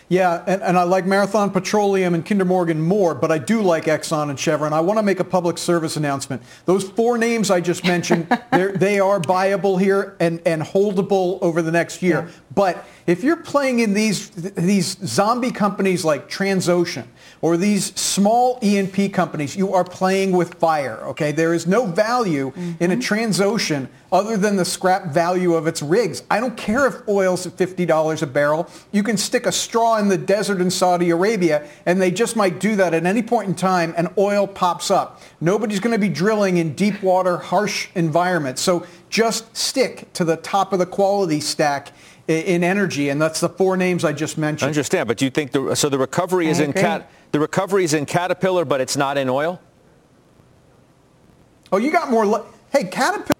Yeah, 0.07 0.43
and, 0.45 0.61
and 0.61 0.77
I 0.77 0.83
like 0.83 1.05
Marathon 1.05 1.49
Petroleum 1.49 2.13
and 2.13 2.23
Kinder 2.23 2.45
Morgan 2.45 2.79
more, 2.79 3.15
but 3.15 3.31
I 3.31 3.39
do 3.39 3.61
like 3.61 3.85
Exxon 3.85 4.29
and 4.29 4.39
Chevron. 4.39 4.71
I 4.71 4.79
want 4.79 4.99
to 4.99 5.03
make 5.03 5.19
a 5.19 5.23
public 5.23 5.57
service 5.57 5.97
announcement. 5.97 6.43
Those 6.65 6.87
four 6.87 7.17
names 7.17 7.49
I 7.49 7.59
just 7.59 7.83
mentioned, 7.83 8.27
they 8.51 8.99
are 8.99 9.19
buyable 9.19 9.81
here 9.81 10.15
and, 10.19 10.41
and 10.45 10.61
holdable 10.61 11.39
over 11.41 11.63
the 11.63 11.71
next 11.71 12.03
year. 12.03 12.25
Yeah. 12.27 12.35
But 12.53 12.85
if 13.07 13.23
you're 13.23 13.37
playing 13.37 13.79
in 13.79 13.93
these, 13.93 14.29
these 14.31 14.97
zombie 15.05 15.51
companies 15.51 16.03
like 16.03 16.27
Transocean, 16.29 17.05
or 17.41 17.57
these 17.57 17.93
small 17.99 18.57
E&P 18.63 19.09
companies, 19.09 19.55
you 19.55 19.73
are 19.73 19.83
playing 19.83 20.31
with 20.31 20.55
fire, 20.55 20.97
okay? 21.03 21.31
There 21.31 21.53
is 21.53 21.67
no 21.67 21.85
value 21.85 22.51
mm-hmm. 22.51 22.83
in 22.83 22.91
a 22.91 22.95
Transocean 22.95 23.87
other 24.11 24.37
than 24.37 24.55
the 24.55 24.65
scrap 24.65 25.07
value 25.07 25.53
of 25.53 25.67
its 25.67 25.83
rigs. 25.83 26.23
I 26.31 26.39
don't 26.39 26.57
care 26.57 26.87
if 26.87 27.07
oil's 27.07 27.45
at 27.45 27.57
$50 27.57 28.21
a 28.21 28.25
barrel. 28.25 28.67
You 28.91 29.03
can 29.03 29.17
stick 29.17 29.45
a 29.45 29.51
straw 29.51 29.97
in 29.97 30.07
the 30.07 30.17
desert 30.17 30.59
in 30.59 30.71
Saudi 30.71 31.11
Arabia, 31.11 31.67
and 31.85 32.01
they 32.01 32.09
just 32.09 32.35
might 32.35 32.59
do 32.59 32.75
that 32.77 32.95
at 32.95 33.05
any 33.05 33.21
point 33.21 33.49
in 33.49 33.55
time, 33.55 33.93
and 33.97 34.09
oil 34.17 34.47
pops 34.47 34.89
up. 34.89 35.21
Nobody's 35.39 35.79
going 35.79 35.93
to 35.93 35.99
be 35.99 36.09
drilling 36.09 36.57
in 36.57 36.73
deep 36.73 37.03
water, 37.03 37.37
harsh 37.37 37.89
environments. 37.93 38.61
So 38.61 38.87
just 39.09 39.55
stick 39.55 40.11
to 40.13 40.23
the 40.23 40.37
top 40.37 40.73
of 40.73 40.79
the 40.79 40.85
quality 40.85 41.39
stack 41.39 41.91
in 42.27 42.63
energy, 42.63 43.09
and 43.09 43.21
that's 43.21 43.39
the 43.39 43.49
four 43.49 43.77
names 43.77 44.03
I 44.03 44.11
just 44.13 44.37
mentioned. 44.37 44.67
I 44.67 44.69
understand, 44.69 45.07
but 45.07 45.17
do 45.17 45.25
you 45.25 45.31
think 45.31 45.51
the 45.51 45.75
so 45.75 45.89
the 45.89 45.99
recovery 45.99 46.47
is 46.47 46.59
in 46.59 46.73
CAT 46.73 47.09
the 47.31 47.39
recovery 47.39 47.83
is 47.83 47.93
in 47.93 48.05
Caterpillar, 48.05 48.65
but 48.65 48.81
it's 48.81 48.97
not 48.97 49.17
in 49.17 49.29
oil? 49.29 49.59
Oh, 51.71 51.77
you 51.77 51.91
got 51.91 52.09
more. 52.09 52.25
Le- 52.25 52.45
hey, 52.71 52.85
Caterpillar. 52.85 53.31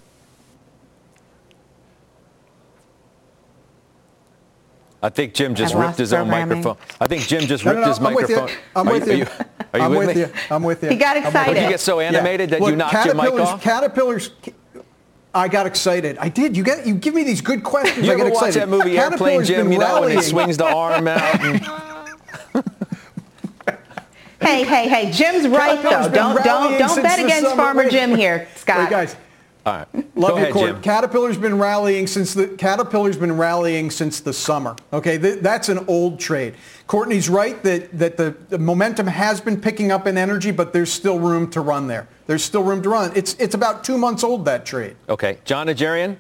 I 5.01 5.09
think 5.09 5.35
Jim 5.35 5.53
just 5.53 5.75
ripped 5.75 5.99
his 5.99 6.13
own 6.13 6.29
microphone. 6.29 6.77
I 6.99 7.05
think 7.05 7.23
Jim 7.27 7.41
just 7.41 7.63
ripped 7.63 7.75
no, 7.75 7.81
no, 7.81 7.85
no, 7.85 7.87
his 7.89 7.97
I'm 7.99 8.03
microphone. 8.03 8.45
With 8.45 8.57
I'm 8.75 8.87
are 8.87 8.91
with 8.91 9.07
you. 9.07 9.13
you. 9.17 9.25
Are 9.25 9.27
you, 9.27 9.37
are 9.73 9.79
you 9.79 9.85
I'm 9.85 9.91
with, 9.91 10.07
with 10.07 10.15
me? 10.17 10.21
you. 10.23 10.31
I'm 10.49 10.63
with 10.63 10.83
you. 10.83 10.89
He 10.89 10.95
got 10.95 11.17
excited. 11.17 11.53
Did 11.53 11.63
you 11.63 11.69
get 11.69 11.79
so 11.79 11.99
animated 11.99 12.49
yeah. 12.49 12.57
that 12.57 12.61
Look, 12.61 12.71
you 12.71 12.75
knocked 12.75 13.05
your 13.05 13.15
mic 13.15 13.33
off? 13.33 13.61
Caterpillars. 13.61 14.31
I 15.35 15.49
got 15.49 15.67
excited. 15.67 16.17
I 16.17 16.29
did. 16.29 16.55
You 16.55 16.63
get 16.63 16.87
you 16.87 16.95
give 16.95 17.13
me 17.13 17.25
these 17.25 17.41
good 17.41 17.61
questions. 17.61 18.07
You 18.07 18.13
I 18.13 18.15
get 18.15 18.31
watch 18.33 18.53
that 18.53 18.69
movie 18.69 18.97
Airplane 18.97 19.43
Jim? 19.43 19.69
You 19.69 19.79
know, 19.79 20.01
when 20.01 20.15
he 20.15 20.21
swings 20.21 20.55
the 20.55 20.65
arm 20.65 21.09
out. 21.09 21.41
And... 21.41 21.59
hey, 24.41 24.63
hey, 24.63 24.87
hey! 24.87 25.11
Jim's 25.11 25.45
right 25.49 25.83
though. 25.83 26.09
Don't 26.09 26.41
don't 26.41 26.79
don't 26.79 27.03
bet 27.03 27.19
against 27.19 27.53
Farmer 27.57 27.89
Jim 27.89 28.15
here, 28.15 28.47
Scott. 28.55 28.85
Hey 28.85 28.89
guys, 28.89 29.17
all 29.65 29.73
right. 29.73 29.87
Love 29.95 30.13
Go 30.15 30.27
your 30.27 30.37
ahead, 30.37 30.53
court. 30.53 30.69
Jim. 30.69 30.81
Caterpillar's 30.81 31.37
been 31.37 31.57
rallying 31.57 32.05
since 32.05 32.33
the 32.35 32.47
Caterpillar's 32.47 33.17
been 33.17 33.35
rallying 33.35 33.89
since 33.89 34.19
the 34.19 34.31
summer. 34.31 34.75
Okay, 34.93 35.17
Th- 35.17 35.39
that's 35.39 35.69
an 35.69 35.85
old 35.87 36.19
trade. 36.19 36.53
Kourtney's 36.87 37.29
right 37.29 37.61
that 37.63 37.97
that 37.97 38.15
the, 38.15 38.35
the 38.49 38.59
momentum 38.59 39.07
has 39.07 39.41
been 39.41 39.59
picking 39.59 39.91
up 39.91 40.05
in 40.05 40.17
energy, 40.17 40.51
but 40.51 40.71
there's 40.71 40.91
still 40.91 41.17
room 41.17 41.49
to 41.51 41.61
run 41.61 41.87
there. 41.87 42.07
There's 42.27 42.43
still 42.43 42.63
room 42.63 42.83
to 42.83 42.89
run. 42.89 43.11
It's 43.15 43.33
it's 43.39 43.55
about 43.55 43.83
two 43.83 43.97
months 43.97 44.23
old 44.23 44.45
that 44.45 44.65
trade. 44.65 44.95
Okay. 45.09 45.39
Jon 45.45 45.65
Najarian? 45.67 46.17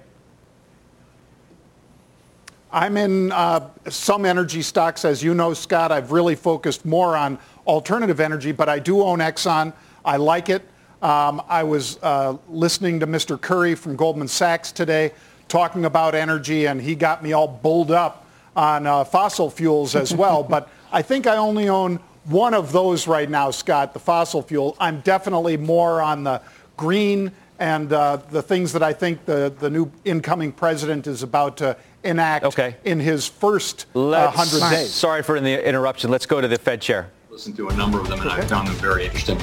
I'm 2.71 2.97
in 2.97 3.31
uh, 3.31 3.69
some 3.89 4.25
energy 4.25 4.61
stocks. 4.61 5.05
As 5.05 5.23
you 5.23 5.33
know, 5.33 5.53
Scott, 5.53 5.91
I've 5.91 6.11
really 6.11 6.35
focused 6.35 6.83
more 6.83 7.15
on 7.15 7.37
alternative 7.67 8.19
energy, 8.19 8.51
but 8.51 8.67
I 8.67 8.79
do 8.79 9.01
own 9.01 9.19
Exxon. 9.19 9.71
I 10.03 10.17
like 10.17 10.49
it. 10.49 10.61
Um, 11.01 11.41
I 11.47 11.63
was 11.63 11.99
uh, 12.01 12.37
listening 12.49 12.99
to 13.01 13.07
Mr. 13.07 13.39
Currie 13.39 13.75
from 13.75 13.95
Goldman 13.95 14.27
Sachs 14.27 14.71
today 14.71 15.11
talking 15.47 15.85
about 15.85 16.15
energy, 16.15 16.65
and 16.65 16.81
he 16.81 16.95
got 16.95 17.23
me 17.23 17.33
all 17.33 17.47
bulled 17.47 17.91
up 17.91 18.25
on 18.55 18.87
uh, 18.87 19.03
fossil 19.03 19.49
fuels 19.49 19.95
as 19.95 20.13
well. 20.15 20.41
but 20.43 20.69
I 20.91 21.01
think 21.01 21.27
I 21.27 21.37
only 21.37 21.69
own 21.69 21.99
one 22.25 22.53
of 22.55 22.71
those 22.71 23.07
right 23.07 23.29
now, 23.29 23.51
Scott, 23.51 23.93
the 23.93 23.99
fossil 23.99 24.41
fuel. 24.41 24.75
I'm 24.79 25.01
definitely 25.01 25.57
more 25.57 26.01
on 26.01 26.23
the 26.23 26.41
green 26.77 27.31
and 27.59 27.93
uh, 27.93 28.17
the 28.31 28.41
things 28.41 28.73
that 28.73 28.83
I 28.83 28.91
think 28.91 29.23
the, 29.25 29.53
the 29.59 29.69
new 29.69 29.89
incoming 30.03 30.51
president 30.51 31.07
is 31.07 31.23
about 31.23 31.57
to 31.57 31.77
enact 32.03 32.45
Okay. 32.45 32.75
in 32.83 32.99
his 32.99 33.27
first 33.27 33.85
uh, 33.95 34.31
100 34.33 34.69
days. 34.71 34.93
Sorry 34.93 35.21
for 35.23 35.39
the 35.39 35.65
interruption. 35.67 36.09
Let's 36.09 36.25
go 36.25 36.41
to 36.41 36.47
the 36.47 36.57
Fed 36.57 36.81
chair. 36.81 37.09
Listened 37.35 37.57
to 37.57 37.67
a 37.67 37.75
number 37.75 37.99
of 37.99 38.07
them, 38.07 38.21
and 38.21 38.29
I 38.29 38.39
found 38.45 38.65
them 38.65 38.75
very 38.75 39.03
interesting, 39.03 39.37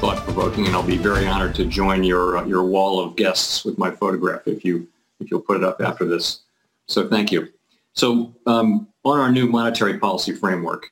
thought-provoking, 0.00 0.66
and 0.66 0.74
I'll 0.74 0.82
be 0.82 0.96
very 0.96 1.28
honored 1.28 1.54
to 1.54 1.66
join 1.66 2.02
your 2.02 2.38
uh, 2.38 2.44
your 2.44 2.64
wall 2.64 2.98
of 2.98 3.14
guests 3.14 3.64
with 3.64 3.78
my 3.78 3.92
photograph 3.92 4.48
if 4.48 4.64
you 4.64 4.88
if 5.20 5.30
you'll 5.30 5.42
put 5.42 5.56
it 5.56 5.62
up 5.62 5.80
after 5.80 6.04
this. 6.04 6.40
So 6.86 7.08
thank 7.08 7.30
you. 7.30 7.46
So 7.92 8.34
um, 8.46 8.88
on 9.04 9.20
our 9.20 9.30
new 9.30 9.46
monetary 9.46 9.98
policy 9.98 10.32
framework, 10.32 10.90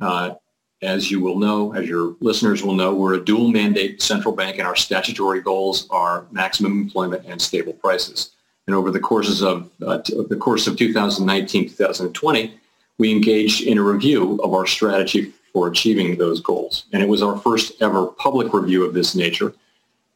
uh, 0.00 0.34
as 0.82 1.08
you 1.08 1.20
will 1.20 1.38
know, 1.38 1.72
as 1.72 1.86
your 1.86 2.16
listeners 2.18 2.64
will 2.64 2.74
know, 2.74 2.92
we're 2.92 3.14
a 3.14 3.24
dual 3.24 3.46
mandate 3.46 4.02
central 4.02 4.34
bank, 4.34 4.58
and 4.58 4.66
our 4.66 4.74
statutory 4.74 5.40
goals 5.40 5.86
are 5.90 6.26
maximum 6.32 6.80
employment 6.80 7.24
and 7.28 7.40
stable 7.40 7.74
prices. 7.74 8.32
And 8.66 8.74
over 8.74 8.90
the 8.90 8.98
courses 8.98 9.40
of 9.40 9.70
uh, 9.86 9.98
t- 9.98 10.20
the 10.28 10.36
course 10.36 10.66
of 10.66 10.76
2019, 10.76 11.68
2020, 11.68 12.54
we 12.98 13.12
engaged 13.12 13.62
in 13.62 13.78
a 13.78 13.82
review 13.82 14.40
of 14.42 14.52
our 14.52 14.66
strategy 14.66 15.32
for 15.52 15.68
achieving 15.68 16.16
those 16.16 16.40
goals. 16.40 16.84
And 16.92 17.02
it 17.02 17.08
was 17.08 17.22
our 17.22 17.36
first 17.38 17.80
ever 17.82 18.06
public 18.06 18.52
review 18.52 18.84
of 18.84 18.94
this 18.94 19.14
nature. 19.14 19.54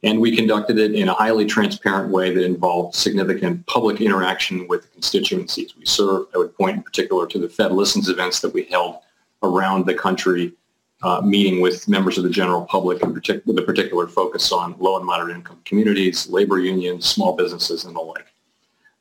And 0.03 0.19
we 0.19 0.35
conducted 0.35 0.77
it 0.77 0.93
in 0.93 1.09
a 1.09 1.13
highly 1.13 1.45
transparent 1.45 2.11
way 2.11 2.33
that 2.33 2.43
involved 2.43 2.95
significant 2.95 3.65
public 3.65 4.01
interaction 4.01 4.67
with 4.67 4.83
the 4.83 4.87
constituencies 4.89 5.75
we 5.75 5.85
serve. 5.85 6.27
I 6.33 6.37
would 6.37 6.55
point 6.55 6.77
in 6.77 6.83
particular 6.83 7.25
to 7.27 7.39
the 7.39 7.49
Fed 7.49 7.71
Listens 7.71 8.07
events 8.07 8.39
that 8.41 8.53
we 8.53 8.65
held 8.65 8.97
around 9.41 9.85
the 9.85 9.95
country, 9.95 10.53
uh, 11.01 11.21
meeting 11.21 11.59
with 11.59 11.87
members 11.87 12.17
of 12.17 12.23
the 12.23 12.29
general 12.29 12.65
public 12.65 13.01
in 13.01 13.13
partic- 13.13 13.45
with 13.45 13.57
a 13.57 13.63
particular 13.63 14.07
focus 14.07 14.51
on 14.51 14.75
low 14.77 14.97
and 14.97 15.05
moderate 15.05 15.35
income 15.35 15.61
communities, 15.65 16.29
labor 16.29 16.59
unions, 16.59 17.05
small 17.05 17.35
businesses, 17.35 17.85
and 17.85 17.95
the 17.95 17.99
like. 17.99 18.27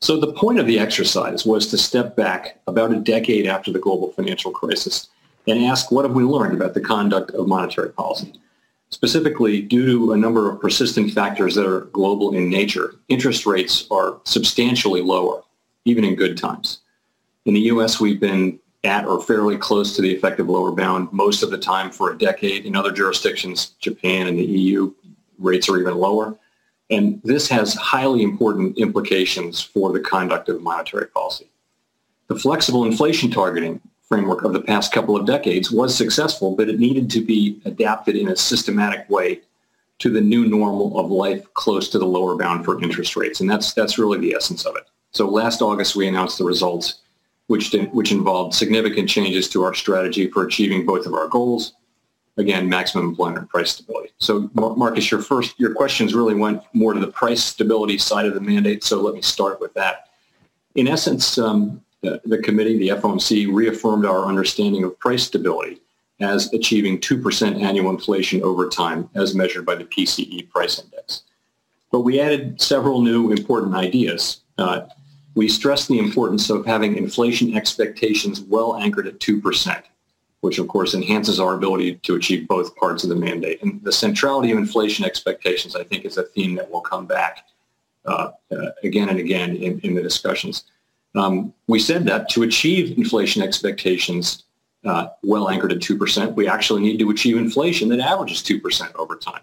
So 0.01 0.19
the 0.19 0.33
point 0.33 0.59
of 0.59 0.67
the 0.67 0.79
exercise 0.79 1.47
was 1.47 1.67
to 1.69 1.79
step 1.79 2.17
back 2.17 2.61
about 2.67 2.93
a 2.93 3.01
decade 3.01 3.47
after 3.47 3.73
the 3.73 3.79
global 3.79 4.11
financial 4.13 4.53
crisis 4.53 5.09
and 5.47 5.65
ask 5.65 5.91
what 5.91 6.05
have 6.05 6.15
we 6.15 6.25
learned 6.25 6.55
about 6.55 6.75
the 6.75 6.81
conduct 6.81 7.31
of 7.33 7.47
monetary 7.47 7.91
policy. 7.91 8.33
Specifically, 8.91 9.61
due 9.61 9.87
to 9.87 10.13
a 10.13 10.17
number 10.17 10.51
of 10.51 10.61
persistent 10.61 11.13
factors 11.13 11.55
that 11.57 11.67
are 11.67 11.83
global 11.87 12.35
in 12.35 12.49
nature, 12.49 12.95
interest 13.09 13.45
rates 13.45 13.87
are 13.91 14.21
substantially 14.25 15.03
lower, 15.03 15.43
even 15.85 16.05
in 16.05 16.15
good 16.15 16.37
times. 16.37 16.79
In 17.45 17.55
the 17.55 17.61
U.S., 17.61 18.01
we've 18.01 18.21
been 18.21 18.59
at 18.85 19.07
or 19.07 19.21
fairly 19.21 19.57
close 19.57 19.97
to 19.97 20.03
the 20.03 20.13
effective 20.13 20.49
lower 20.49 20.71
bound 20.71 21.13
most 21.13 21.43
of 21.43 21.51
the 21.51 21.59
time 21.59 21.91
for 21.91 22.13
a 22.13 22.19
decade. 22.19 22.67
In 22.67 22.77
other 22.77 22.93
jurisdictions, 22.93 23.75
Japan 23.81 24.27
and 24.27 24.39
the 24.39 24.45
EU, 24.45 24.93
rates 25.39 25.69
are 25.69 25.79
even 25.79 25.97
lower. 25.97 26.37
And 26.91 27.21
this 27.25 27.49
has 27.49 27.75
highly 27.75 28.23
important 28.23 28.79
implications 28.79 29.61
for 29.61 29.93
the 29.93 30.01
conduct 30.01 30.49
of 30.49 30.61
monetary 30.61 31.07
policy. 31.09 31.49
The 32.29 32.39
flexible 32.39 32.85
inflation 32.85 33.31
targeting 33.31 33.81
framework 34.09 34.45
of 34.45 34.53
the 34.53 34.61
past 34.61 34.93
couple 34.93 35.17
of 35.17 35.27
decades 35.27 35.71
was 35.71 35.97
successful, 35.97 36.55
but 36.55 36.69
it 36.69 36.79
needed 36.79 37.11
to 37.11 37.21
be 37.21 37.61
adapted 37.65 38.17
in 38.17 38.29
a 38.29 38.37
systematic 38.37 39.09
way 39.09 39.41
to 39.99 40.11
the 40.11 40.21
new 40.21 40.47
normal 40.47 40.99
of 40.99 41.11
life 41.11 41.53
close 41.55 41.89
to 41.89 41.99
the 41.99 42.05
lower 42.07 42.37
bound 42.37 42.65
for 42.65 42.83
interest 42.83 43.17
rates. 43.17 43.41
And 43.41 43.49
that's, 43.49 43.73
that's 43.73 43.99
really 43.99 44.19
the 44.19 44.35
essence 44.35 44.67
of 44.67 44.77
it. 44.77 44.85
So 45.13 45.29
last 45.29 45.63
August, 45.63 45.95
we 45.97 46.09
announced 46.09 46.39
the 46.39 46.45
results, 46.45 47.01
which, 47.47 47.71
did, 47.71 47.93
which 47.93 48.11
involved 48.11 48.55
significant 48.55 49.09
changes 49.09 49.49
to 49.51 49.63
our 49.63 49.73
strategy 49.75 50.29
for 50.31 50.45
achieving 50.45 50.85
both 50.85 51.07
of 51.07 51.15
our 51.15 51.29
goals, 51.29 51.75
again, 52.37 52.69
maximum 52.69 53.11
employment 53.11 53.39
and 53.39 53.49
price 53.49 53.71
stability. 53.71 54.11
So 54.19 54.51
Markus, 54.55 55.11
your 55.11 55.23
first, 55.23 55.59
your 55.59 55.73
questions 55.73 56.15
really 56.15 56.35
went 56.35 56.63
more 56.73 56.93
to 56.93 57.01
the 57.01 57.13
price 57.13 57.45
stability 57.45 57.99
side 57.99 58.27
of 58.27 58.35
the 58.35 58.41
mandate. 58.41 58.83
So 58.83 59.01
let 59.01 59.15
me 59.15 59.23
start 59.23 59.61
with 59.61 59.73
that. 59.75 60.09
In 60.75 60.89
essence, 60.89 61.39
um, 61.39 61.81
the, 62.05 62.21
the 62.25 62.39
committee, 62.39 62.79
the 62.79 62.89
FOMC, 62.89 63.53
reaffirmed 63.53 64.05
our 64.05 64.27
understanding 64.27 64.85
of 64.85 64.99
price 64.99 65.25
stability 65.25 65.81
as 66.21 66.53
achieving 66.53 67.01
2% 67.01 67.61
annual 67.61 67.91
inflation 67.91 68.43
over 68.43 68.69
time 68.69 69.09
as 69.15 69.35
measured 69.35 69.67
by 69.67 69.75
the 69.75 69.85
PCE 69.85 70.49
price 70.51 70.79
index. 70.79 71.23
But 71.91 72.01
we 72.01 72.21
added 72.21 72.61
several 72.61 73.01
new 73.03 73.33
important 73.33 73.75
ideas. 73.75 74.41
Uh, 74.59 74.83
we 75.35 75.49
stressed 75.49 75.89
the 75.89 75.99
importance 75.99 76.51
of 76.51 76.67
having 76.67 76.97
inflation 76.97 77.57
expectations 77.57 78.41
well 78.41 78.77
anchored 78.77 79.07
at 79.07 79.19
2%, 79.19 79.83
which 80.41 80.59
of 80.59 80.69
course 80.69 80.95
enhances 80.95 81.41
our 81.41 81.55
ability 81.55 81.97
to 81.97 82.15
achieve 82.15 82.47
both 82.47 82.77
parts 82.77 83.03
of 83.03 83.09
the 83.09 83.17
mandate. 83.17 83.63
And 83.63 83.83
the 83.83 83.93
centrality 83.93 84.53
of 84.53 84.59
inflation 84.59 85.05
expectations, 85.05 85.75
I 85.75 85.83
think, 85.85 86.05
is 86.05 86.19
a 86.19 86.23
theme 86.23 86.55
that 86.57 86.71
will 86.71 86.83
come 86.83 87.07
back 87.07 87.47
uh, 88.05 88.31
uh, 88.53 88.71
again 88.83 89.09
and 89.09 89.19
again 89.19 89.57
in, 89.57 89.81
in 89.81 89.95
the 89.95 90.03
discussions. 90.03 90.65
Um, 91.15 91.55
we 91.69 91.79
said 91.79 92.05
that 92.07 92.29
to 92.31 92.43
achieve 92.43 92.97
inflation 92.99 93.43
expectations 93.43 94.45
uh, 94.85 95.09
well 95.23 95.49
anchored 95.49 95.73
at 95.73 95.79
2%, 95.79 96.35
we 96.35 96.49
actually 96.49 96.83
need 96.83 96.99
to 96.99 97.11
achieve 97.11 97.37
inflation 97.37 97.89
that 97.89 98.01
averages 98.01 98.43
2% 98.43 98.95
over 98.97 99.17
time. 99.17 99.41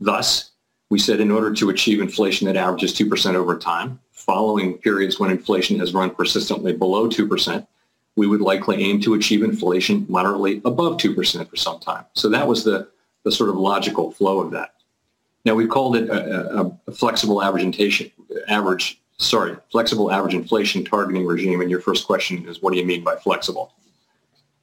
Thus, 0.00 0.50
we 0.90 0.98
said 0.98 1.20
in 1.20 1.30
order 1.30 1.52
to 1.54 1.70
achieve 1.70 2.00
inflation 2.00 2.46
that 2.46 2.56
averages 2.56 2.92
2% 2.94 3.34
over 3.34 3.56
time, 3.58 4.00
following 4.12 4.78
periods 4.78 5.20
when 5.20 5.30
inflation 5.30 5.78
has 5.78 5.94
run 5.94 6.10
persistently 6.10 6.72
below 6.72 7.08
2%, 7.08 7.66
we 8.16 8.26
would 8.26 8.40
likely 8.40 8.82
aim 8.82 9.00
to 9.00 9.14
achieve 9.14 9.42
inflation 9.42 10.06
moderately 10.08 10.60
above 10.64 10.98
2% 10.98 11.48
for 11.48 11.56
some 11.56 11.80
time. 11.80 12.04
So 12.14 12.28
that 12.30 12.46
was 12.46 12.64
the, 12.64 12.88
the 13.24 13.32
sort 13.32 13.50
of 13.50 13.56
logical 13.56 14.12
flow 14.12 14.40
of 14.40 14.50
that. 14.52 14.74
Now 15.44 15.54
we 15.54 15.66
called 15.66 15.96
it 15.96 16.08
a, 16.08 16.60
a, 16.60 16.78
a 16.86 16.92
flexible 16.92 17.42
average, 17.42 18.10
average, 18.48 19.00
sorry, 19.18 19.56
flexible 19.70 20.10
average 20.10 20.34
inflation 20.34 20.84
targeting 20.84 21.26
regime. 21.26 21.60
And 21.60 21.70
your 21.70 21.80
first 21.80 22.06
question 22.06 22.46
is, 22.48 22.62
what 22.62 22.72
do 22.72 22.78
you 22.78 22.86
mean 22.86 23.04
by 23.04 23.16
flexible? 23.16 23.72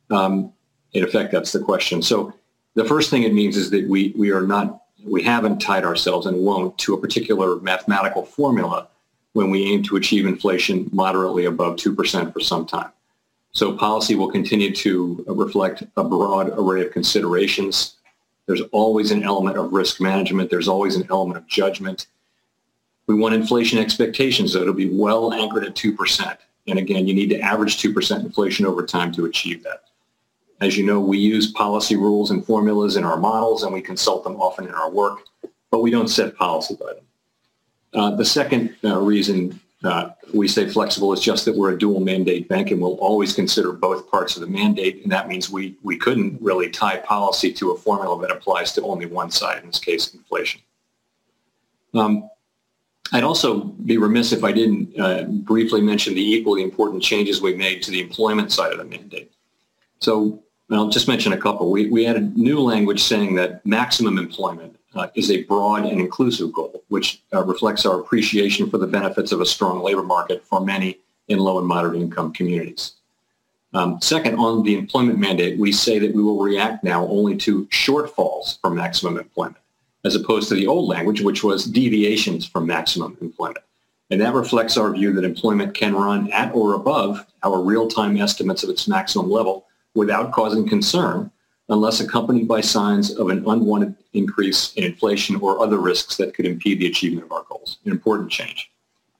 Um, 0.10 0.54
in 0.94 1.04
effect, 1.04 1.32
that's 1.32 1.52
the 1.52 1.60
question. 1.60 2.02
So 2.02 2.34
the 2.76 2.86
first 2.86 3.10
thing 3.10 3.24
it 3.24 3.34
means 3.34 3.58
is 3.58 3.70
that 3.72 3.88
we, 3.88 4.14
we 4.18 4.32
are 4.32 4.42
not, 4.42 4.84
we 5.04 5.24
haven't 5.24 5.60
tied 5.60 5.86
ourselves 5.86 6.26
and 6.26 6.38
won't 6.38 6.78
to 6.80 6.94
a 6.94 7.00
particular 7.00 7.60
mathematical 7.62 8.26
formula 8.26 8.88
when 9.34 9.50
we 9.50 9.72
aim 9.72 9.84
to 9.84 9.96
achieve 9.96 10.26
inflation 10.26 10.90
moderately 10.92 11.46
above 11.46 11.78
2% 11.78 12.34
for 12.34 12.40
some 12.40 12.66
time. 12.66 12.92
So 13.54 13.74
policy 13.74 14.16
will 14.16 14.32
continue 14.32 14.74
to 14.76 15.24
reflect 15.28 15.84
a 15.98 16.04
broad 16.04 16.50
array 16.58 16.86
of 16.86 16.92
considerations. 16.92 17.96
There's 18.46 18.62
always 18.72 19.12
an 19.12 19.24
element 19.24 19.58
of 19.58 19.74
risk 19.74 20.00
management. 20.00 20.50
There's 20.50 20.68
always 20.68 20.96
an 20.96 21.08
element 21.10 21.38
of 21.38 21.48
judgment. 21.48 22.08
We 23.12 23.20
want 23.20 23.36
inflation 23.36 23.78
expectations, 23.78 24.54
to 24.54 24.74
be 24.74 24.90
well 24.90 25.34
anchored 25.34 25.66
at 25.66 25.76
2%. 25.76 26.38
And 26.68 26.80
again, 26.80 27.08
you 27.08 27.14
need 27.14 27.30
to 27.32 27.42
average 27.42 27.76
2% 27.82 28.22
inflation 28.22 28.66
over 28.66 28.86
time 28.86 29.12
to 29.12 29.26
achieve 29.26 29.64
that. 29.64 29.84
As 30.62 30.78
you 30.78 30.86
know, 30.86 31.02
we 31.02 31.18
use 31.18 31.52
policy 31.52 31.98
rules 31.98 32.32
and 32.32 32.46
formulas 32.46 32.96
in 32.96 33.04
our 33.04 33.18
models, 33.18 33.64
and 33.64 33.74
we 33.74 33.82
consult 33.82 34.24
them 34.24 34.40
often 34.40 34.66
in 34.66 34.74
our 34.74 34.90
work, 34.90 35.20
but 35.72 35.82
we 35.82 35.92
don't 35.92 36.08
set 36.08 36.38
policy 36.38 36.78
by 36.80 36.94
them. 36.94 37.04
Uh, 37.94 38.16
the 38.16 38.24
second 38.24 38.78
uh, 38.86 38.98
reason 38.98 39.60
uh, 39.84 40.12
we 40.34 40.48
say 40.48 40.70
flexible 40.70 41.12
is 41.12 41.20
just 41.20 41.44
that 41.44 41.58
we're 41.58 41.74
a 41.74 41.78
dual 41.78 42.00
mandate 42.00 42.48
bank 42.48 42.72
and 42.72 42.80
we'll 42.80 42.96
always 43.00 43.34
consider 43.34 43.74
both 43.74 44.10
parts 44.10 44.38
of 44.38 44.42
the 44.42 44.48
mandate. 44.48 45.04
And 45.04 45.12
that 45.12 45.28
means 45.28 45.50
we, 45.50 45.76
we 45.84 45.98
couldn't 45.98 46.42
really 46.42 46.70
tie 46.70 46.96
policy 46.96 47.52
to 47.54 47.72
a 47.72 47.78
formula 47.78 48.22
that 48.22 48.32
applies 48.32 48.72
to 48.74 48.84
only 48.84 49.06
one 49.06 49.32
side, 49.32 49.64
in 49.64 49.68
this 49.68 49.80
case, 49.80 50.14
inflation. 50.14 50.62
Um, 51.94 52.30
I'd 53.12 53.24
also 53.24 53.60
be 53.60 53.98
remiss 53.98 54.32
if 54.32 54.44
I 54.44 54.52
didn't 54.52 54.98
uh, 55.00 55.24
briefly 55.24 55.82
mention 55.82 56.14
the 56.14 56.34
equally 56.34 56.64
important 56.64 57.04
changes 57.04 57.42
we 57.42 57.54
made 57.56 57.82
to 57.84 57.92
the 57.92 58.02
employment 58.02 58.52
side 58.52 58.72
of 58.72 58.78
the 58.78 58.86
mandate. 58.86 59.32
So 60.00 60.42
I'll 60.72 60.90
just 60.90 61.08
mention 61.08 61.34
a 61.34 61.38
couple. 61.38 61.70
We, 61.70 61.90
we 61.90 62.08
added 62.08 62.38
new 62.38 62.60
language 62.60 63.04
saying 63.04 63.36
that 63.36 63.66
maximum 63.66 64.18
employment 64.18 64.78
uh, 64.96 65.08
is 65.16 65.30
a 65.32 65.44
broad 65.44 65.86
and 65.86 66.00
inclusive 66.00 66.54
goal, 66.54 66.84
which 66.88 67.22
uh, 67.34 67.44
reflects 67.44 67.86
our 67.86 68.00
appreciation 68.00 68.70
for 68.70 68.78
the 68.78 68.88
benefits 68.88 69.32
of 69.32 69.42
a 69.42 69.46
strong 69.46 69.82
labor 69.82 70.04
market 70.04 70.44
for 70.46 70.62
many 70.62 71.00
in 71.28 71.40
low 71.40 71.58
and 71.60 71.68
moderate 71.68 72.02
income 72.02 72.34
communities. 72.34 72.94
Um, 73.74 74.02
second, 74.02 74.36
on 74.36 74.64
the 74.64 74.78
employment 74.78 75.18
mandate, 75.18 75.58
we 75.58 75.72
say 75.72 75.98
that 76.00 76.14
we 76.14 76.22
will 76.22 76.42
react 76.42 76.84
now 76.84 77.08
only 77.08 77.38
to 77.38 77.66
shortfalls 77.68 78.60
from 78.60 78.76
maximum 78.76 79.18
employment, 79.18 79.61
as 80.04 80.16
opposed 80.16 80.50
to 80.50 80.56
the 80.56 80.68
old 80.68 80.88
language, 80.88 81.22
which 81.22 81.44
was 81.44 81.66
deviations 81.66 82.46
from 82.46 82.66
maximum 82.66 83.18
employment. 83.22 83.64
And 84.10 84.20
that 84.20 84.34
reflects 84.34 84.78
our 84.78 84.92
view 84.92 85.14
that 85.14 85.24
employment 85.24 85.74
can 85.74 85.96
run 85.96 86.32
at 86.32 86.54
or 86.54 86.74
above 86.74 87.26
our 87.44 87.62
real-time 87.62 88.18
estimates 88.18 88.64
of 88.64 88.70
its 88.70 88.88
maximum 88.88 89.30
level 89.30 89.68
without 89.94 90.32
causing 90.32 90.68
concern 90.68 91.32
unless 91.70 92.02
accompanied 92.02 92.48
by 92.48 92.60
signs 92.60 93.16
of 93.16 93.30
an 93.30 93.48
unwanted 93.48 93.96
increase 94.14 94.74
in 94.74 94.84
inflation 94.84 95.38
or 95.38 95.60
other 95.64 95.78
risks 95.78 96.18
that 96.18 96.34
could 96.34 96.46
impede 96.46 96.80
the 96.80 96.88
achievement 96.88 97.26
of 97.26 97.32
our 97.32 97.46
goals. 97.48 97.78
An 97.86 97.92
important 97.92 98.30
change. 98.30 98.70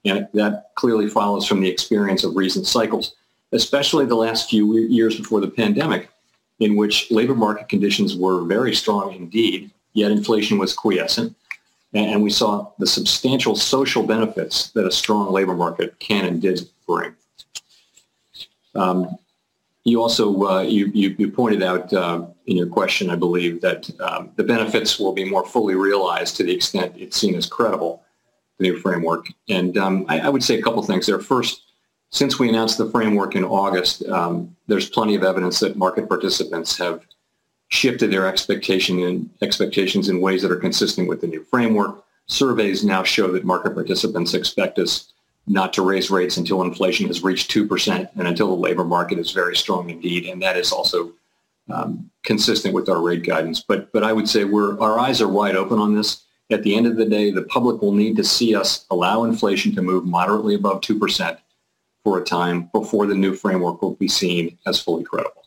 And 0.04 0.28
that 0.34 0.72
clearly 0.76 1.08
follows 1.08 1.48
from 1.48 1.62
the 1.62 1.70
experience 1.70 2.26
of 2.26 2.36
recent 2.36 2.68
cycles, 2.68 3.16
especially 3.54 4.06
the 4.06 4.16
last 4.16 4.50
few 4.50 4.78
years 4.78 5.16
before 5.16 5.40
the 5.40 5.48
pandemic, 5.48 6.10
in 6.60 6.76
which 6.76 7.10
labor 7.10 7.36
market 7.36 7.70
conditions 7.70 8.16
were 8.16 8.44
very 8.44 8.76
strong 8.76 9.14
indeed, 9.14 9.72
yet 9.94 10.12
inflation 10.12 10.58
was 10.58 10.74
quiescent. 10.74 11.36
And 11.94 12.24
we 12.24 12.30
saw 12.30 12.72
the 12.80 12.88
substantial 12.88 13.56
social 13.56 14.04
benefits 14.04 14.72
that 14.72 14.86
a 14.86 14.92
strong 14.92 15.32
labor 15.32 15.54
market 15.54 16.00
can 16.00 16.26
and 16.26 16.42
did 16.42 16.62
bring. 16.88 17.14
Um, 18.76 19.18
you 19.84 20.02
also 20.02 20.44
uh, 20.44 20.62
you, 20.62 20.92
you, 20.94 21.16
you, 21.18 21.32
pointed 21.32 21.64
out 21.64 21.92
uh, 21.92 22.26
in 22.46 22.56
your 22.56 22.68
question, 22.68 23.10
I 23.10 23.16
believe, 23.16 23.62
that 23.62 23.90
um, 24.00 24.30
the 24.36 24.44
benefits 24.44 25.00
will 25.00 25.12
be 25.12 25.30
more 25.30 25.46
fully 25.46 25.76
realized 25.76 26.38
to 26.38 26.44
the 26.44 26.54
extent 26.54 26.96
it's 26.98 27.20
seen 27.20 27.36
as 27.36 27.48
credible, 27.48 28.04
the 28.58 28.70
new 28.70 28.80
framework. 28.80 29.28
And 29.50 29.78
um, 29.78 30.06
I, 30.08 30.20
I, 30.20 30.30
would 30.30 30.44
say 30.44 30.60
a 30.60 30.62
couple 30.62 30.84
things 30.84 31.08
there. 31.08 31.20
First, 31.20 31.64
since 32.12 32.38
we 32.38 32.48
announced 32.48 32.78
the 32.78 32.90
framework 32.92 33.36
in 33.36 33.44
August, 33.44 34.06
um, 34.08 34.56
there's 34.68 34.90
plenty 34.90 35.16
of 35.16 35.24
evidence 35.24 35.60
that 35.62 35.76
market 35.76 36.08
participants 36.08 36.78
have 36.78 37.02
shifted 37.72 38.12
their 38.12 38.28
expectation 38.28 39.30
expectations 39.42 40.10
in 40.10 40.22
ways 40.22 40.42
that 40.42 40.52
are 40.52 40.58
consistent 40.58 41.08
with 41.08 41.22
the 41.22 41.28
new 41.28 41.44
framework. 41.46 42.04
Surveys 42.28 42.84
now 42.84 43.02
show 43.02 43.32
that 43.32 43.46
market 43.46 43.74
participants 43.74 44.34
expect 44.34 44.78
us 44.78 45.12
not 45.48 45.74
to 45.74 45.82
raise 45.82 46.12
rates 46.12 46.38
until 46.38 46.62
inflation 46.62 47.08
has 47.08 47.24
reached 47.24 47.50
2% 47.50 48.10
and 48.16 48.28
until 48.28 48.48
the 48.48 48.62
labor 48.62 48.84
market 48.84 49.18
is 49.18 49.32
very 49.32 49.56
strong 49.56 49.90
indeed. 49.90 50.26
And 50.26 50.42
that 50.42 50.58
is 50.58 50.72
also 50.72 51.14
um, 51.70 52.12
consistent 52.24 52.74
with 52.74 52.90
our 52.90 53.02
rate 53.02 53.24
guidance. 53.24 53.62
But, 53.62 53.92
but 53.92 54.04
I 54.04 54.14
would 54.14 54.30
say 54.30 54.44
we're, 54.44 54.80
our 54.80 55.00
eyes 55.00 55.22
are 55.22 55.28
wide 55.28 55.56
open 55.56 55.80
on 55.80 55.96
this. 55.96 56.24
At 56.52 56.64
the 56.64 56.76
end 56.76 56.86
of 56.86 56.98
the 56.98 57.06
day, 57.06 57.32
the 57.32 57.44
public 57.44 57.82
will 57.82 57.94
need 57.94 58.18
to 58.18 58.24
see 58.24 58.54
us 58.54 58.86
allow 58.92 59.24
inflation 59.24 59.74
to 59.76 59.82
move 59.82 60.06
moderately 60.06 60.56
above 60.56 60.82
2% 60.82 61.38
for 62.04 62.20
a 62.20 62.24
time 62.24 62.70
before 62.74 63.08
the 63.08 63.16
new 63.16 63.34
framework 63.34 63.82
will 63.82 63.96
be 63.96 64.10
seen 64.10 64.58
as 64.68 64.80
fully 64.80 65.04
credible. 65.04 65.41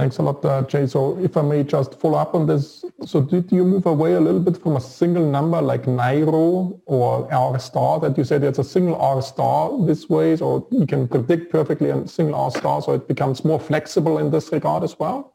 Thanks 0.00 0.16
a 0.16 0.22
lot, 0.22 0.42
uh, 0.44 0.62
Jay. 0.62 0.86
So 0.86 1.18
if 1.18 1.36
I 1.36 1.42
may 1.42 1.62
just 1.62 2.00
follow 2.00 2.18
up 2.18 2.34
on 2.34 2.46
this. 2.46 2.84
So 3.04 3.20
did 3.20 3.52
you 3.52 3.64
move 3.64 3.84
away 3.84 4.14
a 4.14 4.20
little 4.20 4.40
bit 4.40 4.56
from 4.56 4.76
a 4.76 4.80
single 4.80 5.26
number 5.30 5.60
like 5.60 5.82
NAIRU 5.82 6.80
or 6.86 7.32
R 7.32 7.58
star 7.58 8.00
that 8.00 8.16
you 8.16 8.24
said 8.24 8.42
it's 8.42 8.58
a 8.58 8.64
single 8.64 8.96
R 8.96 9.20
star 9.20 9.70
this 9.86 10.08
way, 10.08 10.38
or 10.38 10.66
you 10.70 10.86
can 10.86 11.06
predict 11.06 11.52
perfectly 11.52 11.90
a 11.90 12.08
single 12.08 12.34
R 12.34 12.50
star 12.50 12.80
so 12.80 12.94
it 12.94 13.06
becomes 13.08 13.44
more 13.44 13.60
flexible 13.60 14.16
in 14.18 14.30
this 14.30 14.50
regard 14.52 14.84
as 14.84 14.98
well? 14.98 15.34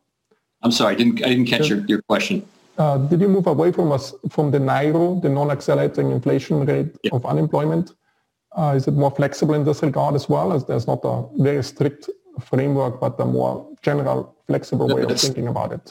I'm 0.63 0.71
sorry, 0.71 0.95
I 0.95 0.97
didn't, 0.97 1.23
I 1.23 1.29
didn't 1.29 1.45
catch 1.45 1.69
your, 1.69 1.85
your 1.85 2.01
question. 2.01 2.43
Uh, 2.77 2.97
did 2.97 3.21
you 3.21 3.27
move 3.27 3.45
away 3.45 3.71
from 3.71 3.91
us 3.91 4.13
from 4.29 4.49
the 4.49 4.57
NAIRU, 4.57 5.21
the 5.21 5.29
non-accelerating 5.29 6.11
inflation 6.11 6.65
rate 6.65 6.95
yeah. 7.03 7.11
of 7.13 7.23
unemployment? 7.25 7.93
Uh, 8.57 8.73
is 8.75 8.87
it 8.87 8.95
more 8.95 9.11
flexible 9.11 9.53
in 9.53 9.63
this 9.63 9.83
regard 9.83 10.15
as 10.15 10.27
well, 10.27 10.53
as 10.53 10.65
there's 10.65 10.87
not 10.87 11.01
a 11.03 11.23
very 11.37 11.63
strict 11.63 12.09
framework, 12.41 12.99
but 12.99 13.19
a 13.19 13.25
more 13.25 13.67
general, 13.85 14.35
flexible 14.47 14.87
way 14.87 15.03
of 15.03 15.19
thinking 15.19 15.47
about 15.47 15.71
it. 15.77 15.85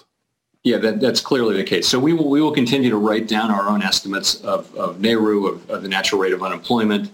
Yeah, 0.70 0.78
that, 0.84 0.94
that's 1.04 1.20
clearly 1.20 1.54
the 1.56 1.68
case. 1.74 1.86
So 1.86 1.98
we 1.98 2.12
will 2.16 2.28
we 2.34 2.40
will 2.40 2.56
continue 2.62 2.90
to 2.90 2.96
write 3.08 3.26
down 3.28 3.48
our 3.56 3.66
own 3.72 3.82
estimates 3.82 4.30
of, 4.42 4.74
of 4.74 4.96
NAIRU, 4.98 5.38
of, 5.50 5.70
of 5.70 5.82
the 5.82 5.88
natural 5.88 6.20
rate 6.20 6.32
of 6.32 6.42
unemployment. 6.42 7.10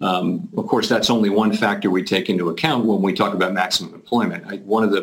Um, 0.00 0.48
of 0.56 0.66
course, 0.66 0.88
that's 0.88 1.10
only 1.10 1.30
one 1.30 1.52
factor 1.52 1.88
we 1.90 2.02
take 2.02 2.26
into 2.32 2.48
account 2.48 2.84
when 2.86 3.00
we 3.02 3.12
talk 3.12 3.32
about 3.34 3.52
maximum 3.52 3.94
employment. 3.94 4.44
I, 4.46 4.56
one 4.76 4.84
of 4.88 4.90
the 4.90 5.02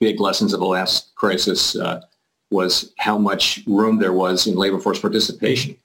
big 0.00 0.20
lessons 0.20 0.52
of 0.54 0.60
the 0.60 0.66
last 0.66 1.14
crisis 1.14 1.76
uh, 1.76 2.00
was 2.50 2.92
how 2.98 3.16
much 3.18 3.60
room 3.66 3.98
there 3.98 4.12
was 4.12 4.46
in 4.46 4.54
labor 4.56 4.80
force 4.80 4.98
participation, 4.98 5.76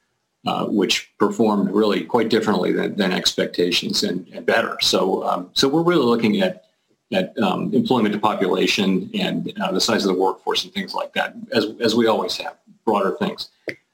uh, 0.47 0.65
which 0.65 1.11
performed 1.19 1.71
really 1.71 2.01
quite 2.05 2.29
differently 2.29 2.71
than, 2.71 2.95
than 2.95 3.11
expectations 3.11 4.03
and, 4.03 4.27
and 4.33 4.45
better. 4.45 4.77
So, 4.81 5.23
um, 5.29 5.49
so 5.53 5.67
we're 5.67 5.83
really 5.83 6.05
looking 6.05 6.41
at 6.41 6.68
at 7.11 7.37
um, 7.39 7.73
employment 7.73 8.13
to 8.13 8.19
population 8.19 9.09
and 9.13 9.51
uh, 9.61 9.71
the 9.71 9.81
size 9.81 10.05
of 10.05 10.13
the 10.13 10.19
workforce 10.19 10.63
and 10.63 10.73
things 10.73 10.93
like 10.93 11.13
that, 11.13 11.35
as, 11.51 11.67
as 11.79 11.95
we 11.95 12.07
always 12.07 12.37
have, 12.37 12.55
broader 12.85 13.15
things. 13.19 13.49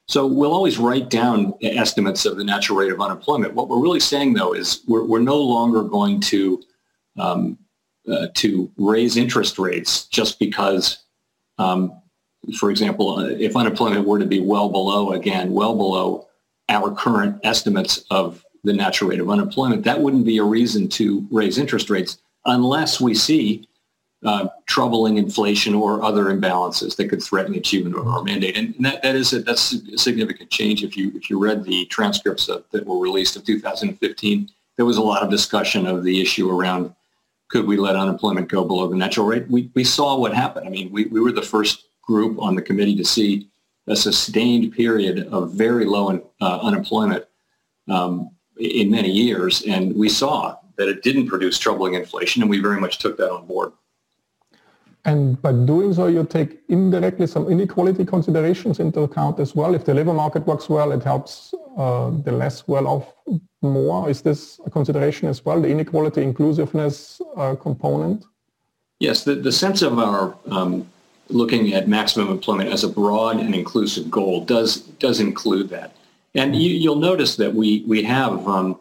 So 0.08 0.28
we'll 0.28 0.54
always 0.54 0.78
write 0.78 1.10
down 1.10 1.56
estimates 1.62 2.26
of 2.26 2.38
the 2.38 2.44
natural 2.44 2.78
rate 2.78 2.92
of 2.92 3.02
unemployment. 3.02 3.54
What 3.54 3.70
we're 3.70 3.80
really 3.80 4.00
saying, 4.00 4.34
though, 4.34 4.54
is 4.54 4.82
we're, 4.88 5.04
we're 5.04 5.20
no 5.20 5.38
longer 5.38 5.82
going 5.82 6.20
to 6.22 6.62
um, 7.18 7.58
uh, 8.12 8.28
to 8.36 8.72
raise 8.78 9.18
interest 9.18 9.58
rates 9.58 10.06
just 10.06 10.38
because, 10.38 11.04
um, 11.58 12.00
for 12.60 12.70
example, 12.70 13.20
if 13.20 13.56
unemployment 13.56 14.06
were 14.06 14.20
to 14.20 14.28
be 14.28 14.40
well 14.40 14.70
below, 14.70 15.14
again, 15.14 15.52
well 15.52 15.76
below 15.76 16.28
our 16.70 16.94
current 16.94 17.40
estimates 17.44 18.06
of 18.12 18.44
the 18.64 18.74
natural 18.74 19.10
rate 19.10 19.20
of 19.20 19.30
unemployment, 19.30 19.84
that 19.84 20.00
wouldn't 20.00 20.26
be 20.26 20.38
a 20.38 20.44
reason 20.44 20.88
to 20.90 21.26
raise 21.32 21.58
interest 21.58 21.90
rates 21.90 22.20
unless 22.46 23.02
we 23.02 23.14
see 23.14 23.68
uh, 24.24 24.48
troubling 24.66 25.18
inflation 25.18 25.76
or 25.76 26.02
other 26.04 26.26
imbalances 26.26 26.96
that 26.96 27.10
could 27.10 27.22
threaten 27.22 27.52
the 27.52 27.60
achievement 27.60 27.96
of 27.96 28.08
our 28.08 28.24
mandate. 28.24 28.58
And 28.58 28.74
that, 28.80 29.04
that 29.04 29.16
is 29.16 29.34
a, 29.34 29.42
that's 29.42 29.74
a 29.74 29.98
significant 29.98 30.50
change. 30.50 30.84
If 30.84 30.98
you 30.98 31.12
if 31.16 31.30
you 31.30 31.38
read 31.38 31.64
the 31.64 31.86
transcripts 31.86 32.50
of, 32.50 32.64
that 32.72 32.86
were 32.86 32.98
released 32.98 33.36
of 33.36 33.46
2015, 33.46 34.50
there 34.78 34.86
was 34.86 34.98
a 34.98 35.02
lot 35.02 35.22
of 35.22 35.30
discussion 35.30 35.86
of 35.86 36.04
the 36.04 36.22
issue 36.22 36.50
around 36.50 36.94
could 37.50 37.68
we 37.68 37.78
let 37.78 37.96
unemployment 37.96 38.50
go 38.50 38.66
below 38.66 38.88
the 38.88 38.96
natural 38.96 39.28
rate? 39.28 39.50
We, 39.50 39.70
we 39.76 39.84
saw 39.84 40.18
what 40.18 40.34
happened. 40.34 40.66
I 40.66 40.70
mean, 40.70 40.92
we, 40.92 41.06
we 41.06 41.20
were 41.20 41.32
the 41.32 41.44
first 41.44 41.86
group 42.02 42.42
on 42.42 42.56
the 42.56 42.62
committee 42.62 42.96
to 42.96 43.06
see 43.06 43.48
a 43.88 43.96
sustained 43.96 44.74
period 44.74 45.28
of 45.28 45.52
very 45.54 45.86
low 45.86 46.28
uh, 46.42 46.60
unemployment 46.62 47.26
um, 47.88 48.32
in 48.58 48.90
many 48.90 49.12
years. 49.12 49.64
And 49.68 49.96
we 49.96 50.10
saw 50.10 50.58
that 50.78 50.88
it 50.88 51.04
didn't 51.04 51.28
produce 51.28 51.58
troubling 51.58 51.94
inflation, 51.94 52.42
and 52.42 52.50
we 52.50 52.60
very 52.60 52.80
much 52.80 53.00
took 53.00 53.18
that 53.18 53.32
on 53.32 53.46
board. 53.46 53.72
And 55.06 55.40
by 55.40 55.52
doing 55.52 55.94
so, 55.94 56.08
you 56.08 56.26
take 56.26 56.62
indirectly 56.68 57.28
some 57.28 57.48
inequality 57.48 58.06
considerations 58.06 58.80
into 58.80 59.02
account 59.02 59.40
as 59.40 59.54
well. 59.56 59.76
If 59.76 59.86
the 59.86 59.94
labor 59.94 60.14
market 60.14 60.48
works 60.48 60.68
well, 60.68 60.92
it 60.92 61.04
helps 61.04 61.54
uh, 61.78 62.10
the 62.10 62.32
less 62.32 62.68
well-off 62.68 63.14
more. 63.62 64.10
Is 64.10 64.24
this 64.24 64.60
a 64.66 64.70
consideration 64.72 65.28
as 65.28 65.46
well, 65.46 65.62
the 65.62 65.70
inequality 65.70 66.24
inclusiveness 66.24 67.22
uh, 67.38 67.54
component? 67.56 68.26
Yes, 69.00 69.24
the, 69.24 69.36
the 69.36 69.52
sense 69.52 69.84
of 69.84 70.00
our 70.00 70.36
um, 70.50 70.88
looking 71.30 71.74
at 71.74 71.88
maximum 71.88 72.30
employment 72.30 72.72
as 72.72 72.84
a 72.84 72.90
broad 72.90 73.40
and 73.40 73.54
inclusive 73.54 74.10
goal 74.10 74.44
does 74.46 74.82
does 75.00 75.20
include 75.20 75.70
that. 75.70 75.96
And 76.34 76.56
you, 76.56 76.90
will 76.90 76.98
notice 76.98 77.36
that 77.38 77.54
we 77.54 77.84
we 77.88 78.04
have 78.04 78.48
um, 78.48 78.80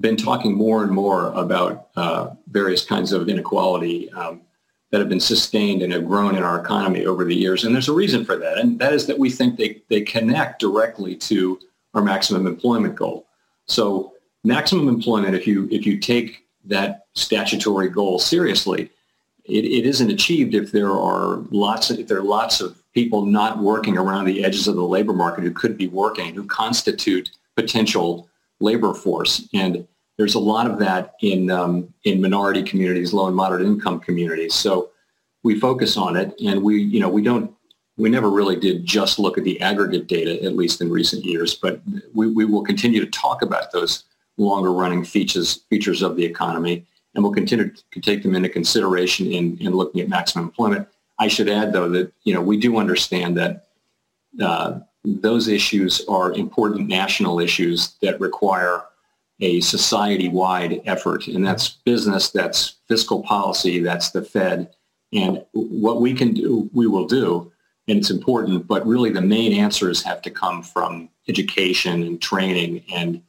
been 0.00 0.16
talking 0.16 0.54
more 0.54 0.82
and 0.82 0.92
more 0.92 1.32
about 1.32 1.88
uh, 1.96 2.30
various 2.50 2.84
kinds 2.84 3.12
of 3.12 3.28
inequality 3.28 4.10
um, 4.12 4.42
that 4.90 5.00
have 5.00 5.08
been 5.08 5.20
sustained 5.20 5.82
and 5.82 5.92
have 5.92 6.06
grown 6.06 6.36
in 6.36 6.42
our 6.42 6.60
economy 6.60 7.04
over 7.04 7.24
the 7.24 7.34
years. 7.34 7.64
And 7.64 7.74
there's 7.74 7.88
a 7.88 7.92
reason 7.92 8.24
for 8.24 8.36
that. 8.36 8.58
And 8.58 8.78
that 8.78 8.92
is 8.92 9.06
that 9.06 9.18
we 9.18 9.30
think 9.30 9.56
they, 9.56 9.82
they 9.88 10.00
connect 10.00 10.60
directly 10.60 11.14
to 11.16 11.58
our 11.94 12.02
maximum 12.02 12.46
employment 12.46 12.94
goal. 12.94 13.26
So 13.66 14.14
maximum 14.44 14.88
employment, 14.88 15.34
if 15.34 15.46
you, 15.46 15.68
if 15.70 15.84
you 15.84 15.98
take 15.98 16.46
that 16.64 17.06
statutory 17.14 17.88
goal 17.88 18.18
seriously, 18.18 18.90
it, 19.44 19.64
it 19.64 19.86
isn't 19.86 20.10
achieved 20.10 20.54
if 20.54 20.72
there 20.72 20.92
are 20.92 21.38
lots 21.50 21.90
of, 21.90 21.98
if 21.98 22.08
there 22.08 22.18
are 22.18 22.22
lots 22.22 22.60
of 22.60 22.80
people 22.94 23.26
not 23.26 23.58
working 23.58 23.98
around 23.98 24.24
the 24.24 24.44
edges 24.44 24.68
of 24.68 24.76
the 24.76 24.82
labor 24.82 25.12
market 25.12 25.44
who 25.44 25.50
could 25.50 25.76
be 25.76 25.88
working, 25.88 26.34
who 26.34 26.46
constitute 26.46 27.30
potential 27.56 28.28
labor 28.60 28.94
force. 28.94 29.48
And 29.54 29.86
there's 30.16 30.34
a 30.34 30.40
lot 30.40 30.70
of 30.70 30.78
that 30.80 31.14
in, 31.22 31.50
um, 31.50 31.92
in 32.04 32.20
minority 32.20 32.62
communities, 32.62 33.12
low 33.12 33.26
and 33.26 33.36
moderate 33.36 33.66
income 33.66 34.00
communities. 34.00 34.54
So 34.54 34.90
we 35.42 35.58
focus 35.58 35.96
on 35.96 36.16
it 36.16 36.34
and 36.44 36.62
we, 36.62 36.82
you 36.82 37.00
know, 37.00 37.08
we 37.08 37.22
don't, 37.22 37.52
we 37.96 38.08
never 38.08 38.30
really 38.30 38.56
did 38.56 38.84
just 38.84 39.18
look 39.18 39.38
at 39.38 39.44
the 39.44 39.60
aggregate 39.60 40.06
data, 40.06 40.42
at 40.44 40.56
least 40.56 40.80
in 40.80 40.90
recent 40.90 41.24
years, 41.24 41.54
but 41.54 41.80
we, 42.14 42.26
we 42.28 42.44
will 42.44 42.62
continue 42.62 43.04
to 43.04 43.10
talk 43.10 43.42
about 43.42 43.72
those 43.72 44.04
longer 44.36 44.72
running 44.72 45.04
features, 45.04 45.62
features 45.68 46.02
of 46.02 46.16
the 46.16 46.24
economy 46.24 46.86
and 47.18 47.24
we'll 47.24 47.32
continue 47.32 47.70
to 47.90 48.00
take 48.00 48.22
them 48.22 48.36
into 48.36 48.48
consideration 48.48 49.32
in, 49.32 49.58
in 49.58 49.72
looking 49.72 50.00
at 50.00 50.08
maximum 50.08 50.44
employment. 50.44 50.86
I 51.18 51.26
should 51.26 51.48
add, 51.48 51.72
though, 51.72 51.88
that 51.88 52.12
you 52.22 52.32
know 52.32 52.40
we 52.40 52.56
do 52.56 52.76
understand 52.76 53.36
that 53.36 53.66
uh, 54.40 54.78
those 55.04 55.48
issues 55.48 56.04
are 56.06 56.32
important 56.32 56.88
national 56.88 57.40
issues 57.40 57.94
that 58.02 58.20
require 58.20 58.82
a 59.40 59.60
society-wide 59.60 60.82
effort, 60.86 61.28
and 61.28 61.46
that's 61.46 61.68
business, 61.68 62.30
that's 62.30 62.76
fiscal 62.88 63.22
policy, 63.22 63.78
that's 63.78 64.10
the 64.10 64.22
Fed, 64.22 64.74
and 65.12 65.44
what 65.52 66.00
we 66.00 66.12
can 66.12 66.34
do, 66.34 66.68
we 66.72 66.86
will 66.86 67.06
do, 67.06 67.50
and 67.86 67.98
it's 67.98 68.10
important. 68.10 68.66
But 68.66 68.86
really, 68.86 69.10
the 69.10 69.22
main 69.22 69.52
answers 69.52 70.02
have 70.02 70.20
to 70.22 70.30
come 70.30 70.62
from 70.62 71.08
education 71.28 72.02
and 72.02 72.20
training, 72.20 72.84
and 72.92 73.22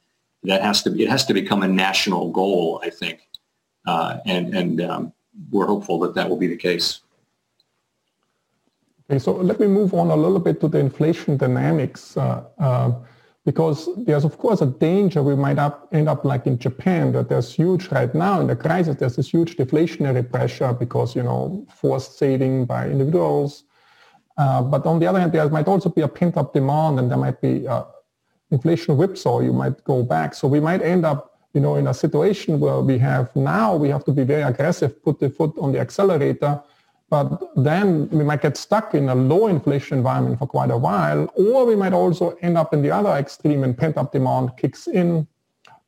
that 0.44 0.62
has 0.62 0.82
to 0.84 0.90
be 0.90 1.04
it 1.04 1.10
has 1.10 1.26
to 1.26 1.34
become 1.34 1.64
a 1.64 1.68
national 1.68 2.32
goal, 2.32 2.82
I 2.84 2.90
think, 2.90 3.28
uh, 3.86 4.18
and 4.26 4.56
and 4.56 4.82
um, 4.82 5.14
we're 5.52 5.68
hopeful 5.68 6.00
that 6.00 6.16
that 6.16 6.28
will 6.28 6.38
be 6.38 6.48
the 6.48 6.58
case. 6.58 7.02
Okay, 9.10 9.18
so 9.18 9.32
let 9.34 9.60
me 9.60 9.66
move 9.66 9.96
on 9.96 10.12
a 10.12 10.16
little 10.16 10.40
bit 10.40 10.62
to 10.62 10.68
the 10.68 10.78
inflation 10.78 11.36
dynamics. 11.36 12.16
Uh, 12.16 12.44
uh, 12.60 12.92
because 13.44 13.90
there's 14.06 14.26
of 14.26 14.38
course 14.38 14.62
a 14.62 14.68
danger 14.68 15.24
we 15.24 15.36
might 15.36 15.58
up, 15.58 15.88
end 15.92 16.08
up 16.08 16.24
like 16.24 16.46
in 16.46 16.60
Japan 16.60 17.12
that 17.14 17.30
there's 17.30 17.52
huge 17.52 17.88
right 17.88 18.14
now 18.14 18.40
in 18.42 18.48
the 18.48 18.56
crisis 18.56 18.98
there's 18.98 19.16
this 19.16 19.30
huge 19.32 19.56
deflationary 19.56 20.30
pressure 20.30 20.72
because 20.74 21.16
you 21.16 21.24
know 21.24 21.66
forced 21.74 22.20
saving 22.20 22.66
by 22.66 22.88
individuals 22.88 23.64
uh, 24.38 24.62
but 24.62 24.86
on 24.86 25.00
the 25.00 25.08
other 25.08 25.20
hand 25.20 25.32
there 25.32 25.50
might 25.50 25.68
also 25.68 25.90
be 25.90 26.02
a 26.02 26.08
pent 26.08 26.38
up 26.38 26.54
demand 26.54 27.00
and 27.00 27.10
there 27.10 27.18
might 27.18 27.42
be 27.42 27.68
uh, 27.68 27.86
inflation 28.52 28.98
whipsaw 28.98 29.40
you 29.40 29.54
might 29.54 29.84
go 29.84 30.04
back 30.04 30.36
so 30.36 30.48
we 30.48 30.60
might 30.60 30.82
end 30.84 31.04
up 31.06 31.40
you 31.54 31.62
know 31.62 31.76
in 31.76 31.88
a 31.88 31.94
situation 31.94 32.60
where 32.60 32.82
we 32.82 33.00
have 33.00 33.34
now 33.36 33.76
we 33.76 33.90
have 33.90 34.04
to 34.04 34.12
be 34.12 34.24
very 34.24 34.44
aggressive 34.44 35.02
put 35.02 35.18
the 35.20 35.30
foot 35.30 35.54
on 35.58 35.72
the 35.72 35.80
accelerator 35.80 36.62
but 37.10 37.42
then 37.56 38.10
we 38.10 38.24
might 38.24 38.42
get 38.42 38.56
stuck 38.58 38.94
in 38.94 39.10
a 39.10 39.16
low 39.16 39.48
inflation 39.48 39.98
environment 39.98 40.38
for 40.40 40.48
quite 40.48 40.72
a 40.72 40.78
while, 40.78 41.32
or 41.36 41.66
we 41.66 41.76
might 41.76 41.94
also 41.94 42.38
end 42.42 42.58
up 42.58 42.74
in 42.74 42.82
the 42.82 42.92
other 42.92 43.10
extreme 43.12 43.64
and 43.64 43.78
pent-up 43.78 44.12
demand 44.12 44.52
kicks 44.58 44.88
in, 44.88 45.28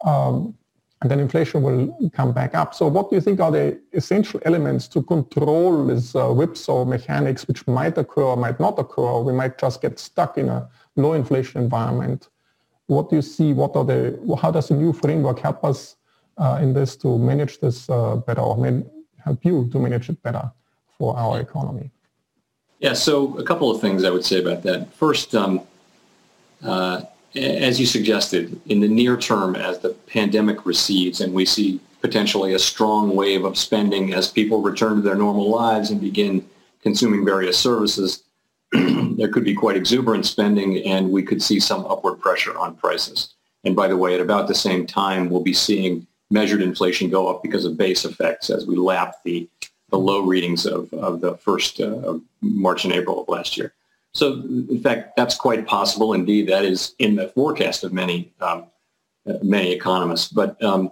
um, 0.03 0.55
and 1.01 1.09
then 1.09 1.19
inflation 1.19 1.61
will 1.63 2.11
come 2.13 2.31
back 2.31 2.53
up. 2.53 2.75
So 2.75 2.87
what 2.87 3.09
do 3.09 3.15
you 3.15 3.21
think 3.21 3.39
are 3.39 3.51
the 3.51 3.79
essential 3.93 4.39
elements 4.45 4.87
to 4.89 5.01
control 5.01 5.85
this 5.87 6.15
uh, 6.15 6.29
whipsaw 6.29 6.85
mechanics 6.85 7.47
which 7.47 7.65
might 7.67 7.97
occur 7.97 8.23
or 8.23 8.37
might 8.37 8.59
not 8.59 8.77
occur? 8.77 9.19
We 9.19 9.33
might 9.33 9.57
just 9.57 9.81
get 9.81 9.99
stuck 9.99 10.37
in 10.37 10.49
a 10.49 10.69
low 10.95 11.13
inflation 11.13 11.61
environment. 11.61 12.29
What 12.85 13.09
do 13.09 13.15
you 13.15 13.21
see? 13.23 13.53
What 13.53 13.75
are 13.75 13.85
the, 13.85 14.19
how 14.39 14.51
does 14.51 14.67
the 14.67 14.75
new 14.75 14.93
framework 14.93 15.39
help 15.39 15.63
us 15.63 15.95
uh, 16.37 16.59
in 16.61 16.73
this 16.73 16.95
to 16.97 17.17
manage 17.17 17.59
this 17.59 17.89
uh, 17.89 18.17
better 18.17 18.41
or 18.41 18.83
help 19.23 19.43
you 19.43 19.69
to 19.71 19.79
manage 19.79 20.09
it 20.09 20.21
better? 20.21 20.51
For 21.01 21.17
our 21.17 21.39
economy? 21.39 21.89
Yeah, 22.77 22.93
so 22.93 23.35
a 23.39 23.43
couple 23.43 23.71
of 23.71 23.81
things 23.81 24.03
I 24.03 24.11
would 24.11 24.23
say 24.23 24.39
about 24.39 24.61
that. 24.61 24.93
First, 24.93 25.33
um, 25.33 25.61
uh, 26.63 27.01
as 27.35 27.79
you 27.79 27.87
suggested, 27.87 28.61
in 28.67 28.81
the 28.81 28.87
near 28.87 29.17
term, 29.17 29.55
as 29.55 29.79
the 29.79 29.95
pandemic 30.05 30.63
recedes 30.63 31.19
and 31.19 31.33
we 31.33 31.43
see 31.43 31.79
potentially 32.01 32.53
a 32.53 32.59
strong 32.59 33.15
wave 33.15 33.45
of 33.45 33.57
spending 33.57 34.13
as 34.13 34.27
people 34.27 34.61
return 34.61 34.97
to 34.97 35.01
their 35.01 35.15
normal 35.15 35.49
lives 35.49 35.89
and 35.89 35.99
begin 35.99 36.47
consuming 36.83 37.25
various 37.25 37.57
services, 37.57 38.21
there 38.71 39.29
could 39.29 39.43
be 39.43 39.55
quite 39.55 39.75
exuberant 39.75 40.27
spending 40.27 40.85
and 40.85 41.09
we 41.09 41.23
could 41.23 41.41
see 41.41 41.59
some 41.59 41.83
upward 41.87 42.19
pressure 42.19 42.55
on 42.59 42.75
prices. 42.75 43.33
And 43.63 43.75
by 43.75 43.87
the 43.87 43.97
way, 43.97 44.13
at 44.13 44.21
about 44.21 44.47
the 44.47 44.53
same 44.53 44.85
time, 44.85 45.31
we'll 45.31 45.41
be 45.41 45.53
seeing 45.53 46.05
measured 46.29 46.61
inflation 46.61 47.09
go 47.09 47.27
up 47.27 47.41
because 47.41 47.65
of 47.65 47.75
base 47.75 48.05
effects 48.05 48.51
as 48.51 48.67
we 48.67 48.75
lap 48.75 49.15
the 49.25 49.49
the 49.91 49.97
low 49.97 50.21
readings 50.21 50.65
of, 50.65 50.91
of 50.93 51.21
the 51.21 51.37
first 51.37 51.79
uh, 51.79 51.97
of 51.99 52.21
March 52.41 52.85
and 52.85 52.93
April 52.93 53.21
of 53.21 53.29
last 53.29 53.57
year. 53.57 53.73
So, 54.13 54.33
in 54.33 54.81
fact, 54.81 55.15
that's 55.15 55.35
quite 55.35 55.65
possible. 55.65 56.13
Indeed, 56.13 56.49
that 56.49 56.65
is 56.65 56.95
in 56.99 57.15
the 57.15 57.29
forecast 57.29 57.83
of 57.83 57.93
many 57.93 58.33
um, 58.41 58.65
many 59.43 59.71
economists. 59.71 60.31
But 60.31 60.61
um, 60.63 60.91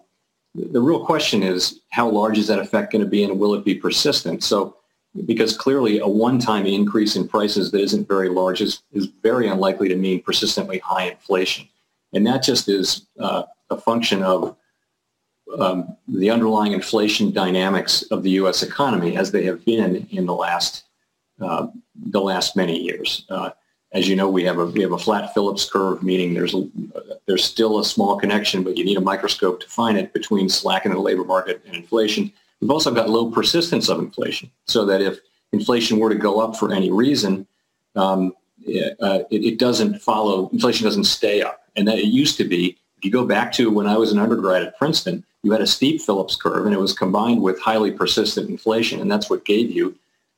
the 0.56 0.82
real 0.82 1.06
question 1.06 1.44
is, 1.44 1.82
how 1.90 2.10
large 2.10 2.38
is 2.38 2.48
that 2.48 2.60
effect 2.60 2.92
going 2.92 3.04
to 3.04 3.10
be, 3.10 3.24
and 3.24 3.40
will 3.40 3.56
it 3.56 3.66
be 3.66 3.76
persistent? 3.76 4.44
So, 4.44 4.78
because 5.26 5.58
clearly 5.58 6.00
a 6.00 6.08
one-time 6.08 6.66
increase 6.66 7.16
in 7.16 7.28
prices 7.28 7.72
that 7.72 7.82
isn't 7.82 8.08
very 8.08 8.30
large 8.30 8.62
is, 8.62 8.84
is 8.92 9.08
very 9.24 9.48
unlikely 9.48 9.90
to 9.90 9.96
mean 9.96 10.22
persistently 10.22 10.80
high 10.80 11.06
inflation. 11.10 11.68
And 12.14 12.26
that 12.28 12.44
just 12.44 12.70
is 12.70 13.08
uh, 13.20 13.44
a 13.70 13.78
function 13.78 14.24
of 14.24 14.56
um, 15.58 15.96
the 16.08 16.30
underlying 16.30 16.74
inflation 16.74 17.32
dynamics 17.32 18.04
of 18.04 18.24
the 18.24 18.32
U.S. 18.32 18.64
economy 18.64 19.18
as 19.18 19.32
they 19.32 19.44
have 19.46 19.64
been 19.66 20.08
in 20.12 20.26
the 20.26 20.36
last 20.36 20.84
uh, 21.42 21.68
the 21.96 22.22
last 22.22 22.56
many 22.56 22.78
years. 22.78 23.26
Uh, 23.30 23.52
as 23.92 24.08
you 24.08 24.16
know, 24.16 24.30
we 24.30 24.44
have 24.44 24.60
a 24.60 24.66
we 24.66 24.82
have 24.82 24.92
a 24.92 24.98
flat 24.98 25.34
Phillips 25.34 25.68
curve, 25.70 26.04
meaning 26.04 26.34
there's 26.34 26.54
a, 26.54 26.70
there's 27.26 27.44
still 27.44 27.80
a 27.80 27.86
small 27.86 28.18
connection, 28.18 28.64
but 28.64 28.78
you 28.78 28.86
need 28.86 28.98
a 28.98 29.02
microscope 29.02 29.60
to 29.62 29.68
find 29.68 29.98
it 29.98 30.14
between 30.14 30.48
slack 30.48 30.86
in 30.86 30.92
the 30.92 31.00
labor 31.00 31.24
market 31.24 31.62
and 31.66 31.76
inflation. 31.76 32.32
We've 32.62 32.72
also 32.72 32.94
got 32.94 33.10
low 33.10 33.32
persistence 33.32 33.90
of 33.90 34.00
inflation, 34.00 34.52
so 34.66 34.86
that 34.86 35.02
if 35.02 35.20
inflation 35.54 35.98
were 35.98 36.10
to 36.10 36.16
go 36.16 36.40
up 36.40 36.56
for 36.56 36.72
any 36.72 36.92
reason, 36.92 37.48
um, 37.96 38.34
uh, 38.68 39.24
it, 39.32 39.44
it 39.44 39.60
doesn't 39.60 40.00
follow. 40.00 40.50
Inflation 40.54 40.86
doesn't 40.86 41.06
stay 41.06 41.42
up, 41.42 41.64
and 41.76 41.88
that 41.88 41.98
it 41.98 42.08
used 42.08 42.38
to 42.38 42.44
be. 42.44 42.78
If 42.98 43.06
you 43.06 43.12
go 43.12 43.26
back 43.26 43.54
to 43.54 43.72
when 43.72 43.88
I 43.88 43.98
was 43.98 44.12
an 44.12 44.20
undergrad 44.20 44.62
at 44.62 44.78
Princeton, 44.78 45.24
you 45.44 45.52
had 45.52 45.62
a 45.62 45.68
steep 45.68 46.02
Phillips 46.02 46.36
curve 46.36 46.66
and 46.66 46.74
it 46.74 46.80
was 46.80 46.94
combined 46.94 47.42
with 47.42 47.60
highly 47.60 47.92
persistent 47.92 48.50
inflation. 48.50 49.00
And 49.00 49.12
that's 49.12 49.30
what 49.30 49.46
gave 49.46 49.72
you 49.72 49.96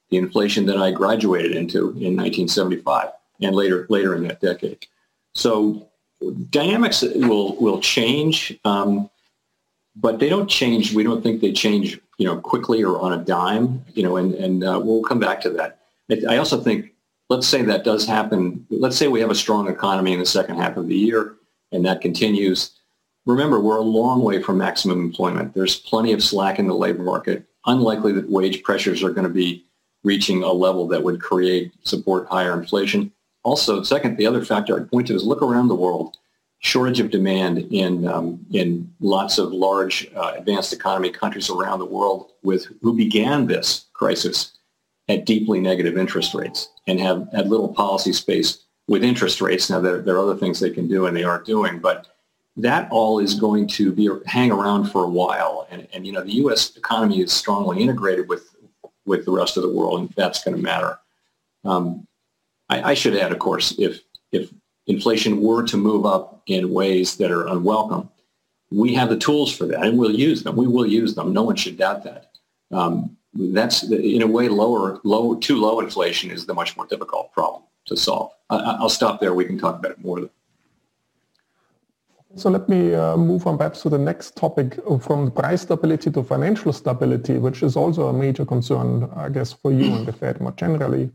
the 0.10 0.18
inflation 0.18 0.66
that 0.68 0.78
I 0.78 0.91
graduated 0.91 1.54
into 1.54 1.89
in 1.89 2.16
1975 2.18 3.10
and 3.41 3.56
later, 3.56 3.88
later 3.89 4.16
in 4.16 4.24
that 4.28 4.41
decade. 4.41 4.86
So 5.34 5.88
dynamics 6.49 7.02
will, 7.02 7.56
will 7.56 7.80
change, 7.80 8.58
um, 8.66 9.10
but 9.95 10.20
they 10.20 10.30
don't 10.30 10.47
change. 10.47 10.93
We 10.93 11.04
don't 11.04 11.22
think 11.22 11.41
they 11.41 11.52
change, 11.52 11.99
you 12.18 12.26
know, 12.26 12.38
quickly 12.38 12.84
or 12.84 12.99
on 12.99 13.14
a 13.14 13.24
dime, 13.24 13.84
you 13.93 14.04
know, 14.04 14.18
and, 14.18 14.36
and 14.36 14.64
uh, 14.64 14.80
we'll 14.84 15.04
come 15.04 15.20
back 15.20 15.41
to 15.41 15.49
that. 15.52 15.80
I 16.30 16.38
also 16.38 16.62
think, 16.62 16.93
let's 17.30 17.47
say 17.47 17.62
that 17.62 17.84
does 17.84 18.06
happen. 18.06 18.66
Let's 18.70 18.97
say 18.97 19.08
we 19.08 19.22
have 19.22 19.32
a 19.32 19.36
strong 19.36 19.70
economy 19.70 20.14
in 20.14 20.20
the 20.20 20.26
second 20.26 20.58
half 20.58 20.78
of 20.78 20.88
the 20.88 20.95
year 20.95 21.36
and 21.72 21.86
that 21.86 22.02
continues 22.02 22.72
remember, 23.26 23.59
we're 23.59 23.78
a 23.78 23.82
long 23.82 24.24
way 24.24 24.41
from 24.41 24.57
maximum 24.57 24.99
employment. 25.01 25.53
There's 25.53 25.78
plenty 25.78 26.13
of 26.13 26.24
slack 26.24 26.59
in 26.59 26.67
the 26.67 26.76
labor 26.76 27.03
market. 27.03 27.45
Unlikely 27.65 28.11
that 28.13 28.30
wage 28.30 28.63
pressures 28.63 29.03
are 29.03 29.11
going 29.11 29.28
to 29.28 29.34
be 29.34 29.65
reaching 30.03 30.43
a 30.43 30.51
level 30.51 30.88
that 30.88 31.03
would 31.03 31.22
create, 31.22 31.74
support 31.84 32.28
higher 32.28 32.59
inflation. 32.59 33.11
Also, 33.43 33.84
second, 33.84 34.17
the 34.17 34.26
other 34.26 34.43
factor 34.43 34.76
I'd 34.76 34.89
point 34.89 35.07
to 35.07 35.15
is 35.15 35.24
look 35.24 35.41
around 35.41 35.67
the 35.67 35.76
world. 35.76 36.17
Shortage 36.59 36.99
of 36.99 37.09
demand 37.09 37.59
in, 37.72 38.07
um, 38.07 38.45
in 38.51 38.91
lots 38.99 39.39
of 39.39 39.51
large 39.51 40.11
uh, 40.15 40.34
advanced 40.38 40.74
economy 40.74 41.09
countries 41.09 41.49
around 41.49 41.80
the 41.80 41.86
world 41.86 42.32
with 42.43 42.67
who 42.82 42.95
began 42.95 43.47
this 43.47 43.86
crisis 43.93 44.57
at 45.07 45.26
deeply 45.26 45.59
negative 45.59 45.97
interest 45.97 46.36
rates 46.36 46.69
and 46.88 46.99
have 46.99 47.28
had 47.34 47.49
little 47.49 47.74
policy 47.74 48.13
space 48.13 48.59
with 48.88 49.03
interest 49.03 49.41
rates. 49.41 49.69
Now, 49.69 49.80
there, 49.80 50.01
there 50.01 50.15
are 50.15 50.24
other 50.24 50.38
things 50.38 50.59
they 50.59 50.69
can 50.69 50.88
do 50.88 51.05
and 51.07 51.17
they 51.17 51.24
are 51.24 51.41
doing, 51.41 51.80
but 51.80 52.07
that 52.58 52.91
all 52.91 53.20
is 53.20 53.36
going 53.36 53.68
to 53.68 53.91
be 53.91 54.10
hang 54.26 54.52
around 54.52 54.86
for 54.86 55.04
a 55.04 55.10
while. 55.10 55.68
And, 55.72 55.88
and 55.93 56.06
you 56.06 56.12
know, 56.12 56.24
the 56.24 56.34
U.S. 56.34 56.76
economy 56.76 57.22
is 57.22 57.32
strongly 57.32 57.82
integrated 57.82 58.28
with 58.28 58.47
with 59.06 59.26
the 59.26 59.32
rest 59.32 59.58
of 59.58 59.64
the 59.64 59.70
world, 59.70 59.99
and 59.99 60.10
that's 60.12 60.43
going 60.43 60.56
to 60.56 60.62
matter. 60.62 60.99
Um, 61.66 62.08
I, 62.70 62.91
I, 62.91 62.93
should 62.93 63.16
add, 63.16 63.32
of 63.32 63.39
course, 63.39 63.74
if 63.80 64.02
if 64.32 64.52
inflation 64.88 65.41
were 65.41 65.64
to 65.64 65.78
move 65.78 66.06
up 66.06 66.43
in 66.47 66.72
ways 66.72 67.18
that 67.18 67.32
are 67.32 67.47
unwelcome, 67.47 68.10
we 68.72 68.93
have 68.93 69.10
the 69.10 69.18
tools 69.18 69.56
for 69.56 69.66
that, 69.66 69.84
and 69.84 69.97
we'll 69.97 70.16
use 70.16 70.43
them. 70.43 70.56
We 70.56 70.68
will 70.68 70.86
use 70.86 71.16
them. 71.16 71.34
No 71.34 71.43
one 71.43 71.56
should 71.56 71.78
doubt 71.78 72.04
that. 72.04 72.32
Um, 72.72 73.18
that's 73.34 73.84
in 73.84 74.22
a 74.22 74.28
way 74.28 74.49
lower, 74.49 74.99
low, 75.04 75.36
too 75.36 75.60
low 75.60 75.80
inflation 75.80 76.32
is 76.32 76.45
the 76.45 76.54
much 76.54 76.76
more 76.76 76.86
difficult 76.88 77.32
problem 77.32 77.64
to 77.86 77.95
solve. 77.95 78.32
I, 78.49 78.58
I'll 78.58 78.89
stop 78.89 79.20
there. 79.20 79.34
We 79.34 79.45
can 79.45 79.58
talk 79.58 79.80
about 79.80 79.91
it 79.91 79.99
more. 79.99 80.30
So 82.36 82.49
let 82.49 82.69
me 82.69 82.93
uh, 82.93 83.17
move 83.17 83.45
on 83.45 83.57
perhaps 83.57 83.82
to 83.82 83.89
the 83.89 83.97
next 83.97 84.38
topic 84.38 84.79
from 85.01 85.32
price 85.32 85.63
stability 85.63 86.11
to 86.11 86.23
financial 86.23 86.71
stability, 86.71 87.38
which 87.38 87.61
is 87.61 87.75
also 87.75 88.07
a 88.07 88.13
major 88.13 88.45
concern, 88.45 89.09
I 89.15 89.29
guess, 89.29 89.51
for 89.51 89.71
you 89.71 89.93
and 89.93 90.05
the 90.05 90.13
Fed 90.13 90.39
more 90.39 90.53
generally. 90.53 91.11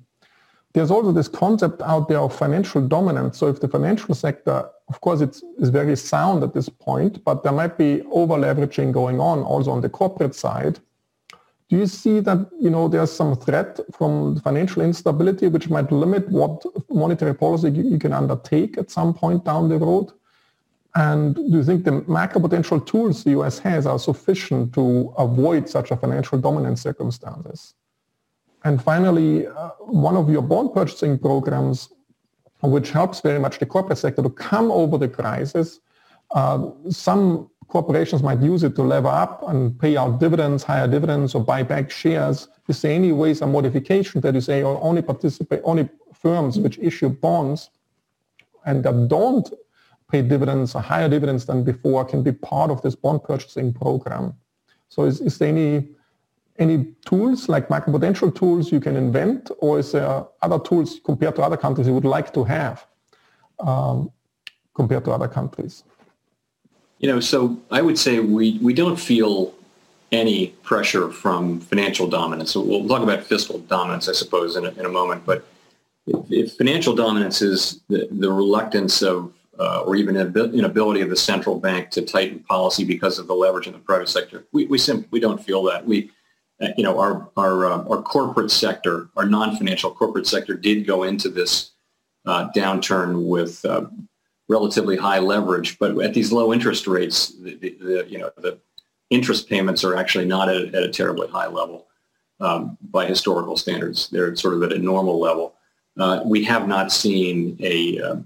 There's 0.74 0.90
also 0.90 1.12
this 1.12 1.28
concept 1.28 1.80
out 1.80 2.08
there 2.08 2.18
of 2.18 2.36
financial 2.36 2.86
dominance. 2.86 3.38
So 3.38 3.46
if 3.46 3.60
the 3.60 3.68
financial 3.68 4.14
sector, 4.14 4.68
of 4.88 5.00
course, 5.00 5.22
it's, 5.22 5.42
is 5.58 5.70
very 5.70 5.96
sound 5.96 6.44
at 6.44 6.52
this 6.52 6.68
point, 6.68 7.24
but 7.24 7.42
there 7.42 7.52
might 7.52 7.78
be 7.78 8.02
over 8.12 8.34
leveraging 8.34 8.92
going 8.92 9.18
on 9.18 9.42
also 9.42 9.70
on 9.70 9.80
the 9.80 9.88
corporate 9.88 10.34
side. 10.34 10.78
Do 11.70 11.78
you 11.78 11.86
see 11.86 12.20
that 12.20 12.50
you 12.60 12.68
know 12.68 12.88
there's 12.88 13.10
some 13.10 13.36
threat 13.36 13.80
from 13.92 14.38
financial 14.40 14.82
instability 14.82 15.48
which 15.48 15.70
might 15.70 15.90
limit 15.90 16.28
what 16.28 16.62
monetary 16.90 17.34
policy 17.34 17.70
you 17.70 17.98
can 17.98 18.12
undertake 18.12 18.76
at 18.76 18.90
some 18.90 19.14
point 19.14 19.46
down 19.46 19.70
the 19.70 19.78
road? 19.78 20.12
And 20.96 21.34
do 21.34 21.42
you 21.58 21.62
think 21.62 21.84
the 21.84 22.02
macro-prudential 22.08 22.80
tools 22.80 23.22
the 23.22 23.30
U.S. 23.32 23.58
has 23.58 23.86
are 23.86 23.98
sufficient 23.98 24.72
to 24.74 25.12
avoid 25.18 25.68
such 25.68 25.90
a 25.90 25.96
financial 25.96 26.38
dominance 26.38 26.80
circumstances? 26.80 27.74
And 28.64 28.82
finally, 28.82 29.46
uh, 29.46 29.68
one 29.80 30.16
of 30.16 30.30
your 30.30 30.40
bond 30.40 30.72
purchasing 30.72 31.18
programs, 31.18 31.90
which 32.62 32.90
helps 32.90 33.20
very 33.20 33.38
much 33.38 33.58
the 33.58 33.66
corporate 33.66 33.98
sector 33.98 34.22
to 34.22 34.30
come 34.30 34.70
over 34.70 34.96
the 34.96 35.06
crisis, 35.06 35.80
uh, 36.30 36.70
some 36.88 37.50
corporations 37.68 38.22
might 38.22 38.40
use 38.40 38.62
it 38.62 38.74
to 38.76 38.82
lever 38.82 39.08
up 39.08 39.46
and 39.48 39.78
pay 39.78 39.98
out 39.98 40.18
dividends, 40.18 40.62
higher 40.62 40.88
dividends, 40.88 41.34
or 41.34 41.44
buy 41.44 41.62
back 41.62 41.90
shares. 41.90 42.48
Is 42.68 42.80
there 42.80 42.92
any 42.92 43.12
ways 43.12 43.42
or 43.42 43.48
modification 43.48 44.22
that 44.22 44.34
you 44.34 44.40
say 44.40 44.62
or 44.62 44.82
only 44.82 45.02
participate, 45.02 45.60
only 45.62 45.90
firms 46.14 46.58
which 46.58 46.78
issue 46.78 47.10
bonds 47.10 47.68
and 48.64 48.82
that 48.82 49.08
don't 49.08 49.52
pay 50.16 50.28
dividends 50.28 50.74
or 50.74 50.82
higher 50.82 51.08
dividends 51.08 51.44
than 51.46 51.64
before 51.64 52.04
can 52.04 52.22
be 52.22 52.32
part 52.32 52.70
of 52.70 52.80
this 52.82 52.94
bond 52.94 53.22
purchasing 53.24 53.72
program? 53.72 54.34
So 54.88 55.04
is, 55.04 55.20
is 55.20 55.38
there 55.38 55.48
any 55.48 55.88
any 56.58 56.86
tools 57.04 57.50
like 57.50 57.68
macro-prudential 57.68 58.30
tools 58.30 58.72
you 58.72 58.80
can 58.80 58.96
invent 58.96 59.50
or 59.58 59.78
is 59.78 59.92
there 59.92 60.24
other 60.40 60.58
tools 60.58 61.00
compared 61.04 61.36
to 61.36 61.42
other 61.42 61.58
countries 61.64 61.86
you 61.86 61.92
would 61.92 62.12
like 62.18 62.32
to 62.32 62.44
have 62.44 62.86
um, 63.60 64.10
compared 64.74 65.04
to 65.04 65.10
other 65.12 65.28
countries? 65.28 65.84
You 66.98 67.08
know, 67.10 67.20
so 67.20 67.60
I 67.70 67.82
would 67.82 67.98
say 67.98 68.20
we, 68.20 68.58
we 68.62 68.72
don't 68.72 68.96
feel 68.96 69.52
any 70.12 70.46
pressure 70.62 71.10
from 71.10 71.60
financial 71.60 72.06
dominance. 72.08 72.52
So 72.52 72.62
we'll 72.62 72.88
talk 72.88 73.02
about 73.02 73.22
fiscal 73.22 73.58
dominance, 73.58 74.08
I 74.08 74.14
suppose, 74.14 74.56
in 74.56 74.64
a, 74.64 74.70
in 74.80 74.86
a 74.86 74.94
moment. 75.00 75.26
But 75.26 75.46
if, 76.06 76.20
if 76.30 76.46
financial 76.54 76.94
dominance 76.94 77.42
is 77.42 77.82
the, 77.88 78.08
the 78.10 78.32
reluctance 78.32 79.02
of 79.02 79.30
uh, 79.58 79.82
or 79.86 79.96
even 79.96 80.16
inability 80.16 81.00
of 81.00 81.10
the 81.10 81.16
central 81.16 81.58
bank 81.58 81.90
to 81.90 82.02
tighten 82.02 82.40
policy 82.40 82.84
because 82.84 83.18
of 83.18 83.26
the 83.26 83.34
leverage 83.34 83.66
in 83.66 83.72
the 83.72 83.78
private 83.78 84.08
sector, 84.08 84.44
we, 84.52 84.66
we 84.66 84.78
simply 84.78 85.08
we 85.10 85.20
don't 85.20 85.42
feel 85.42 85.62
that. 85.64 85.86
We, 85.86 86.10
uh, 86.60 86.68
you 86.76 86.84
know, 86.84 86.98
our 86.98 87.30
our 87.36 87.66
uh, 87.66 87.84
our 87.84 88.02
corporate 88.02 88.50
sector, 88.50 89.08
our 89.16 89.26
non-financial 89.26 89.92
corporate 89.92 90.26
sector, 90.26 90.54
did 90.54 90.86
go 90.86 91.04
into 91.04 91.28
this 91.28 91.70
uh, 92.26 92.48
downturn 92.54 93.26
with 93.26 93.64
uh, 93.64 93.86
relatively 94.48 94.96
high 94.96 95.18
leverage, 95.18 95.78
but 95.78 95.98
at 96.00 96.14
these 96.14 96.32
low 96.32 96.52
interest 96.52 96.86
rates, 96.86 97.34
the, 97.40 97.56
the, 97.56 97.76
the 97.80 98.06
you 98.08 98.18
know 98.18 98.30
the 98.36 98.58
interest 99.10 99.48
payments 99.48 99.84
are 99.84 99.96
actually 99.96 100.26
not 100.26 100.48
at, 100.48 100.74
at 100.74 100.82
a 100.82 100.88
terribly 100.90 101.28
high 101.28 101.46
level 101.46 101.86
um, 102.40 102.76
by 102.90 103.06
historical 103.06 103.56
standards. 103.56 104.08
They're 104.08 104.34
sort 104.36 104.54
of 104.54 104.62
at 104.62 104.72
a 104.72 104.78
normal 104.78 105.18
level. 105.18 105.54
We 106.26 106.44
have 106.44 106.68
not 106.68 106.92
seen 106.92 107.56
a 107.60 107.98
uh, 108.00 108.16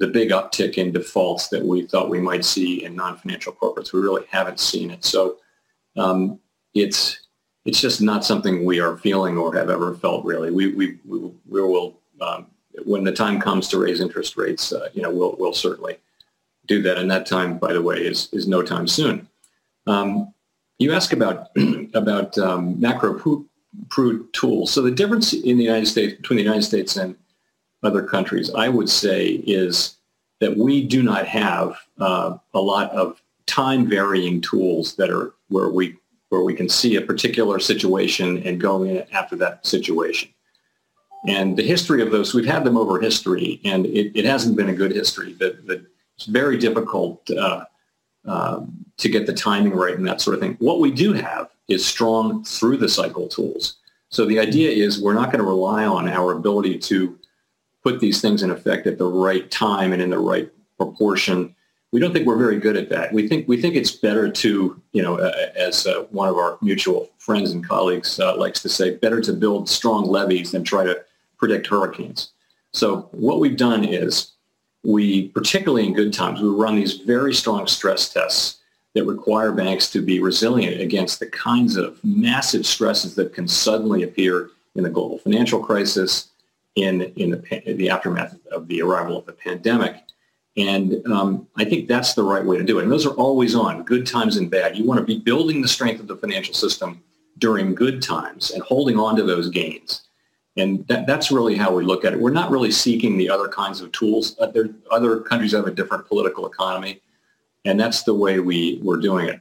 the 0.00 0.08
big 0.08 0.30
uptick 0.30 0.78
in 0.78 0.90
defaults 0.90 1.48
that 1.48 1.64
we 1.64 1.86
thought 1.86 2.10
we 2.10 2.20
might 2.20 2.44
see 2.44 2.84
in 2.84 2.96
non-financial 2.96 3.52
corporates. 3.52 3.92
We 3.92 4.00
really 4.00 4.24
haven't 4.28 4.58
seen 4.58 4.90
it. 4.90 5.04
So 5.04 5.36
um, 5.96 6.40
it's 6.74 7.20
it's 7.64 7.80
just 7.80 8.00
not 8.00 8.24
something 8.24 8.64
we 8.64 8.80
are 8.80 8.96
feeling 8.96 9.36
or 9.38 9.54
have 9.54 9.70
ever 9.70 9.94
felt. 9.94 10.24
Really, 10.24 10.50
we 10.50 10.74
we 10.74 10.98
we, 11.06 11.18
we 11.48 11.62
will 11.62 12.00
um, 12.20 12.46
when 12.84 13.04
the 13.04 13.12
time 13.12 13.40
comes 13.40 13.68
to 13.68 13.78
raise 13.78 14.00
interest 14.00 14.36
rates, 14.36 14.72
uh, 14.72 14.88
you 14.94 15.02
know, 15.02 15.10
we'll, 15.10 15.36
we'll 15.38 15.52
certainly 15.52 15.96
do 16.66 16.82
that. 16.82 16.98
And 16.98 17.10
that 17.10 17.26
time, 17.26 17.58
by 17.58 17.72
the 17.72 17.82
way, 17.82 17.96
is, 17.96 18.28
is 18.32 18.46
no 18.46 18.62
time 18.62 18.86
soon. 18.86 19.28
Um, 19.86 20.32
you 20.78 20.92
ask 20.92 21.12
about, 21.12 21.48
about 21.94 22.36
um, 22.38 22.80
macro 22.80 23.46
prude 23.88 24.32
tools. 24.32 24.72
So 24.72 24.82
the 24.82 24.90
difference 24.90 25.32
in 25.32 25.58
the 25.58 25.64
United 25.64 25.86
States, 25.86 26.16
between 26.16 26.38
the 26.38 26.42
United 26.42 26.62
States 26.62 26.96
and 26.96 27.16
other 27.82 28.02
countries, 28.02 28.52
I 28.54 28.68
would 28.68 28.88
say 28.88 29.42
is 29.46 29.96
that 30.40 30.56
we 30.56 30.86
do 30.86 31.02
not 31.02 31.26
have 31.26 31.76
uh, 31.98 32.36
a 32.54 32.60
lot 32.60 32.90
of 32.92 33.20
time 33.46 33.88
varying 33.88 34.40
tools 34.40 34.94
that 34.96 35.10
are 35.10 35.34
where 35.48 35.68
we 35.68 35.96
where 36.28 36.42
we 36.42 36.54
can 36.54 36.68
see 36.68 36.94
a 36.94 37.00
particular 37.00 37.58
situation 37.58 38.40
and 38.44 38.60
go 38.60 38.84
in 38.84 39.04
after 39.12 39.34
that 39.34 39.66
situation. 39.66 40.28
And 41.26 41.56
the 41.56 41.66
history 41.66 42.02
of 42.02 42.12
those, 42.12 42.32
we've 42.32 42.46
had 42.46 42.62
them 42.62 42.76
over 42.76 43.00
history, 43.00 43.60
and 43.64 43.84
it, 43.86 44.16
it 44.16 44.24
hasn't 44.24 44.56
been 44.56 44.68
a 44.68 44.74
good 44.74 44.92
history. 44.92 45.32
That, 45.34 45.84
it's 46.16 46.26
very 46.26 46.56
difficult 46.56 47.28
uh, 47.30 47.64
uh, 48.26 48.60
to 48.98 49.08
get 49.08 49.26
the 49.26 49.32
timing 49.32 49.72
right 49.72 49.96
and 49.96 50.06
that 50.06 50.20
sort 50.20 50.34
of 50.34 50.40
thing. 50.40 50.56
What 50.60 50.78
we 50.78 50.90
do 50.90 51.12
have 51.12 51.50
is 51.68 51.84
strong 51.84 52.44
through 52.44 52.76
the 52.76 52.88
cycle 52.88 53.26
tools. 53.26 53.78
So 54.10 54.24
the 54.24 54.38
idea 54.38 54.70
is 54.70 55.02
we're 55.02 55.14
not 55.14 55.32
going 55.32 55.42
to 55.42 55.48
rely 55.48 55.84
on 55.84 56.08
our 56.08 56.32
ability 56.32 56.78
to 56.78 57.18
put 57.82 58.00
these 58.00 58.20
things 58.20 58.42
in 58.42 58.50
effect 58.50 58.86
at 58.86 58.98
the 58.98 59.06
right 59.06 59.50
time 59.50 59.92
and 59.92 60.02
in 60.02 60.10
the 60.10 60.18
right 60.18 60.50
proportion. 60.76 61.54
We 61.92 62.00
don't 62.00 62.12
think 62.12 62.26
we're 62.26 62.36
very 62.36 62.58
good 62.58 62.76
at 62.76 62.88
that. 62.90 63.12
We 63.12 63.26
think 63.26 63.48
we 63.48 63.60
think 63.60 63.74
it's 63.74 63.90
better 63.90 64.30
to, 64.30 64.80
you 64.92 65.02
know, 65.02 65.18
uh, 65.18 65.50
as 65.56 65.86
uh, 65.86 66.04
one 66.10 66.28
of 66.28 66.36
our 66.36 66.56
mutual 66.62 67.10
friends 67.18 67.50
and 67.50 67.66
colleagues 67.66 68.20
uh, 68.20 68.36
likes 68.36 68.62
to 68.62 68.68
say, 68.68 68.96
better 68.96 69.20
to 69.20 69.32
build 69.32 69.68
strong 69.68 70.04
levees 70.04 70.52
than 70.52 70.62
try 70.62 70.84
to 70.84 71.02
predict 71.36 71.66
hurricanes. 71.66 72.30
So 72.72 73.08
what 73.10 73.40
we've 73.40 73.56
done 73.56 73.84
is 73.84 74.32
we, 74.84 75.28
particularly 75.28 75.86
in 75.86 75.94
good 75.94 76.12
times, 76.12 76.40
we 76.40 76.48
run 76.48 76.76
these 76.76 76.98
very 76.98 77.34
strong 77.34 77.66
stress 77.66 78.12
tests 78.12 78.58
that 78.94 79.04
require 79.04 79.52
banks 79.52 79.90
to 79.90 80.00
be 80.00 80.20
resilient 80.20 80.80
against 80.80 81.20
the 81.20 81.26
kinds 81.26 81.76
of 81.76 82.02
massive 82.04 82.66
stresses 82.66 83.14
that 83.14 83.32
can 83.32 83.46
suddenly 83.46 84.02
appear 84.02 84.50
in 84.74 84.82
the 84.84 84.90
global 84.90 85.18
financial 85.18 85.60
crisis, 85.60 86.29
in, 86.76 87.02
in, 87.16 87.30
the, 87.30 87.74
the 87.74 87.90
aftermath 87.90 88.36
of 88.52 88.68
the 88.68 88.82
arrival 88.82 89.18
of 89.18 89.26
the 89.26 89.32
pandemic. 89.32 89.96
And 90.56 91.06
um, 91.06 91.46
I 91.56 91.64
think 91.64 91.88
that's 91.88 92.14
the 92.14 92.22
right 92.22 92.44
way 92.44 92.58
to 92.58 92.64
do 92.64 92.78
it. 92.78 92.82
And 92.82 92.92
those 92.92 93.06
are 93.06 93.14
always 93.14 93.54
on, 93.54 93.82
good 93.84 94.06
times 94.06 94.36
and 94.36 94.50
bad. 94.50 94.76
You 94.76 94.84
want 94.84 94.98
to 94.98 95.06
be 95.06 95.18
building 95.18 95.62
the 95.62 95.68
strength 95.68 96.00
of 96.00 96.08
the 96.08 96.16
financial 96.16 96.54
system 96.54 97.02
during 97.38 97.74
good 97.74 98.02
times 98.02 98.50
and 98.50 98.62
holding 98.62 98.98
on 98.98 99.16
to 99.16 99.22
those 99.22 99.48
gains. 99.48 100.02
And 100.56 100.86
that, 100.88 101.06
that's 101.06 101.30
really 101.30 101.56
how 101.56 101.72
we 101.74 101.84
look 101.84 102.04
at 102.04 102.12
it. 102.12 102.20
We're 102.20 102.30
not 102.30 102.50
really 102.50 102.72
seeking 102.72 103.16
the 103.16 103.30
other 103.30 103.48
kinds 103.48 103.80
of 103.80 103.92
tools. 103.92 104.36
Uh, 104.38 104.46
there, 104.46 104.68
other 104.90 105.20
countries 105.20 105.52
have 105.52 105.66
a 105.66 105.70
different 105.70 106.06
political 106.06 106.46
economy, 106.46 107.00
and 107.64 107.78
that's 107.78 108.02
the 108.02 108.14
way 108.14 108.40
we, 108.40 108.80
we're 108.82 109.00
doing 109.00 109.28
it. 109.28 109.40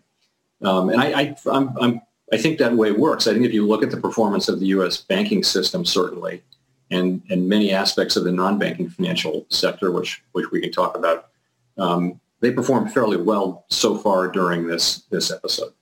Um, 0.62 0.90
and 0.90 1.02
I, 1.02 1.22
I, 1.22 1.36
I'm, 1.52 1.78
I'm, 1.80 2.02
I 2.32 2.38
think 2.38 2.60
that 2.60 2.74
way 2.74 2.92
works. 2.92 3.28
I 3.28 3.34
think 3.34 3.46
if 3.46 3.54
you 3.54 3.68
look 3.68 3.82
at 3.82 3.92
the 3.92 3.98
performance 3.98 4.48
of 4.48 4.60
the 4.60 4.68
U.S. 4.68 4.98
banking 4.98 5.44
system, 5.44 5.84
certainly, 5.84 6.44
and, 6.92 7.22
and 7.30 7.48
many 7.48 7.72
aspects 7.72 8.16
of 8.16 8.24
the 8.24 8.32
non-banking 8.32 8.90
financial 8.90 9.46
sector, 9.50 9.92
which, 9.92 10.24
which 10.32 10.52
we 10.52 10.62
can 10.62 10.72
talk 10.72 10.98
about, 10.98 11.30
um, 11.78 12.20
they 12.42 12.52
performed 12.52 12.92
fairly 12.94 13.18
well 13.18 13.66
so 13.70 13.98
far 13.98 14.28
during 14.28 14.68
this, 14.68 15.04
this 15.10 15.32
episode. 15.32 15.74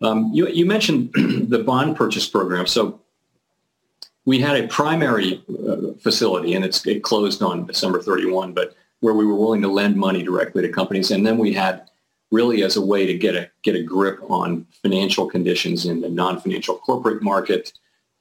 Um, 0.00 0.30
you, 0.32 0.48
you 0.48 0.66
mentioned 0.66 1.10
the 1.48 1.60
bond 1.60 1.96
purchase 1.96 2.28
program. 2.28 2.66
So 2.66 3.00
we 4.24 4.38
had 4.38 4.62
a 4.62 4.68
primary 4.68 5.42
uh, 5.68 5.94
facility, 6.00 6.54
and 6.54 6.64
it's 6.64 6.86
it 6.86 7.02
closed 7.02 7.42
on 7.42 7.66
December 7.66 8.02
31, 8.02 8.52
but 8.52 8.76
where 9.00 9.14
we 9.14 9.24
were 9.24 9.34
willing 9.34 9.62
to 9.62 9.68
lend 9.68 9.96
money 9.96 10.22
directly 10.22 10.62
to 10.62 10.68
companies, 10.68 11.10
and 11.10 11.26
then 11.26 11.38
we 11.38 11.52
had 11.52 11.88
really 12.30 12.62
as 12.62 12.76
a 12.76 12.84
way 12.84 13.06
to 13.06 13.14
get 13.14 13.34
a 13.34 13.50
get 13.62 13.74
a 13.74 13.82
grip 13.82 14.18
on 14.28 14.66
financial 14.82 15.26
conditions 15.26 15.86
in 15.86 16.00
the 16.00 16.10
non-financial 16.10 16.76
corporate 16.76 17.22
market 17.22 17.72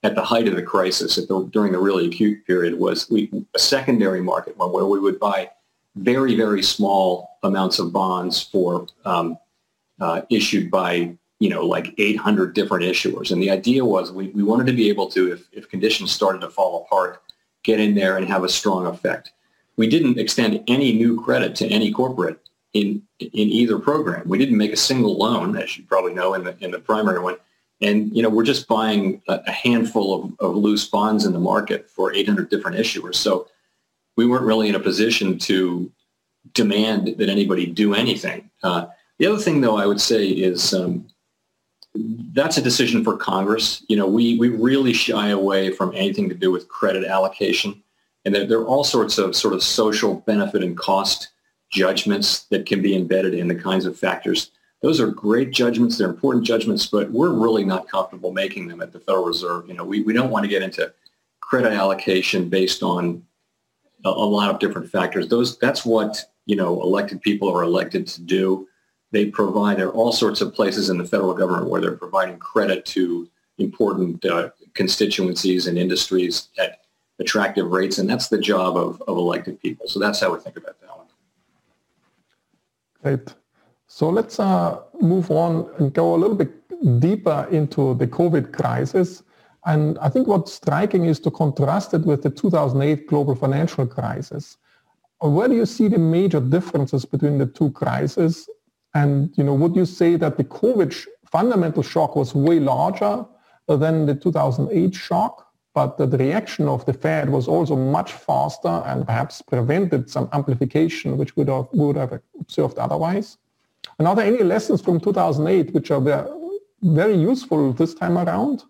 at 0.03 0.15
the 0.15 0.23
height 0.23 0.47
of 0.47 0.55
the 0.55 0.63
crisis, 0.63 1.15
the, 1.15 1.49
during 1.51 1.71
the 1.71 1.79
really 1.79 2.07
acute 2.07 2.45
period, 2.45 2.77
was 2.77 3.09
we, 3.09 3.31
a 3.55 3.59
secondary 3.59 4.21
market 4.21 4.57
one 4.57 4.71
where 4.71 4.85
we 4.85 4.99
would 4.99 5.19
buy 5.19 5.49
very 5.95 6.35
very 6.35 6.61
small 6.61 7.37
amounts 7.41 7.79
of 7.79 7.91
bonds 7.91 8.41
for 8.41 8.85
um, 9.05 9.37
uh, 9.99 10.21
issued 10.29 10.69
by 10.69 11.17
you 11.39 11.49
know, 11.49 11.65
like 11.65 11.93
800 11.97 12.53
different 12.53 12.83
issuers. 12.83 13.31
And 13.31 13.41
the 13.41 13.51
idea 13.51 13.85
was 13.85 14.11
we, 14.11 14.29
we 14.29 14.43
wanted 14.43 14.65
to 14.67 14.73
be 14.73 14.89
able 14.89 15.07
to, 15.09 15.31
if, 15.33 15.47
if 15.51 15.69
conditions 15.69 16.11
started 16.11 16.41
to 16.41 16.49
fall 16.49 16.83
apart, 16.83 17.21
get 17.63 17.79
in 17.79 17.95
there 17.95 18.17
and 18.17 18.27
have 18.27 18.43
a 18.43 18.49
strong 18.49 18.87
effect. 18.87 19.31
We 19.75 19.87
didn't 19.87 20.17
extend 20.17 20.63
any 20.67 20.93
new 20.93 21.21
credit 21.21 21.55
to 21.57 21.67
any 21.67 21.91
corporate 21.91 22.39
in, 22.73 23.03
in 23.19 23.29
either 23.31 23.77
program. 23.77 24.27
We 24.27 24.39
didn't 24.39 24.57
make 24.57 24.73
a 24.73 24.77
single 24.77 25.17
loan, 25.17 25.55
as 25.57 25.77
you 25.77 25.83
probably 25.83 26.13
know, 26.13 26.33
in 26.33 26.43
the, 26.43 26.57
in 26.59 26.71
the 26.71 26.79
primary 26.79 27.19
one. 27.19 27.35
And, 27.81 28.15
you 28.15 28.23
know, 28.23 28.29
we're 28.29 28.43
just 28.43 28.67
buying 28.67 29.21
a, 29.27 29.51
handful 29.51 30.23
of, 30.23 30.33
of 30.39 30.55
loose 30.55 30.87
bonds 30.87 31.25
in 31.25 31.33
the 31.33 31.39
market 31.39 31.89
for 31.89 32.11
800 32.11 32.49
different 32.49 32.77
issuers. 32.77 33.15
So 33.15 33.47
we 34.15 34.25
weren't 34.25 34.45
really 34.45 34.67
in 34.67 34.75
a 34.75 34.79
position 34.79 35.37
to 35.39 35.91
demand 36.53 37.15
that 37.17 37.29
anybody 37.29 37.67
do 37.67 37.93
anything. 37.93 38.49
Uh, 38.63 38.87
the 39.19 39.27
other 39.27 39.37
thing, 39.37 39.61
though, 39.61 39.77
I 39.77 39.85
would 39.85 40.01
say 40.01 40.27
is 40.27 40.73
um, 40.73 41.07
that's 42.33 42.57
a 42.57 42.61
decision 42.61 43.03
for 43.03 43.15
Congress. 43.15 43.83
You 43.87 43.97
know, 43.97 44.07
we, 44.07 44.37
we 44.37 44.49
really 44.49 44.93
shy 44.93 45.29
away 45.29 45.71
from 45.71 45.93
anything 45.95 46.29
to 46.29 46.35
do 46.35 46.51
with 46.51 46.69
credit 46.69 47.05
allocation. 47.05 47.81
And 48.25 48.33
there, 48.33 48.45
there, 48.45 48.59
are 48.59 48.65
all 48.65 48.83
sorts 48.83 49.17
of 49.17 49.35
sort 49.35 49.53
of 49.53 49.63
social 49.63 50.15
benefit 50.15 50.63
and 50.63 50.77
cost 50.77 51.29
judgments 51.71 52.43
that 52.45 52.65
can 52.65 52.81
be 52.81 52.95
embedded 52.95 53.33
in 53.33 53.47
the 53.47 53.55
kinds 53.55 53.85
of 53.85 53.97
factors. 53.97 54.51
Those 54.81 54.99
are 54.99 55.07
great 55.07 55.51
judgments. 55.51 55.97
They're 55.97 56.09
important 56.09 56.45
judgments, 56.45 56.85
but 56.85 57.09
we're 57.11 57.31
really 57.31 57.65
not 57.65 57.89
comfortable 57.89 58.31
making 58.31 58.67
them 58.67 58.81
at 58.81 58.91
the 58.91 58.99
Federal 58.99 59.25
Reserve. 59.25 59.67
You 59.67 59.73
know, 59.73 59.83
we, 59.83 60.01
we 60.01 60.13
don't 60.13 60.29
want 60.29 60.43
to 60.43 60.49
get 60.49 60.61
into 60.61 60.93
credit 61.39 61.73
allocation 61.73 62.49
based 62.49 62.83
on 62.83 63.23
a, 64.05 64.09
a 64.09 64.11
lot 64.11 64.51
of 64.51 64.59
different 64.59 64.89
factors. 64.89 65.27
Those 65.27 65.57
That's 65.57 65.83
what 65.85 66.23
you 66.47 66.55
know, 66.55 66.81
elected 66.81 67.21
people 67.21 67.55
are 67.55 67.61
elected 67.61 68.07
to 68.07 68.21
do. 68.21 68.67
They 69.11 69.27
provide, 69.27 69.77
there 69.77 69.87
are 69.87 69.93
all 69.93 70.11
sorts 70.11 70.41
of 70.41 70.53
places 70.53 70.89
in 70.89 70.97
the 70.97 71.05
federal 71.05 71.33
government 71.33 71.69
where 71.69 71.79
they're 71.79 71.91
providing 71.91 72.39
credit 72.39 72.85
to 72.87 73.29
important 73.57 74.25
uh, 74.25 74.49
constituencies 74.73 75.67
and 75.67 75.77
industries 75.77 76.49
at 76.57 76.81
attractive 77.19 77.67
rates. 77.67 77.97
And 77.97 78.09
that's 78.09 78.29
the 78.29 78.37
job 78.37 78.77
of, 78.77 79.01
of 79.07 79.17
elected 79.17 79.59
people. 79.61 79.87
So 79.87 79.99
that's 79.99 80.19
how 80.19 80.33
we 80.33 80.39
think 80.39 80.57
about 80.57 80.79
that 80.79 80.97
one. 80.97 81.07
Great. 83.01 83.35
So 83.87 84.09
let's 84.09 84.37
uh, 84.39 84.81
move 85.01 85.31
on 85.31 85.69
and 85.77 85.93
go 85.93 86.13
a 86.13 86.17
little 86.17 86.35
bit 86.35 86.51
deeper 86.99 87.47
into 87.49 87.93
the 87.95 88.05
COVID 88.05 88.51
crisis. 88.51 89.23
And 89.65 89.97
I 89.99 90.09
think 90.09 90.27
what's 90.27 90.53
striking 90.53 91.05
is 91.05 91.19
to 91.21 91.31
contrast 91.31 91.93
it 91.93 92.01
with 92.01 92.21
the 92.21 92.29
2008 92.29 93.07
global 93.07 93.33
financial 93.33 93.87
crisis. 93.87 94.57
Where 95.19 95.47
do 95.47 95.55
you 95.55 95.65
see 95.65 95.87
the 95.87 95.97
major 95.97 96.41
differences 96.41 97.05
between 97.05 97.37
the 97.37 97.47
two 97.47 97.71
crises? 97.71 98.49
And 98.93 99.33
you 99.37 99.43
know, 99.43 99.53
would 99.53 99.75
you 99.75 99.85
say 99.85 100.17
that 100.17 100.37
the 100.37 100.43
COVID 100.43 100.93
fundamental 101.31 101.81
shock 101.81 102.15
was 102.15 102.35
way 102.35 102.59
larger 102.59 103.25
than 103.67 104.05
the 104.05 104.15
2008 104.15 104.93
shock, 104.93 105.47
but 105.73 105.97
the 105.97 106.07
reaction 106.07 106.67
of 106.67 106.85
the 106.85 106.93
Fed 106.93 107.29
was 107.29 107.47
also 107.47 107.75
much 107.75 108.11
faster 108.11 108.83
and 108.85 109.05
perhaps 109.05 109.41
prevented 109.41 110.09
some 110.09 110.29
amplification 110.33 111.17
which 111.17 111.35
would 111.37 111.47
have, 111.47 111.67
would 111.71 111.95
have 111.95 112.19
observed 112.39 112.77
otherwise? 112.77 113.37
And 113.99 114.07
are 114.07 114.15
there 114.15 114.25
any 114.25 114.43
lessons 114.43 114.81
from 114.81 114.99
2008 114.99 115.73
which 115.73 115.91
are 115.91 116.27
very 116.81 117.15
useful 117.15 117.73
this 117.73 117.93
time 117.93 118.17
around? 118.17 118.63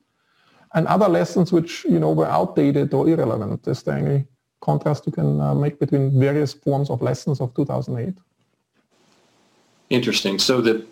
And 0.73 0.87
other 0.87 1.07
lessons 1.07 1.51
which 1.51 1.85
you 1.85 1.99
know 1.99 2.11
were 2.11 2.27
outdated 2.27 2.93
or 2.93 3.07
irrelevant? 3.07 3.67
Is 3.67 3.83
there 3.83 3.97
any 3.97 4.25
contrast 4.61 5.05
you 5.05 5.11
can 5.11 5.39
uh, 5.41 5.55
make 5.55 5.79
between 5.79 6.19
various 6.19 6.53
forms 6.53 6.89
of 6.89 7.01
lessons 7.01 7.41
of 7.41 7.53
2008? 7.55 8.13
Interesting. 9.89 10.39
So 10.39 10.61
the, 10.61 10.85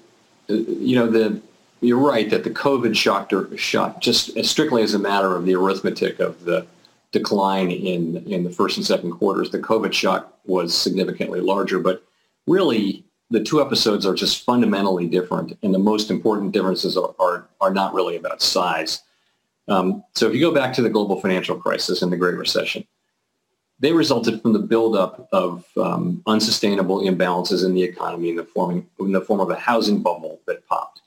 uh, 0.49 0.53
you 0.53 0.95
know, 0.95 1.07
the 1.07 1.41
you're 1.81 1.99
right 1.99 2.29
that 2.29 2.43
the 2.43 2.49
COVID 2.49 2.95
shock, 2.95 3.31
shock 3.57 4.01
just 4.01 4.43
strictly 4.43 4.81
as 4.81 4.93
a 4.93 4.99
matter 4.99 5.36
of 5.36 5.45
the 5.45 5.55
arithmetic 5.55 6.19
of 6.19 6.45
the 6.45 6.65
decline 7.11 7.71
in 7.71 8.17
in 8.27 8.43
the 8.43 8.49
first 8.49 8.77
and 8.77 8.86
second 8.86 9.11
quarters, 9.11 9.51
the 9.51 9.59
COVID 9.59 9.93
shock 9.93 10.38
was 10.45 10.75
significantly 10.75 11.41
larger. 11.41 11.79
But 11.79 12.03
really, 12.47 13.04
the 13.30 13.43
two 13.43 13.61
episodes 13.61 14.05
are 14.05 14.13
just 14.13 14.43
fundamentally 14.43 15.07
different, 15.07 15.57
and 15.63 15.73
the 15.73 15.80
most 15.80 16.11
important 16.11 16.51
differences 16.51 16.97
are 16.97 17.13
are, 17.19 17.47
are 17.59 17.73
not 17.73 17.93
really 17.93 18.15
about 18.15 18.41
size. 18.41 19.01
Um, 19.67 20.03
so 20.13 20.28
if 20.28 20.36
you 20.36 20.41
go 20.41 20.53
back 20.53 20.73
to 20.76 20.82
the 20.82 20.89
global 20.89 21.19
financial 21.19 21.55
crisis 21.55 22.01
and 22.01 22.11
the 22.11 22.17
Great 22.17 22.36
Recession, 22.36 22.86
they 23.80 23.91
resulted 23.91 24.41
from 24.41 24.53
the 24.53 24.59
buildup 24.59 25.28
of 25.32 25.65
um, 25.78 26.21
unsustainable 26.28 27.01
imbalances 27.01 27.65
in 27.65 27.73
the 27.73 27.84
economy 27.84 28.30
in 28.30 28.36
the, 28.36 28.43
form, 28.43 28.88
in 28.99 29.11
the 29.11 29.21
form 29.21 29.39
of 29.39 29.49
a 29.49 29.55
housing 29.55 30.01
bubble 30.01 30.39
that 30.47 30.65
popped. 30.67 31.01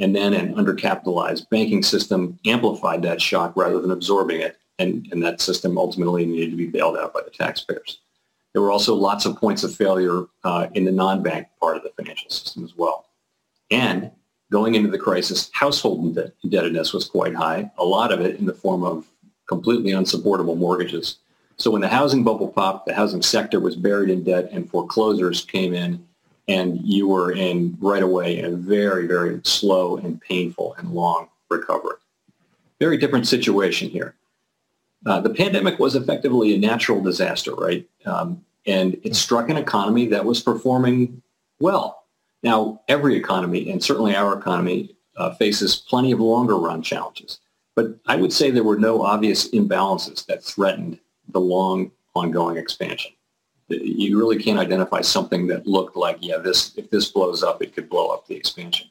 And 0.00 0.14
then 0.14 0.34
an 0.34 0.54
undercapitalized 0.54 1.48
banking 1.50 1.82
system 1.82 2.38
amplified 2.44 3.02
that 3.02 3.22
shock 3.22 3.56
rather 3.56 3.80
than 3.80 3.90
absorbing 3.90 4.40
it. 4.40 4.58
And, 4.78 5.08
and 5.12 5.22
that 5.22 5.40
system 5.40 5.78
ultimately 5.78 6.26
needed 6.26 6.50
to 6.50 6.56
be 6.56 6.66
bailed 6.66 6.96
out 6.96 7.14
by 7.14 7.20
the 7.22 7.30
taxpayers. 7.30 8.00
There 8.54 8.62
were 8.62 8.70
also 8.70 8.94
lots 8.94 9.26
of 9.26 9.36
points 9.36 9.64
of 9.64 9.74
failure 9.74 10.24
uh, 10.44 10.68
in 10.74 10.84
the 10.84 10.92
non-bank 10.92 11.48
part 11.60 11.76
of 11.76 11.82
the 11.82 11.90
financial 11.90 12.30
system 12.30 12.64
as 12.64 12.74
well. 12.76 13.06
And 13.70 14.12
going 14.50 14.76
into 14.76 14.90
the 14.90 14.98
crisis, 14.98 15.50
household 15.52 16.16
indebtedness 16.44 16.92
was 16.92 17.04
quite 17.04 17.34
high, 17.34 17.70
a 17.76 17.84
lot 17.84 18.12
of 18.12 18.20
it 18.20 18.38
in 18.38 18.46
the 18.46 18.54
form 18.54 18.84
of 18.84 19.06
completely 19.48 19.90
unsupportable 19.90 20.54
mortgages. 20.54 21.16
So 21.56 21.70
when 21.70 21.82
the 21.82 21.88
housing 21.88 22.24
bubble 22.24 22.48
popped, 22.48 22.86
the 22.86 22.94
housing 22.94 23.22
sector 23.22 23.60
was 23.60 23.76
buried 23.76 24.10
in 24.10 24.22
debt 24.22 24.48
and 24.52 24.70
foreclosures 24.70 25.44
came 25.44 25.74
in 25.74 26.06
and 26.46 26.80
you 26.82 27.08
were 27.08 27.32
in 27.32 27.76
right 27.80 28.02
away 28.02 28.40
a 28.40 28.50
very, 28.50 29.06
very 29.06 29.40
slow 29.44 29.96
and 29.96 30.20
painful 30.20 30.74
and 30.78 30.92
long 30.92 31.28
recovery. 31.50 31.96
Very 32.80 32.98
different 32.98 33.26
situation 33.26 33.88
here. 33.88 34.14
Uh, 35.06 35.20
the 35.20 35.30
pandemic 35.30 35.78
was 35.78 35.94
effectively 35.94 36.54
a 36.54 36.58
natural 36.58 37.02
disaster, 37.02 37.54
right? 37.54 37.86
Um, 38.06 38.44
and 38.66 38.98
it 39.02 39.14
struck 39.14 39.50
an 39.50 39.56
economy 39.56 40.06
that 40.06 40.24
was 40.24 40.40
performing 40.40 41.22
well. 41.60 42.04
Now, 42.42 42.80
every 42.88 43.16
economy, 43.16 43.70
and 43.70 43.82
certainly 43.82 44.14
our 44.14 44.38
economy, 44.38 44.96
uh, 45.16 45.34
faces 45.34 45.76
plenty 45.76 46.12
of 46.12 46.20
longer 46.20 46.56
run 46.56 46.82
challenges. 46.82 47.38
But 47.76 47.98
I 48.06 48.16
would 48.16 48.32
say 48.32 48.50
there 48.50 48.64
were 48.64 48.78
no 48.78 49.02
obvious 49.02 49.50
imbalances 49.50 50.26
that 50.26 50.42
threatened 50.42 50.98
the 51.28 51.40
long 51.40 51.90
ongoing 52.14 52.56
expansion. 52.56 53.12
You 53.68 54.18
really 54.18 54.42
can't 54.42 54.58
identify 54.58 55.00
something 55.00 55.46
that 55.48 55.66
looked 55.66 55.96
like, 55.96 56.18
yeah, 56.20 56.38
this 56.38 56.76
if 56.76 56.90
this 56.90 57.10
blows 57.10 57.42
up, 57.42 57.62
it 57.62 57.74
could 57.74 57.88
blow 57.88 58.08
up 58.08 58.26
the 58.26 58.36
expansion. 58.36 58.88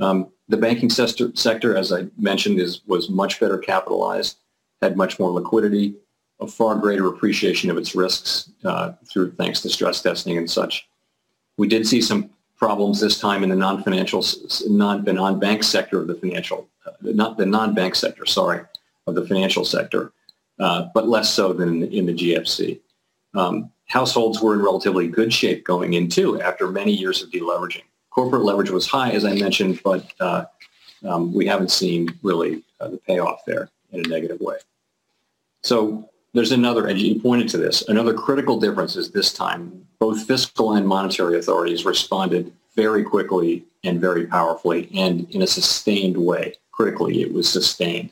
Um, 0.00 0.32
the 0.48 0.56
banking 0.56 0.90
sector, 0.90 1.30
sector, 1.34 1.76
as 1.76 1.92
I 1.92 2.06
mentioned, 2.18 2.58
is 2.58 2.80
was 2.86 3.08
much 3.08 3.38
better 3.38 3.56
capitalized 3.56 4.38
had 4.84 4.96
much 4.96 5.18
more 5.18 5.30
liquidity, 5.30 5.94
a 6.40 6.46
far 6.46 6.76
greater 6.76 7.08
appreciation 7.08 7.70
of 7.70 7.78
its 7.78 7.94
risks 7.94 8.50
uh, 8.64 8.92
through 9.06 9.32
thanks 9.32 9.60
to 9.62 9.70
stress 9.70 10.02
testing 10.02 10.36
and 10.36 10.50
such. 10.50 10.86
We 11.56 11.68
did 11.68 11.86
see 11.86 12.02
some 12.02 12.30
problems 12.56 13.00
this 13.00 13.18
time 13.18 13.42
in 13.42 13.48
the 13.48 13.56
non-financial, 13.56 14.24
non, 14.68 15.04
the 15.04 15.12
non-bank 15.12 15.62
sector 15.62 16.00
of 16.00 16.06
the 16.06 16.14
financial, 16.14 16.68
uh, 16.86 16.92
not 17.00 17.36
the 17.36 17.46
non-bank 17.46 17.94
sector, 17.94 18.26
sorry, 18.26 18.60
of 19.06 19.14
the 19.14 19.26
financial 19.26 19.64
sector, 19.64 20.12
uh, 20.60 20.88
but 20.94 21.08
less 21.08 21.32
so 21.32 21.52
than 21.52 21.82
in, 21.82 21.92
in 21.92 22.06
the 22.06 22.14
GFC. 22.14 22.80
Um, 23.34 23.70
households 23.86 24.40
were 24.40 24.54
in 24.54 24.62
relatively 24.62 25.08
good 25.08 25.32
shape 25.32 25.64
going 25.64 25.94
into 25.94 26.40
after 26.40 26.68
many 26.68 26.92
years 26.92 27.22
of 27.22 27.30
deleveraging. 27.30 27.82
Corporate 28.10 28.42
leverage 28.42 28.70
was 28.70 28.86
high, 28.86 29.10
as 29.10 29.24
I 29.24 29.34
mentioned, 29.34 29.80
but 29.82 30.12
uh, 30.20 30.44
um, 31.04 31.32
we 31.32 31.46
haven't 31.46 31.70
seen 31.70 32.08
really 32.22 32.62
uh, 32.80 32.88
the 32.88 32.98
payoff 32.98 33.44
there 33.46 33.70
in 33.92 34.00
a 34.04 34.08
negative 34.08 34.40
way. 34.40 34.56
So 35.64 36.10
there's 36.34 36.52
another, 36.52 36.86
and 36.86 36.98
you 36.98 37.20
pointed 37.20 37.48
to 37.48 37.58
this, 37.58 37.82
another 37.88 38.12
critical 38.12 38.60
difference 38.60 38.96
is 38.96 39.10
this 39.10 39.32
time 39.32 39.86
both 39.98 40.26
fiscal 40.26 40.74
and 40.74 40.86
monetary 40.86 41.38
authorities 41.38 41.86
responded 41.86 42.52
very 42.76 43.02
quickly 43.02 43.64
and 43.82 44.00
very 44.00 44.26
powerfully 44.26 44.90
and 44.94 45.28
in 45.30 45.40
a 45.40 45.46
sustained 45.46 46.18
way. 46.18 46.54
Critically, 46.72 47.22
it 47.22 47.32
was 47.32 47.48
sustained. 47.48 48.10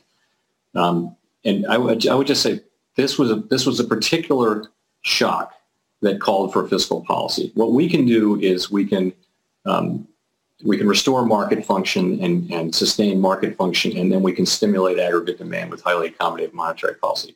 Um, 0.73 1.15
and 1.45 1.67
I 1.67 1.77
would, 1.77 2.03
would 2.05 2.27
just 2.27 2.41
say 2.41 2.61
this 2.95 3.19
was 3.19 3.29
a, 3.29 3.35
this 3.35 3.65
was 3.65 3.79
a 3.79 3.83
particular 3.83 4.65
shock 5.01 5.53
that 6.01 6.19
called 6.19 6.53
for 6.53 6.67
fiscal 6.67 7.01
policy. 7.01 7.51
What 7.53 7.73
we 7.73 7.87
can 7.87 8.05
do 8.05 8.39
is 8.39 8.71
we 8.71 8.85
can 8.85 9.13
um, 9.65 10.07
we 10.63 10.77
can 10.77 10.87
restore 10.87 11.25
market 11.25 11.65
function 11.65 12.23
and, 12.23 12.49
and 12.51 12.73
sustain 12.73 13.19
market 13.19 13.55
function, 13.57 13.95
and 13.97 14.11
then 14.11 14.23
we 14.23 14.31
can 14.31 14.45
stimulate 14.45 14.97
aggregate 14.97 15.37
demand 15.37 15.69
with 15.71 15.81
highly 15.81 16.09
accommodative 16.09 16.53
monetary 16.53 16.95
policy. 16.95 17.35